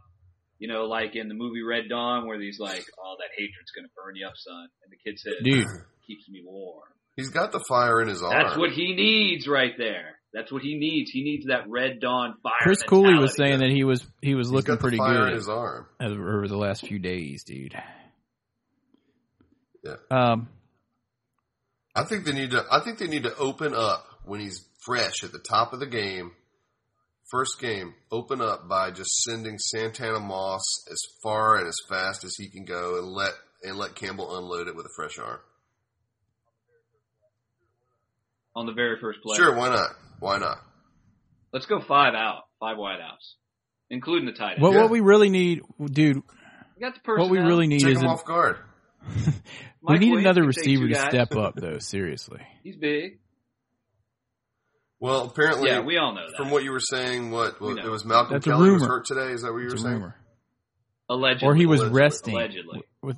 You 0.58 0.68
know, 0.68 0.86
like 0.86 1.16
in 1.16 1.28
the 1.28 1.36
movie 1.36 1.62
Red 1.62 1.90
Dawn, 1.90 2.28
where 2.28 2.40
he's 2.40 2.60
like, 2.60 2.86
"Oh, 2.98 3.16
that 3.20 3.30
hatred's 3.38 3.72
gonna 3.76 3.90
burn 3.96 4.16
you 4.16 4.26
up, 4.26 4.34
son," 4.38 4.70
and 4.84 4.92
the 4.92 4.98
kid 4.98 5.20
says, 5.20 5.34
Dude. 5.44 5.66
keeps 6.08 6.30
me 6.30 6.42
warm." 6.46 6.88
He's 7.20 7.30
got 7.30 7.52
the 7.52 7.64
fire 7.68 8.02
in 8.02 8.08
his 8.08 8.22
arm. 8.24 8.34
That's 8.34 8.58
what 8.58 8.72
he 8.72 8.96
needs 8.96 9.48
right 9.48 9.74
there. 9.78 10.16
That's 10.34 10.52
what 10.52 10.62
he 10.62 10.76
needs. 10.78 11.10
He 11.12 11.24
needs 11.24 11.48
that 11.48 11.68
Red 11.70 12.00
Dawn 12.00 12.36
fire. 12.44 12.54
Chris 12.62 12.84
Cooley 12.84 13.16
was 13.16 13.36
saying 13.36 13.60
that 13.60 13.72
he 13.72 13.84
was 13.84 14.06
he 14.22 14.36
was 14.36 14.48
He's 14.48 14.54
looking 14.54 14.76
got 14.76 14.80
the 14.80 14.82
pretty 14.82 14.98
fire 14.98 15.24
in 15.24 15.30
good 15.30 15.36
his 15.36 15.50
arm. 15.50 15.88
over 16.02 16.48
the 16.48 16.58
last 16.58 16.86
few 16.86 17.00
days, 17.00 17.44
dude. 17.44 17.74
Yeah. 19.84 19.96
Um, 20.12 20.50
I 21.96 22.04
think 22.04 22.26
they 22.26 22.34
need 22.34 22.52
to. 22.52 22.64
I 22.72 22.82
think 22.82 23.00
they 23.00 23.08
need 23.08 23.24
to 23.24 23.36
open 23.38 23.74
up 23.74 24.06
when 24.24 24.40
he's 24.40 24.66
fresh 24.86 25.24
at 25.24 25.32
the 25.32 25.40
top 25.40 25.74
of 25.74 25.80
the 25.80 25.88
game. 25.88 26.32
First 27.32 27.60
game, 27.60 27.94
open 28.12 28.42
up 28.42 28.68
by 28.68 28.92
just 28.92 29.24
sending 29.24 29.58
Santana 29.60 30.20
Moss 30.20 30.64
as 30.92 31.00
far 31.22 31.58
and 31.58 31.68
as 31.68 31.76
fast 31.88 32.24
as 32.24 32.36
he 32.36 32.50
can 32.50 32.66
go, 32.66 32.98
and 32.98 33.08
let 33.08 33.32
and 33.64 33.78
let 33.78 33.96
Campbell 33.96 34.38
unload 34.38 34.68
it 34.68 34.76
with 34.76 34.86
a 34.86 34.94
fresh 34.96 35.18
arm. 35.20 35.40
On 38.56 38.66
the 38.66 38.74
very 38.74 38.98
first 39.00 39.20
play. 39.22 39.38
Sure, 39.38 39.56
why 39.56 39.70
not? 39.70 39.90
Why 40.20 40.38
not? 40.38 40.58
Let's 41.54 41.66
go 41.66 41.80
five 41.82 42.14
out, 42.14 42.44
five 42.60 42.78
wide 42.78 43.00
outs, 43.02 43.36
including 43.90 44.26
the 44.26 44.34
tight 44.34 44.54
end. 44.54 44.62
what 44.62 44.74
Yeah. 44.74 44.82
what 44.82 44.90
we 44.92 45.00
really 45.00 45.30
need, 45.30 45.62
dude? 45.84 46.18
We 46.18 46.82
got 46.82 46.94
the. 46.96 47.02
What 47.16 47.30
we 47.30 47.40
really 47.40 47.68
need 47.68 47.80
Take 47.82 47.94
is 47.94 48.00
him 48.00 48.06
an, 48.06 48.12
off 48.12 48.26
guard. 48.26 48.58
we 49.82 49.98
need 49.98 50.10
Williams 50.12 50.20
another 50.26 50.44
receiver 50.44 50.88
to 50.88 50.96
step 50.96 51.36
up, 51.36 51.56
though. 51.56 51.80
Seriously, 51.80 52.42
He's 52.64 52.76
big. 52.76 53.20
Well, 55.00 55.24
apparently, 55.28 55.70
Yeah, 55.70 55.80
we 55.80 55.98
all 55.98 56.14
know 56.14 56.28
that. 56.28 56.36
from 56.36 56.52
what 56.52 56.64
you 56.64 56.72
were 56.72 56.82
saying, 56.82 57.32
what, 57.32 57.62
We 57.62 57.74
what 57.76 57.86
it 57.86 57.90
was 57.90 58.04
Malcolm 58.04 58.34
That's 58.34 58.46
a 58.46 58.50
Kelly 58.50 58.70
was 58.70 58.82
rumor. 58.82 58.96
hurt 58.96 59.06
today. 59.06 59.32
Is 59.32 59.44
that 59.44 59.54
what 59.54 59.60
you 59.60 59.66
it's 59.68 59.76
were 59.76 59.80
a 59.80 59.82
saying? 59.84 59.94
rumor. 59.96 60.16
Allegedly. 61.08 61.48
Or 61.48 61.56
he 61.56 61.66
was 61.66 61.80
Allegedly. 61.80 62.02
resting. 62.02 62.34
Allegedly. 62.36 62.84
With 63.02 63.18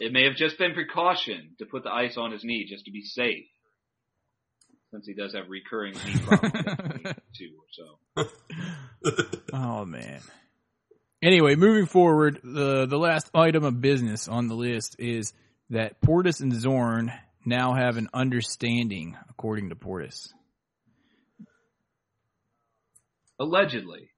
It 0.00 0.12
may 0.12 0.24
have 0.24 0.36
just 0.36 0.56
been 0.58 0.72
precaution 0.72 1.54
to 1.58 1.66
put 1.66 1.82
the 1.84 1.90
ice 1.90 2.16
on 2.16 2.32
his 2.32 2.42
knee 2.44 2.66
just 2.68 2.86
to 2.86 2.90
be 2.90 3.02
safe. 3.02 3.44
Since 4.90 5.06
he 5.06 5.14
does 5.14 5.34
have 5.34 5.48
recurring 5.48 5.94
knee 5.94 6.18
problems 6.20 6.54
too, 7.36 7.52
or 7.58 8.24
so. 8.24 8.30
oh 9.52 9.84
man. 9.84 10.20
Anyway, 11.22 11.54
moving 11.54 11.86
forward, 11.86 12.40
the 12.42 12.86
the 12.86 12.98
last 12.98 13.30
item 13.34 13.64
of 13.64 13.80
business 13.80 14.26
on 14.26 14.48
the 14.48 14.54
list 14.54 14.96
is 14.98 15.32
that 15.70 16.00
Portis 16.00 16.40
and 16.40 16.52
Zorn 16.52 17.12
now 17.44 17.74
have 17.74 17.96
an 17.96 18.08
understanding, 18.12 19.16
according 19.28 19.68
to 19.68 19.76
Portis. 19.76 20.28
Allegedly. 23.38 24.10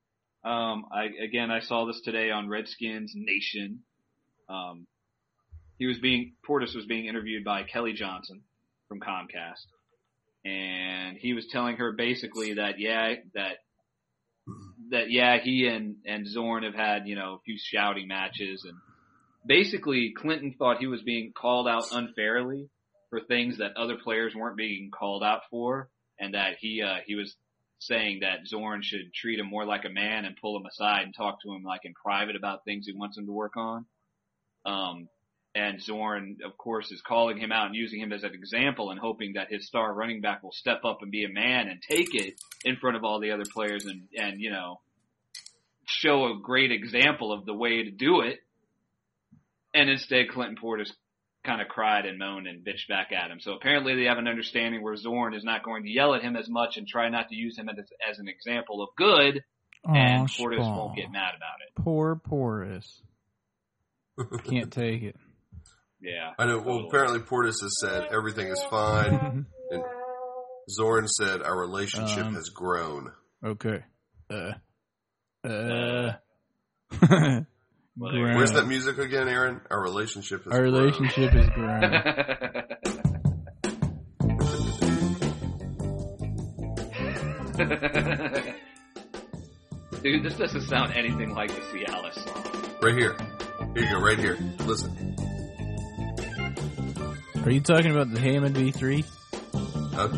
Um, 0.45 0.87
I, 0.93 1.05
again, 1.25 1.51
I 1.51 1.61
saw 1.61 1.87
this 1.87 2.01
today 2.01 2.31
on 2.31 2.49
Redskins 2.49 3.13
Nation. 3.15 3.81
Um, 4.49 4.87
he 5.79 5.87
was 5.87 5.99
being, 6.01 6.35
Portis 6.49 6.75
was 6.75 6.87
being 6.87 7.07
interviewed 7.07 7.45
by 7.45 7.63
Kelly 7.63 7.93
Johnson 7.93 8.43
from 8.89 8.99
Comcast. 8.99 9.67
And 10.45 11.17
he 11.17 11.35
was 11.35 11.47
telling 11.47 11.77
her 11.77 11.93
basically 11.93 12.55
that, 12.55 12.79
yeah, 12.79 13.15
that, 13.35 13.59
that, 14.91 15.11
yeah, 15.11 15.39
he 15.41 15.67
and, 15.67 15.97
and 16.05 16.27
Zorn 16.27 16.65
have 16.65 16.75
had, 16.75 17.07
you 17.07 17.15
know, 17.15 17.35
a 17.35 17.41
few 17.45 17.57
shouting 17.59 18.09
matches. 18.09 18.65
And 18.65 18.77
basically 19.47 20.13
Clinton 20.17 20.55
thought 20.59 20.79
he 20.79 20.87
was 20.87 21.03
being 21.03 21.33
called 21.33 21.69
out 21.69 21.85
unfairly 21.93 22.69
for 23.11 23.21
things 23.21 23.59
that 23.59 23.77
other 23.77 23.97
players 24.03 24.35
weren't 24.35 24.57
being 24.57 24.91
called 24.91 25.23
out 25.23 25.43
for, 25.51 25.89
and 26.19 26.35
that 26.35 26.57
he 26.61 26.83
uh, 26.83 27.01
he 27.07 27.15
was 27.15 27.37
saying 27.79 28.21
that 28.21 28.47
Zorn 28.47 28.81
should 28.83 29.13
treat 29.13 29.39
him 29.39 29.47
more 29.47 29.67
like 29.67 29.85
a 29.85 29.91
man 29.91 30.25
and 30.25 30.37
pull 30.41 30.57
him 30.57 30.67
aside 30.67 31.03
and 31.03 31.15
talk 31.15 31.43
to 31.43 31.53
him 31.53 31.63
like 31.63 31.81
in 31.85 31.93
private 31.95 32.37
about 32.37 32.65
things 32.65 32.87
he 32.87 32.95
wants 32.95 33.19
him 33.19 33.27
to 33.27 33.33
work 33.33 33.57
on. 33.57 33.85
Um, 34.65 35.09
and 35.55 35.81
Zorn, 35.83 36.39
of 36.45 36.57
course, 36.57 36.91
is 36.91 37.03
calling 37.03 37.37
him 37.37 37.53
out 37.53 37.67
and 37.67 37.75
using 37.75 38.01
him 38.01 38.13
as 38.13 38.25
an 38.25 38.33
example 38.35 38.91
and 38.91 38.99
hoping 38.99 39.35
that 39.35 39.51
his 39.51 39.67
star 39.67 39.93
running 39.93 40.21
back 40.23 40.43
will 40.43 40.53
step 40.53 40.85
up 40.85 41.03
and 41.03 41.11
be 41.11 41.25
a 41.25 41.29
man 41.29 41.69
and 41.69 41.83
take 41.83 42.15
it 42.15 42.41
in 42.65 42.77
front 42.77 42.97
of 42.97 43.05
all 43.05 43.21
the 43.21 43.33
other 43.33 43.45
players 43.53 43.85
and, 43.85 44.09
and, 44.17 44.41
you 44.41 44.51
know, 44.51 44.81
show 45.85 46.27
a 46.27 46.41
great 46.41 46.73
example 46.73 47.33
of 47.33 47.45
the 47.45 47.53
way 47.53 47.85
to 47.85 47.91
do 47.91 48.21
it. 48.21 48.39
And 49.75 49.91
instead, 49.91 50.31
Clinton 50.31 50.57
Portis 50.63 50.91
kind 51.45 51.61
of 51.61 51.69
cried 51.69 52.07
and 52.07 52.19
moaned 52.19 52.47
and 52.47 52.65
bitched 52.65 52.89
back 52.89 53.11
at 53.13 53.31
him. 53.31 53.41
So 53.41 53.53
apparently 53.53 53.95
they 53.95 54.05
have 54.05 54.19
an 54.19 54.29
understanding 54.29 54.83
where 54.83 54.97
Zorn 54.97 55.35
is 55.35 55.45
not 55.45 55.65
going 55.65 55.83
to 55.83 55.91
yell 55.91 56.15
at 56.15 56.23
him 56.23 56.37
as 56.37 56.49
much 56.49 56.77
and 56.77 56.87
try 56.87 57.09
not 57.09 57.29
to 57.29 57.35
use 57.35 57.59
him 57.59 57.69
as, 57.69 57.77
as 58.09 58.19
an 58.19 58.29
example 58.29 58.83
of 58.83 58.91
good, 58.97 59.43
and 59.85 60.23
Aw, 60.23 60.27
Portis 60.27 60.57
Spawn. 60.63 60.77
won't 60.77 60.97
get 60.97 61.11
mad 61.11 61.35
about 61.37 61.61
it. 61.67 61.75
Poor 61.83 62.17
Portis. 62.17 63.01
Can't 64.45 64.73
take 64.73 65.03
it. 65.03 65.17
Yeah. 66.03 66.33
I 66.39 66.47
know. 66.47 66.59
Well, 66.59 66.81
apparently 66.89 67.21
Portis 67.21 67.61
has 67.63 67.79
said 67.81 68.09
everything 68.13 68.49
is 68.49 68.63
fine, 68.71 69.47
and 69.71 69.83
Zorn 70.71 71.07
said 71.09 71.43
our 71.43 71.57
relationship 71.59 72.27
Um, 72.27 72.35
has 72.35 72.49
grown. 72.49 73.13
Okay. 73.45 73.85
Uh. 74.31 74.53
Uh. 75.45 76.13
Where's 77.97 78.53
that 78.53 78.67
music 78.67 78.99
again, 78.99 79.29
Aaron? 79.29 79.61
Our 79.71 79.83
relationship 79.83 80.45
has 80.45 80.53
Our 80.53 80.61
grown. 80.61 80.73
relationship 80.75 81.31
has 81.33 81.49
grown. 81.51 81.83
Dude, 90.03 90.25
this 90.25 90.35
doesn't 90.35 90.63
sound 90.63 90.93
anything 90.95 91.35
like 91.35 91.51
the 91.55 91.61
Cialis 91.61 92.15
song. 92.25 92.77
Right 92.83 92.95
here. 92.95 93.17
Here 93.75 93.85
you 93.85 93.91
go. 93.91 94.01
Right 94.01 94.19
here. 94.19 94.37
Listen. 94.67 95.17
Are 97.45 97.51
you 97.51 97.61
talking 97.61 97.91
about 97.91 98.13
the 98.13 98.21
Hammond 98.21 98.55
B3? 98.55 99.05
Huh? 99.93 100.09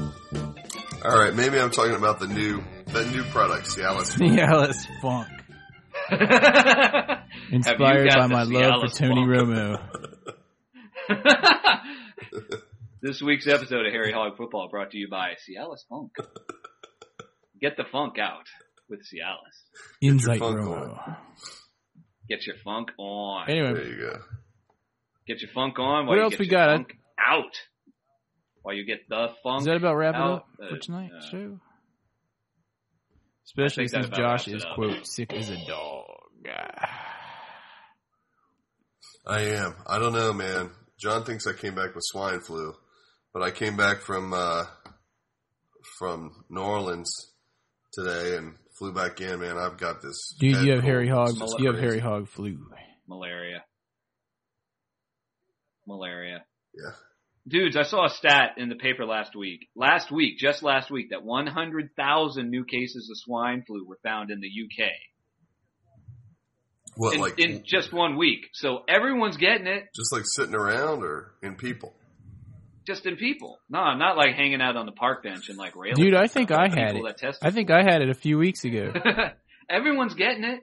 All 1.03 1.18
right. 1.18 1.35
Maybe 1.35 1.59
I'm 1.59 1.70
talking 1.70 1.95
about 1.95 2.20
the 2.20 2.27
new 2.27 2.62
that 2.89 3.11
new 3.11 3.22
product, 3.25 3.66
Cialis. 3.66 4.14
Cialis 4.18 4.87
Funk. 5.01 5.29
Inspired 7.51 8.11
by 8.11 8.27
the 8.27 8.29
my 8.29 8.43
love 8.43 8.83
for 8.83 8.89
Tony 8.95 9.25
Funk? 9.25 9.49
Romo. 9.49 9.81
this 13.03 13.22
week's 13.22 13.47
episode 13.47 13.87
of 13.87 13.93
Harry 13.93 14.12
Hog 14.12 14.37
Football 14.37 14.68
brought 14.70 14.91
to 14.91 14.99
you 14.99 15.09
by 15.09 15.31
Cialis 15.49 15.87
Funk. 15.89 16.12
Get 17.59 17.79
the 17.79 17.85
funk 17.91 18.18
out 18.18 18.49
with 18.91 19.01
Cialis. 19.01 19.62
Insight 20.03 20.41
funk 20.41 20.59
Romo. 20.59 21.16
Get 22.29 22.47
your 22.47 22.57
funk 22.62 22.91
on. 22.99 23.49
Anyway, 23.49 23.72
There 23.72 23.83
Anyway, 23.83 23.97
you 23.97 24.11
go. 24.11 24.18
Get 25.27 25.41
your 25.41 25.51
funk 25.55 25.79
on. 25.79 26.07
What 26.07 26.18
else 26.18 26.39
we 26.39 26.47
your 26.47 26.51
got? 26.51 26.85
Funk 27.16 27.44
out. 27.46 27.56
While 28.62 28.74
you 28.74 28.86
get 28.86 29.08
the 29.08 29.28
funk. 29.42 29.60
is 29.60 29.66
that 29.66 29.76
about 29.76 29.96
wrapping 29.96 30.20
out, 30.20 30.32
up 30.32 30.46
for 30.70 30.78
tonight, 30.78 31.10
uh, 31.16 31.26
show? 31.30 31.60
Especially 33.46 33.88
since 33.88 34.08
Josh 34.08 34.48
is, 34.48 34.64
up. 34.64 34.74
quote, 34.74 35.06
sick 35.06 35.32
as 35.34 35.50
a 35.50 35.56
dog. 35.66 36.06
I 39.26 39.40
am. 39.40 39.74
I 39.86 39.98
don't 39.98 40.12
know, 40.12 40.32
man. 40.32 40.70
John 40.98 41.24
thinks 41.24 41.46
I 41.46 41.52
came 41.52 41.74
back 41.74 41.94
with 41.94 42.04
swine 42.04 42.40
flu, 42.40 42.74
but 43.32 43.42
I 43.42 43.50
came 43.50 43.76
back 43.76 44.00
from 44.00 44.32
uh, 44.32 44.64
from 45.98 46.44
New 46.48 46.60
Orleans 46.60 47.32
today 47.92 48.36
and 48.36 48.54
flew 48.78 48.92
back 48.92 49.20
in. 49.20 49.40
Man, 49.40 49.58
I've 49.58 49.76
got 49.76 50.02
this. 50.02 50.34
Dude, 50.38 50.56
you 50.64 50.72
have 50.72 50.80
cold. 50.80 50.84
Harry 50.84 51.08
Hog. 51.08 51.36
You 51.58 51.66
have 51.66 51.74
crazy. 51.76 51.80
Harry 51.80 52.00
Hog 52.00 52.28
flu. 52.28 52.58
Malaria. 53.06 53.64
Malaria. 55.86 56.44
Yeah. 56.77 56.93
Dudes, 57.47 57.77
I 57.77 57.83
saw 57.83 58.07
a 58.07 58.11
stat 58.11 58.53
in 58.57 58.70
the 58.70 58.75
paper 58.75 59.05
last 59.05 59.37
week. 59.37 59.68
Last 59.77 60.11
week, 60.11 60.39
just 60.39 60.62
last 60.62 60.91
week, 60.91 61.11
that 61.11 61.22
100,000 61.22 62.51
new 62.51 62.64
cases 62.64 63.11
of 63.11 63.18
swine 63.18 63.64
flu 63.66 63.87
were 63.87 63.99
found 64.03 64.31
in 64.31 64.41
the 64.41 64.49
UK. 64.49 64.89
What, 66.97 67.14
in, 67.14 67.20
like 67.20 67.39
in 67.39 67.62
just 67.66 67.93
one 67.93 68.16
week. 68.16 68.47
So 68.53 68.85
everyone's 68.89 69.37
getting 69.37 69.66
it, 69.66 69.89
just 69.95 70.12
like 70.12 70.22
sitting 70.25 70.55
around 70.55 71.03
or 71.03 71.35
in 71.43 71.57
people? 71.57 71.93
just 72.87 73.07
in 73.07 73.16
people. 73.16 73.59
No, 73.68 73.95
not 73.97 74.16
like 74.16 74.35
hanging 74.35 74.61
out 74.61 74.77
on 74.77 74.87
the 74.87 74.93
park 74.93 75.22
bench 75.22 75.49
and 75.49 75.59
like 75.59 75.75
railing. 75.77 76.03
Dude, 76.03 76.14
I 76.14 76.27
think 76.27 76.51
I 76.51 76.68
had 76.68 76.97
it. 76.97 77.37
I 77.43 77.51
think 77.51 77.70
I 77.70 77.83
had 77.83 78.03
it 78.03 78.11
a 78.11 78.14
few 78.14 78.39
weeks 78.39 78.64
ago. 78.64 78.93
everyone's 79.68 80.14
getting 80.14 80.45
it. 80.45 80.61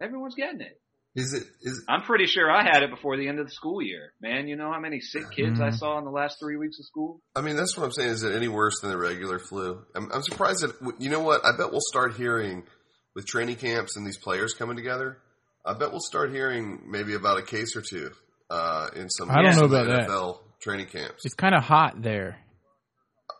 Everyone's 0.00 0.34
getting 0.34 0.60
it. 0.60 0.80
Is 1.16 1.32
it? 1.32 1.44
Is 1.62 1.82
I'm 1.88 2.02
pretty 2.02 2.26
sure 2.26 2.50
I 2.50 2.62
had 2.62 2.82
it 2.82 2.90
before 2.90 3.16
the 3.16 3.26
end 3.26 3.38
of 3.40 3.46
the 3.46 3.52
school 3.52 3.80
year. 3.80 4.12
Man, 4.20 4.46
you 4.48 4.54
know 4.56 4.70
how 4.70 4.78
many 4.78 5.00
sick 5.00 5.24
kids 5.34 5.60
I 5.60 5.70
Mhm. 5.70 5.78
saw 5.78 5.98
in 5.98 6.04
the 6.04 6.10
last 6.10 6.38
three 6.38 6.56
weeks 6.56 6.78
of 6.78 6.84
school? 6.84 7.20
I 7.34 7.40
mean, 7.40 7.56
that's 7.56 7.76
what 7.76 7.84
I'm 7.84 7.92
saying. 7.92 8.10
Is 8.10 8.22
it 8.22 8.34
any 8.34 8.48
worse 8.48 8.80
than 8.82 8.90
the 8.90 8.98
regular 8.98 9.38
flu? 9.38 9.82
I'm, 9.94 10.12
I'm 10.12 10.22
surprised 10.22 10.60
that 10.60 10.74
you 11.00 11.08
know 11.10 11.20
what? 11.20 11.40
I 11.44 11.56
bet 11.56 11.70
we'll 11.70 11.80
start 11.80 12.16
hearing 12.16 12.64
with 13.14 13.26
training 13.26 13.56
camps 13.56 13.96
and 13.96 14.06
these 14.06 14.18
players 14.18 14.52
coming 14.52 14.76
together. 14.76 15.16
I 15.64 15.72
bet 15.72 15.90
we'll 15.90 16.00
start 16.00 16.30
hearing 16.32 16.82
maybe 16.86 17.14
about 17.14 17.38
a 17.38 17.42
case 17.42 17.74
or 17.76 17.80
two 17.82 18.10
uh, 18.50 18.88
in 18.94 19.08
some. 19.08 19.30
I 19.30 19.40
don't 19.42 19.56
know 19.56 19.64
about 19.64 19.86
that. 19.86 20.08
NFL 20.08 20.38
training 20.60 20.86
camps. 20.86 21.24
It's 21.24 21.34
kind 21.34 21.54
of 21.54 21.62
hot 21.64 22.02
there. 22.02 22.38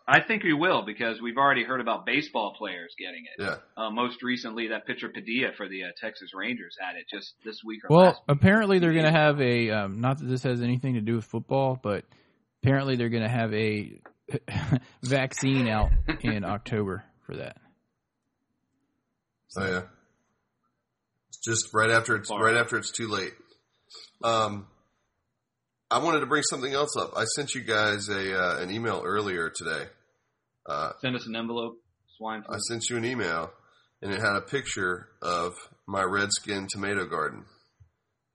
I 0.08 0.20
think 0.20 0.44
we 0.44 0.52
will 0.52 0.82
because 0.82 1.20
we've 1.20 1.36
already 1.36 1.64
heard 1.64 1.80
about 1.80 2.06
baseball 2.06 2.54
players 2.56 2.94
getting 2.96 3.24
it. 3.36 3.42
Yeah, 3.42 3.56
Uh, 3.76 3.90
most 3.90 4.22
recently, 4.22 4.68
that 4.68 4.86
pitcher 4.86 5.08
Padilla 5.08 5.48
for 5.56 5.68
the 5.68 5.82
uh, 5.82 5.86
Texas 6.00 6.30
Rangers 6.32 6.76
had 6.80 6.96
it 6.96 7.06
just 7.12 7.34
this 7.44 7.56
week 7.64 7.82
or 7.84 7.88
Well, 7.90 8.04
last. 8.06 8.20
apparently 8.28 8.78
they're 8.78 8.92
going 8.92 9.04
to 9.04 9.10
have 9.10 9.40
a 9.40 9.70
um, 9.70 10.00
not 10.00 10.18
that 10.18 10.26
this 10.26 10.44
has 10.44 10.62
anything 10.62 10.94
to 10.94 11.00
do 11.00 11.16
with 11.16 11.24
football, 11.24 11.78
but 11.82 12.04
apparently 12.62 12.94
they're 12.94 13.08
going 13.08 13.24
to 13.24 13.28
have 13.28 13.52
a 13.52 14.00
vaccine 15.02 15.66
out 15.68 15.90
in 16.22 16.44
October 16.44 17.04
for 17.26 17.36
that. 17.36 17.56
oh 19.58 19.66
yeah. 19.66 19.82
It's 21.30 21.38
just 21.38 21.74
right 21.74 21.90
after 21.90 22.14
it's 22.16 22.28
Far. 22.28 22.42
right 22.44 22.56
after 22.56 22.76
it's 22.76 22.92
too 22.92 23.08
late. 23.08 23.32
Um, 24.22 24.66
I 25.90 25.98
wanted 25.98 26.20
to 26.20 26.26
bring 26.26 26.42
something 26.44 26.72
else 26.72 26.96
up. 26.96 27.12
I 27.16 27.24
sent 27.24 27.54
you 27.54 27.62
guys 27.62 28.08
a 28.08 28.40
uh, 28.40 28.58
an 28.60 28.70
email 28.70 29.02
earlier 29.04 29.50
today. 29.54 29.86
Uh, 30.68 30.92
Send 31.00 31.16
us 31.16 31.26
an 31.26 31.36
envelope. 31.36 31.78
Swine 32.18 32.42
flu. 32.42 32.54
I 32.54 32.58
sent 32.58 32.88
you 32.90 32.96
an 32.96 33.04
email, 33.04 33.50
and 34.02 34.12
it 34.12 34.20
had 34.20 34.36
a 34.36 34.40
picture 34.40 35.08
of 35.22 35.54
my 35.86 36.02
redskin 36.02 36.66
tomato 36.70 37.06
garden. 37.06 37.44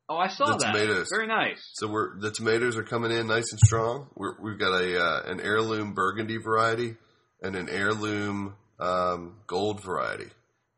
Oh, 0.08 0.18
I 0.18 0.28
saw 0.28 0.46
the 0.46 0.58
that. 0.58 0.74
tomatoes. 0.74 1.08
Very 1.14 1.28
nice. 1.28 1.62
So 1.74 1.88
we're 1.88 2.20
the 2.20 2.32
tomatoes 2.32 2.78
are 2.78 2.84
coming 2.84 3.12
in 3.12 3.28
nice 3.28 3.50
and 3.52 3.60
strong. 3.60 4.10
We're, 4.16 4.36
we've 4.42 4.60
got 4.60 4.74
a 4.74 5.02
uh, 5.02 5.22
an 5.32 5.40
heirloom 5.40 5.94
burgundy 5.94 6.38
variety 6.38 6.96
and 7.42 7.56
an 7.56 7.70
heirloom 7.70 8.56
um, 8.80 9.38
gold 9.48 9.82
variety, 9.84 10.28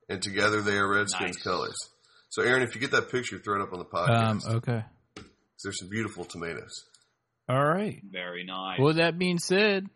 and 0.10 0.22
together 0.22 0.62
they 0.62 0.78
are 0.78 0.88
Redskins 0.88 1.36
Nice. 1.38 1.44
colors. 1.44 1.76
So, 2.30 2.42
Aaron, 2.42 2.64
if 2.64 2.74
you 2.76 2.82
get 2.82 2.92
that 2.92 3.12
picture, 3.12 3.38
throw 3.40 3.60
it 3.60 3.64
up 3.64 3.74
on 3.74 3.80
the 3.80 3.86
Um, 3.86 4.40
podcast. 4.40 4.56
okay. 4.56 4.86
'Cause 5.16 5.26
There's 5.64 5.80
some 5.80 5.90
beautiful 5.90 6.26
tomatoes. 6.26 6.86
All 7.50 7.64
right. 7.64 8.02
Very 8.12 8.44
nice. 8.44 8.80
Well, 8.80 8.94
that 8.96 9.18
being 9.20 9.38
said, 9.38 9.88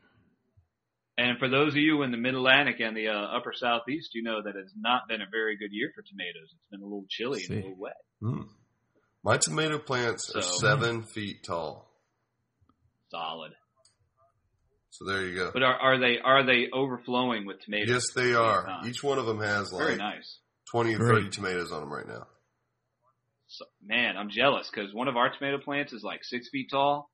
and 1.17 1.37
for 1.39 1.49
those 1.49 1.73
of 1.73 1.77
you 1.77 2.03
in 2.03 2.11
the 2.11 2.17
Mid 2.17 2.35
Atlantic 2.35 2.79
and 2.79 2.95
the 2.95 3.07
uh, 3.09 3.37
Upper 3.37 3.53
Southeast, 3.55 4.13
you 4.13 4.23
know 4.23 4.41
that 4.41 4.55
it's 4.55 4.73
not 4.79 5.07
been 5.07 5.21
a 5.21 5.25
very 5.31 5.57
good 5.57 5.71
year 5.71 5.91
for 5.95 6.01
tomatoes. 6.03 6.49
It's 6.53 6.67
been 6.71 6.81
a 6.81 6.85
little 6.85 7.05
chilly 7.09 7.43
and 7.49 7.51
a 7.51 7.61
little 7.67 7.77
wet. 7.79 7.97
Mm. 8.21 8.47
My 9.23 9.37
tomato 9.37 9.79
plants 9.79 10.31
are 10.35 10.41
So- 10.41 10.57
seven 10.59 11.03
feet 11.03 11.43
tall. 11.43 11.91
Solid. 13.09 13.53
So 14.89 15.05
there 15.05 15.25
you 15.25 15.35
go. 15.35 15.51
But 15.53 15.63
are, 15.63 15.75
are 15.75 15.99
they 15.99 16.17
are 16.23 16.43
they 16.45 16.69
overflowing 16.73 17.45
with 17.45 17.59
tomatoes? 17.61 17.89
Yes, 17.89 18.03
they 18.15 18.21
at 18.21 18.25
the 18.29 18.33
same 18.33 18.41
are. 18.43 18.65
time? 18.65 18.87
Each 18.89 19.03
one 19.03 19.19
of 19.19 19.25
them 19.27 19.39
has 19.39 19.71
like 19.71 19.79
Very 19.79 19.91
like 19.97 20.15
nice. 20.15 20.37
20 20.71 20.95
or 20.95 20.97
Great. 20.97 21.23
30 21.23 21.29
tomatoes 21.29 21.71
on 21.71 21.81
them 21.81 21.93
right 21.93 22.07
now. 22.07 22.25
So, 23.47 23.65
man, 23.85 24.17
I'm 24.17 24.29
jealous 24.29 24.69
because 24.69 24.93
one 24.93 25.07
of 25.07 25.15
our 25.15 25.31
tomato 25.31 25.59
plants 25.59 25.93
is 25.93 26.03
like 26.03 26.23
six 26.23 26.49
feet 26.49 26.69
tall, 26.71 27.09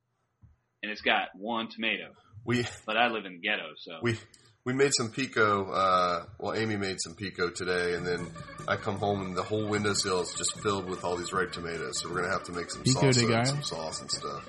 and 0.81 0.91
it's 0.91 1.01
got 1.01 1.27
one 1.35 1.67
tomato. 1.69 2.05
We 2.45 2.65
But 2.85 2.97
I 2.97 3.07
live 3.07 3.25
in 3.25 3.33
the 3.33 3.39
ghetto, 3.39 3.73
so 3.77 3.93
we 4.01 4.17
we 4.65 4.73
made 4.73 4.91
some 4.93 5.11
pico. 5.11 5.69
Uh, 5.71 6.25
well, 6.39 6.53
Amy 6.53 6.77
made 6.77 6.97
some 6.99 7.15
pico 7.15 7.49
today, 7.49 7.95
and 7.95 8.05
then 8.05 8.27
I 8.67 8.77
come 8.77 8.97
home 8.97 9.21
and 9.21 9.35
the 9.35 9.43
whole 9.43 9.67
windowsill 9.67 10.21
is 10.21 10.33
just 10.33 10.59
filled 10.61 10.89
with 10.89 11.03
all 11.03 11.15
these 11.15 11.33
ripe 11.33 11.51
tomatoes. 11.51 12.01
So 12.01 12.09
we're 12.09 12.21
gonna 12.21 12.33
have 12.33 12.43
to 12.43 12.51
make 12.53 12.69
some 12.71 12.83
Pico 12.83 13.09
salsa, 13.09 13.37
and 13.37 13.47
some 13.47 13.63
sauce 13.63 14.01
and 14.01 14.11
stuff. 14.11 14.47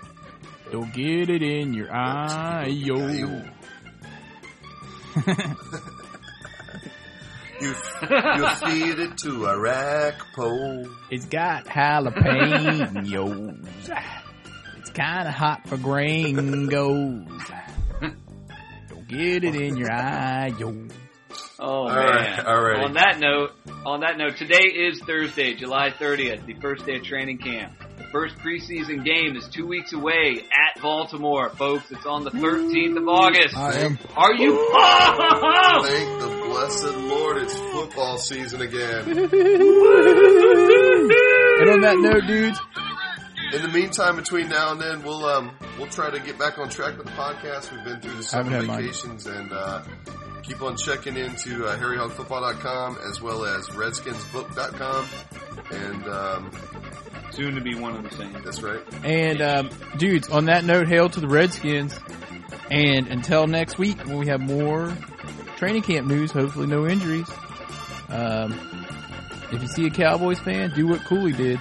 don't 0.71 0.93
get 0.93 1.31
it 1.31 1.43
in 1.43 1.75
your 1.75 1.93
eye, 1.93 2.67
yo. 2.67 2.97
Yo. 2.97 3.43
You 7.61 7.69
you 7.71 7.75
feed 7.75 8.99
it 8.99 9.17
to 9.19 9.47
a 9.47 9.59
rack 9.59 10.15
pole. 10.35 10.89
It's 11.11 11.27
got 11.27 11.67
jalapenos. 11.67 13.69
It's 14.79 14.91
kind 14.91 15.27
of 15.27 15.33
hot 15.33 15.67
for 15.67 15.79
gringos. 15.79 17.27
Don't 19.15 19.23
get 19.23 19.45
it 19.45 19.55
in 19.55 19.77
your 19.77 19.93
eye, 19.93 20.53
yo. 20.59 20.75
Oh 21.61 21.67
All 21.67 21.89
man! 21.89 21.97
right, 21.97 22.47
all 22.47 22.61
right. 22.61 22.85
On 22.85 22.95
that 22.95 23.21
note, 23.21 23.53
on 23.87 24.01
that 24.01 24.19
note, 24.19 24.37
today 24.37 24.65
is 24.65 25.01
Thursday, 25.07 25.55
July 25.55 25.91
30th, 25.91 26.45
the 26.47 26.55
first 26.55 26.85
day 26.85 26.97
of 26.97 27.05
training 27.05 27.39
camp. 27.39 27.75
The 27.97 28.05
first 28.11 28.35
preseason 28.39 29.05
game 29.05 29.37
is 29.37 29.47
two 29.49 29.69
weeks 29.69 29.93
away 29.93 30.41
at 30.51 30.83
Baltimore, 30.83 31.49
folks. 31.51 31.93
It's 31.93 32.05
on 32.07 32.25
the 32.25 32.31
13th 32.33 32.97
of 32.97 33.07
August. 33.09 33.57
I 33.57 33.75
am 33.83 33.99
Are 34.17 34.35
you 34.35 34.51
pumped? 34.73 35.87
Thank 35.89 36.21
the 36.21 36.29
blessed 36.49 36.97
Lord, 36.97 37.37
it's 37.39 37.57
football 37.57 38.19
season 38.19 38.63
again. 38.63 39.09
And 41.57 41.71
on 41.71 41.81
that 41.83 41.99
note, 41.99 42.27
dudes, 42.27 42.59
In 43.53 43.63
the 43.63 43.69
meantime, 43.73 44.17
between 44.17 44.49
now 44.49 44.73
and 44.73 44.81
then, 44.81 45.03
we'll 45.05 45.25
um 45.25 45.53
we'll 45.79 45.87
try 45.89 46.11
to 46.11 46.19
get 46.21 46.39
back 46.39 46.59
on 46.59 46.69
track 46.69 46.97
with 46.97 47.07
the 47.07 47.13
podcast. 47.13 47.73
We've 47.75 47.85
been 47.85 48.01
through 48.01 48.15
the 48.17 48.23
summer 48.23 48.51
had 48.51 48.65
mine. 48.67 48.83
vacations 48.83 49.27
and 49.27 49.53
uh, 49.53 49.83
keep 50.43 50.63
on 50.63 50.77
checking 50.77 51.17
into 51.17 51.67
uh, 51.67 51.77
harryhogfootball.com 51.79 52.99
as 53.09 53.21
well 53.21 53.45
as 53.45 53.67
redskinsbook.com. 53.69 55.07
And 55.73 56.07
um, 56.09 56.51
Soon 57.31 57.55
to 57.57 57.61
be 57.61 57.75
one 57.75 57.97
of 57.97 58.03
the 58.09 58.17
same. 58.17 58.33
that's 58.45 58.63
right. 58.63 58.81
and 59.05 59.41
um, 59.43 59.71
dudes, 59.99 60.29
on 60.29 60.45
that 60.47 60.65
note, 60.65 60.87
hail 60.87 61.09
to 61.09 61.21
the 61.21 61.29
Redskins. 61.29 61.99
And 62.71 63.09
until 63.09 63.47
next 63.47 63.77
week, 63.79 63.99
when 64.07 64.19
we 64.19 64.27
have 64.29 64.41
more 64.41 64.97
training 65.57 65.83
camp 65.83 66.07
news, 66.07 66.31
hopefully 66.31 66.67
no 66.67 66.87
injuries. 66.87 67.29
Um, 68.09 68.53
if 69.53 69.61
you 69.63 69.69
see 69.69 69.87
a 69.87 69.91
Cowboys 69.91 70.39
fan, 70.39 70.71
do 70.75 70.87
what 70.87 71.05
Cooley 71.05 71.33
did. 71.33 71.61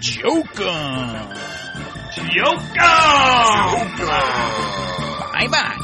Joke 0.00 0.60
'em. 0.60 1.36
Yoka! 2.16 2.92
Bye 5.32 5.48
bye. 5.48 5.78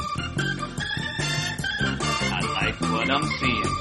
I 2.30 2.40
like 2.60 2.80
what 2.80 3.10
I'm 3.10 3.24
seeing. 3.40 3.77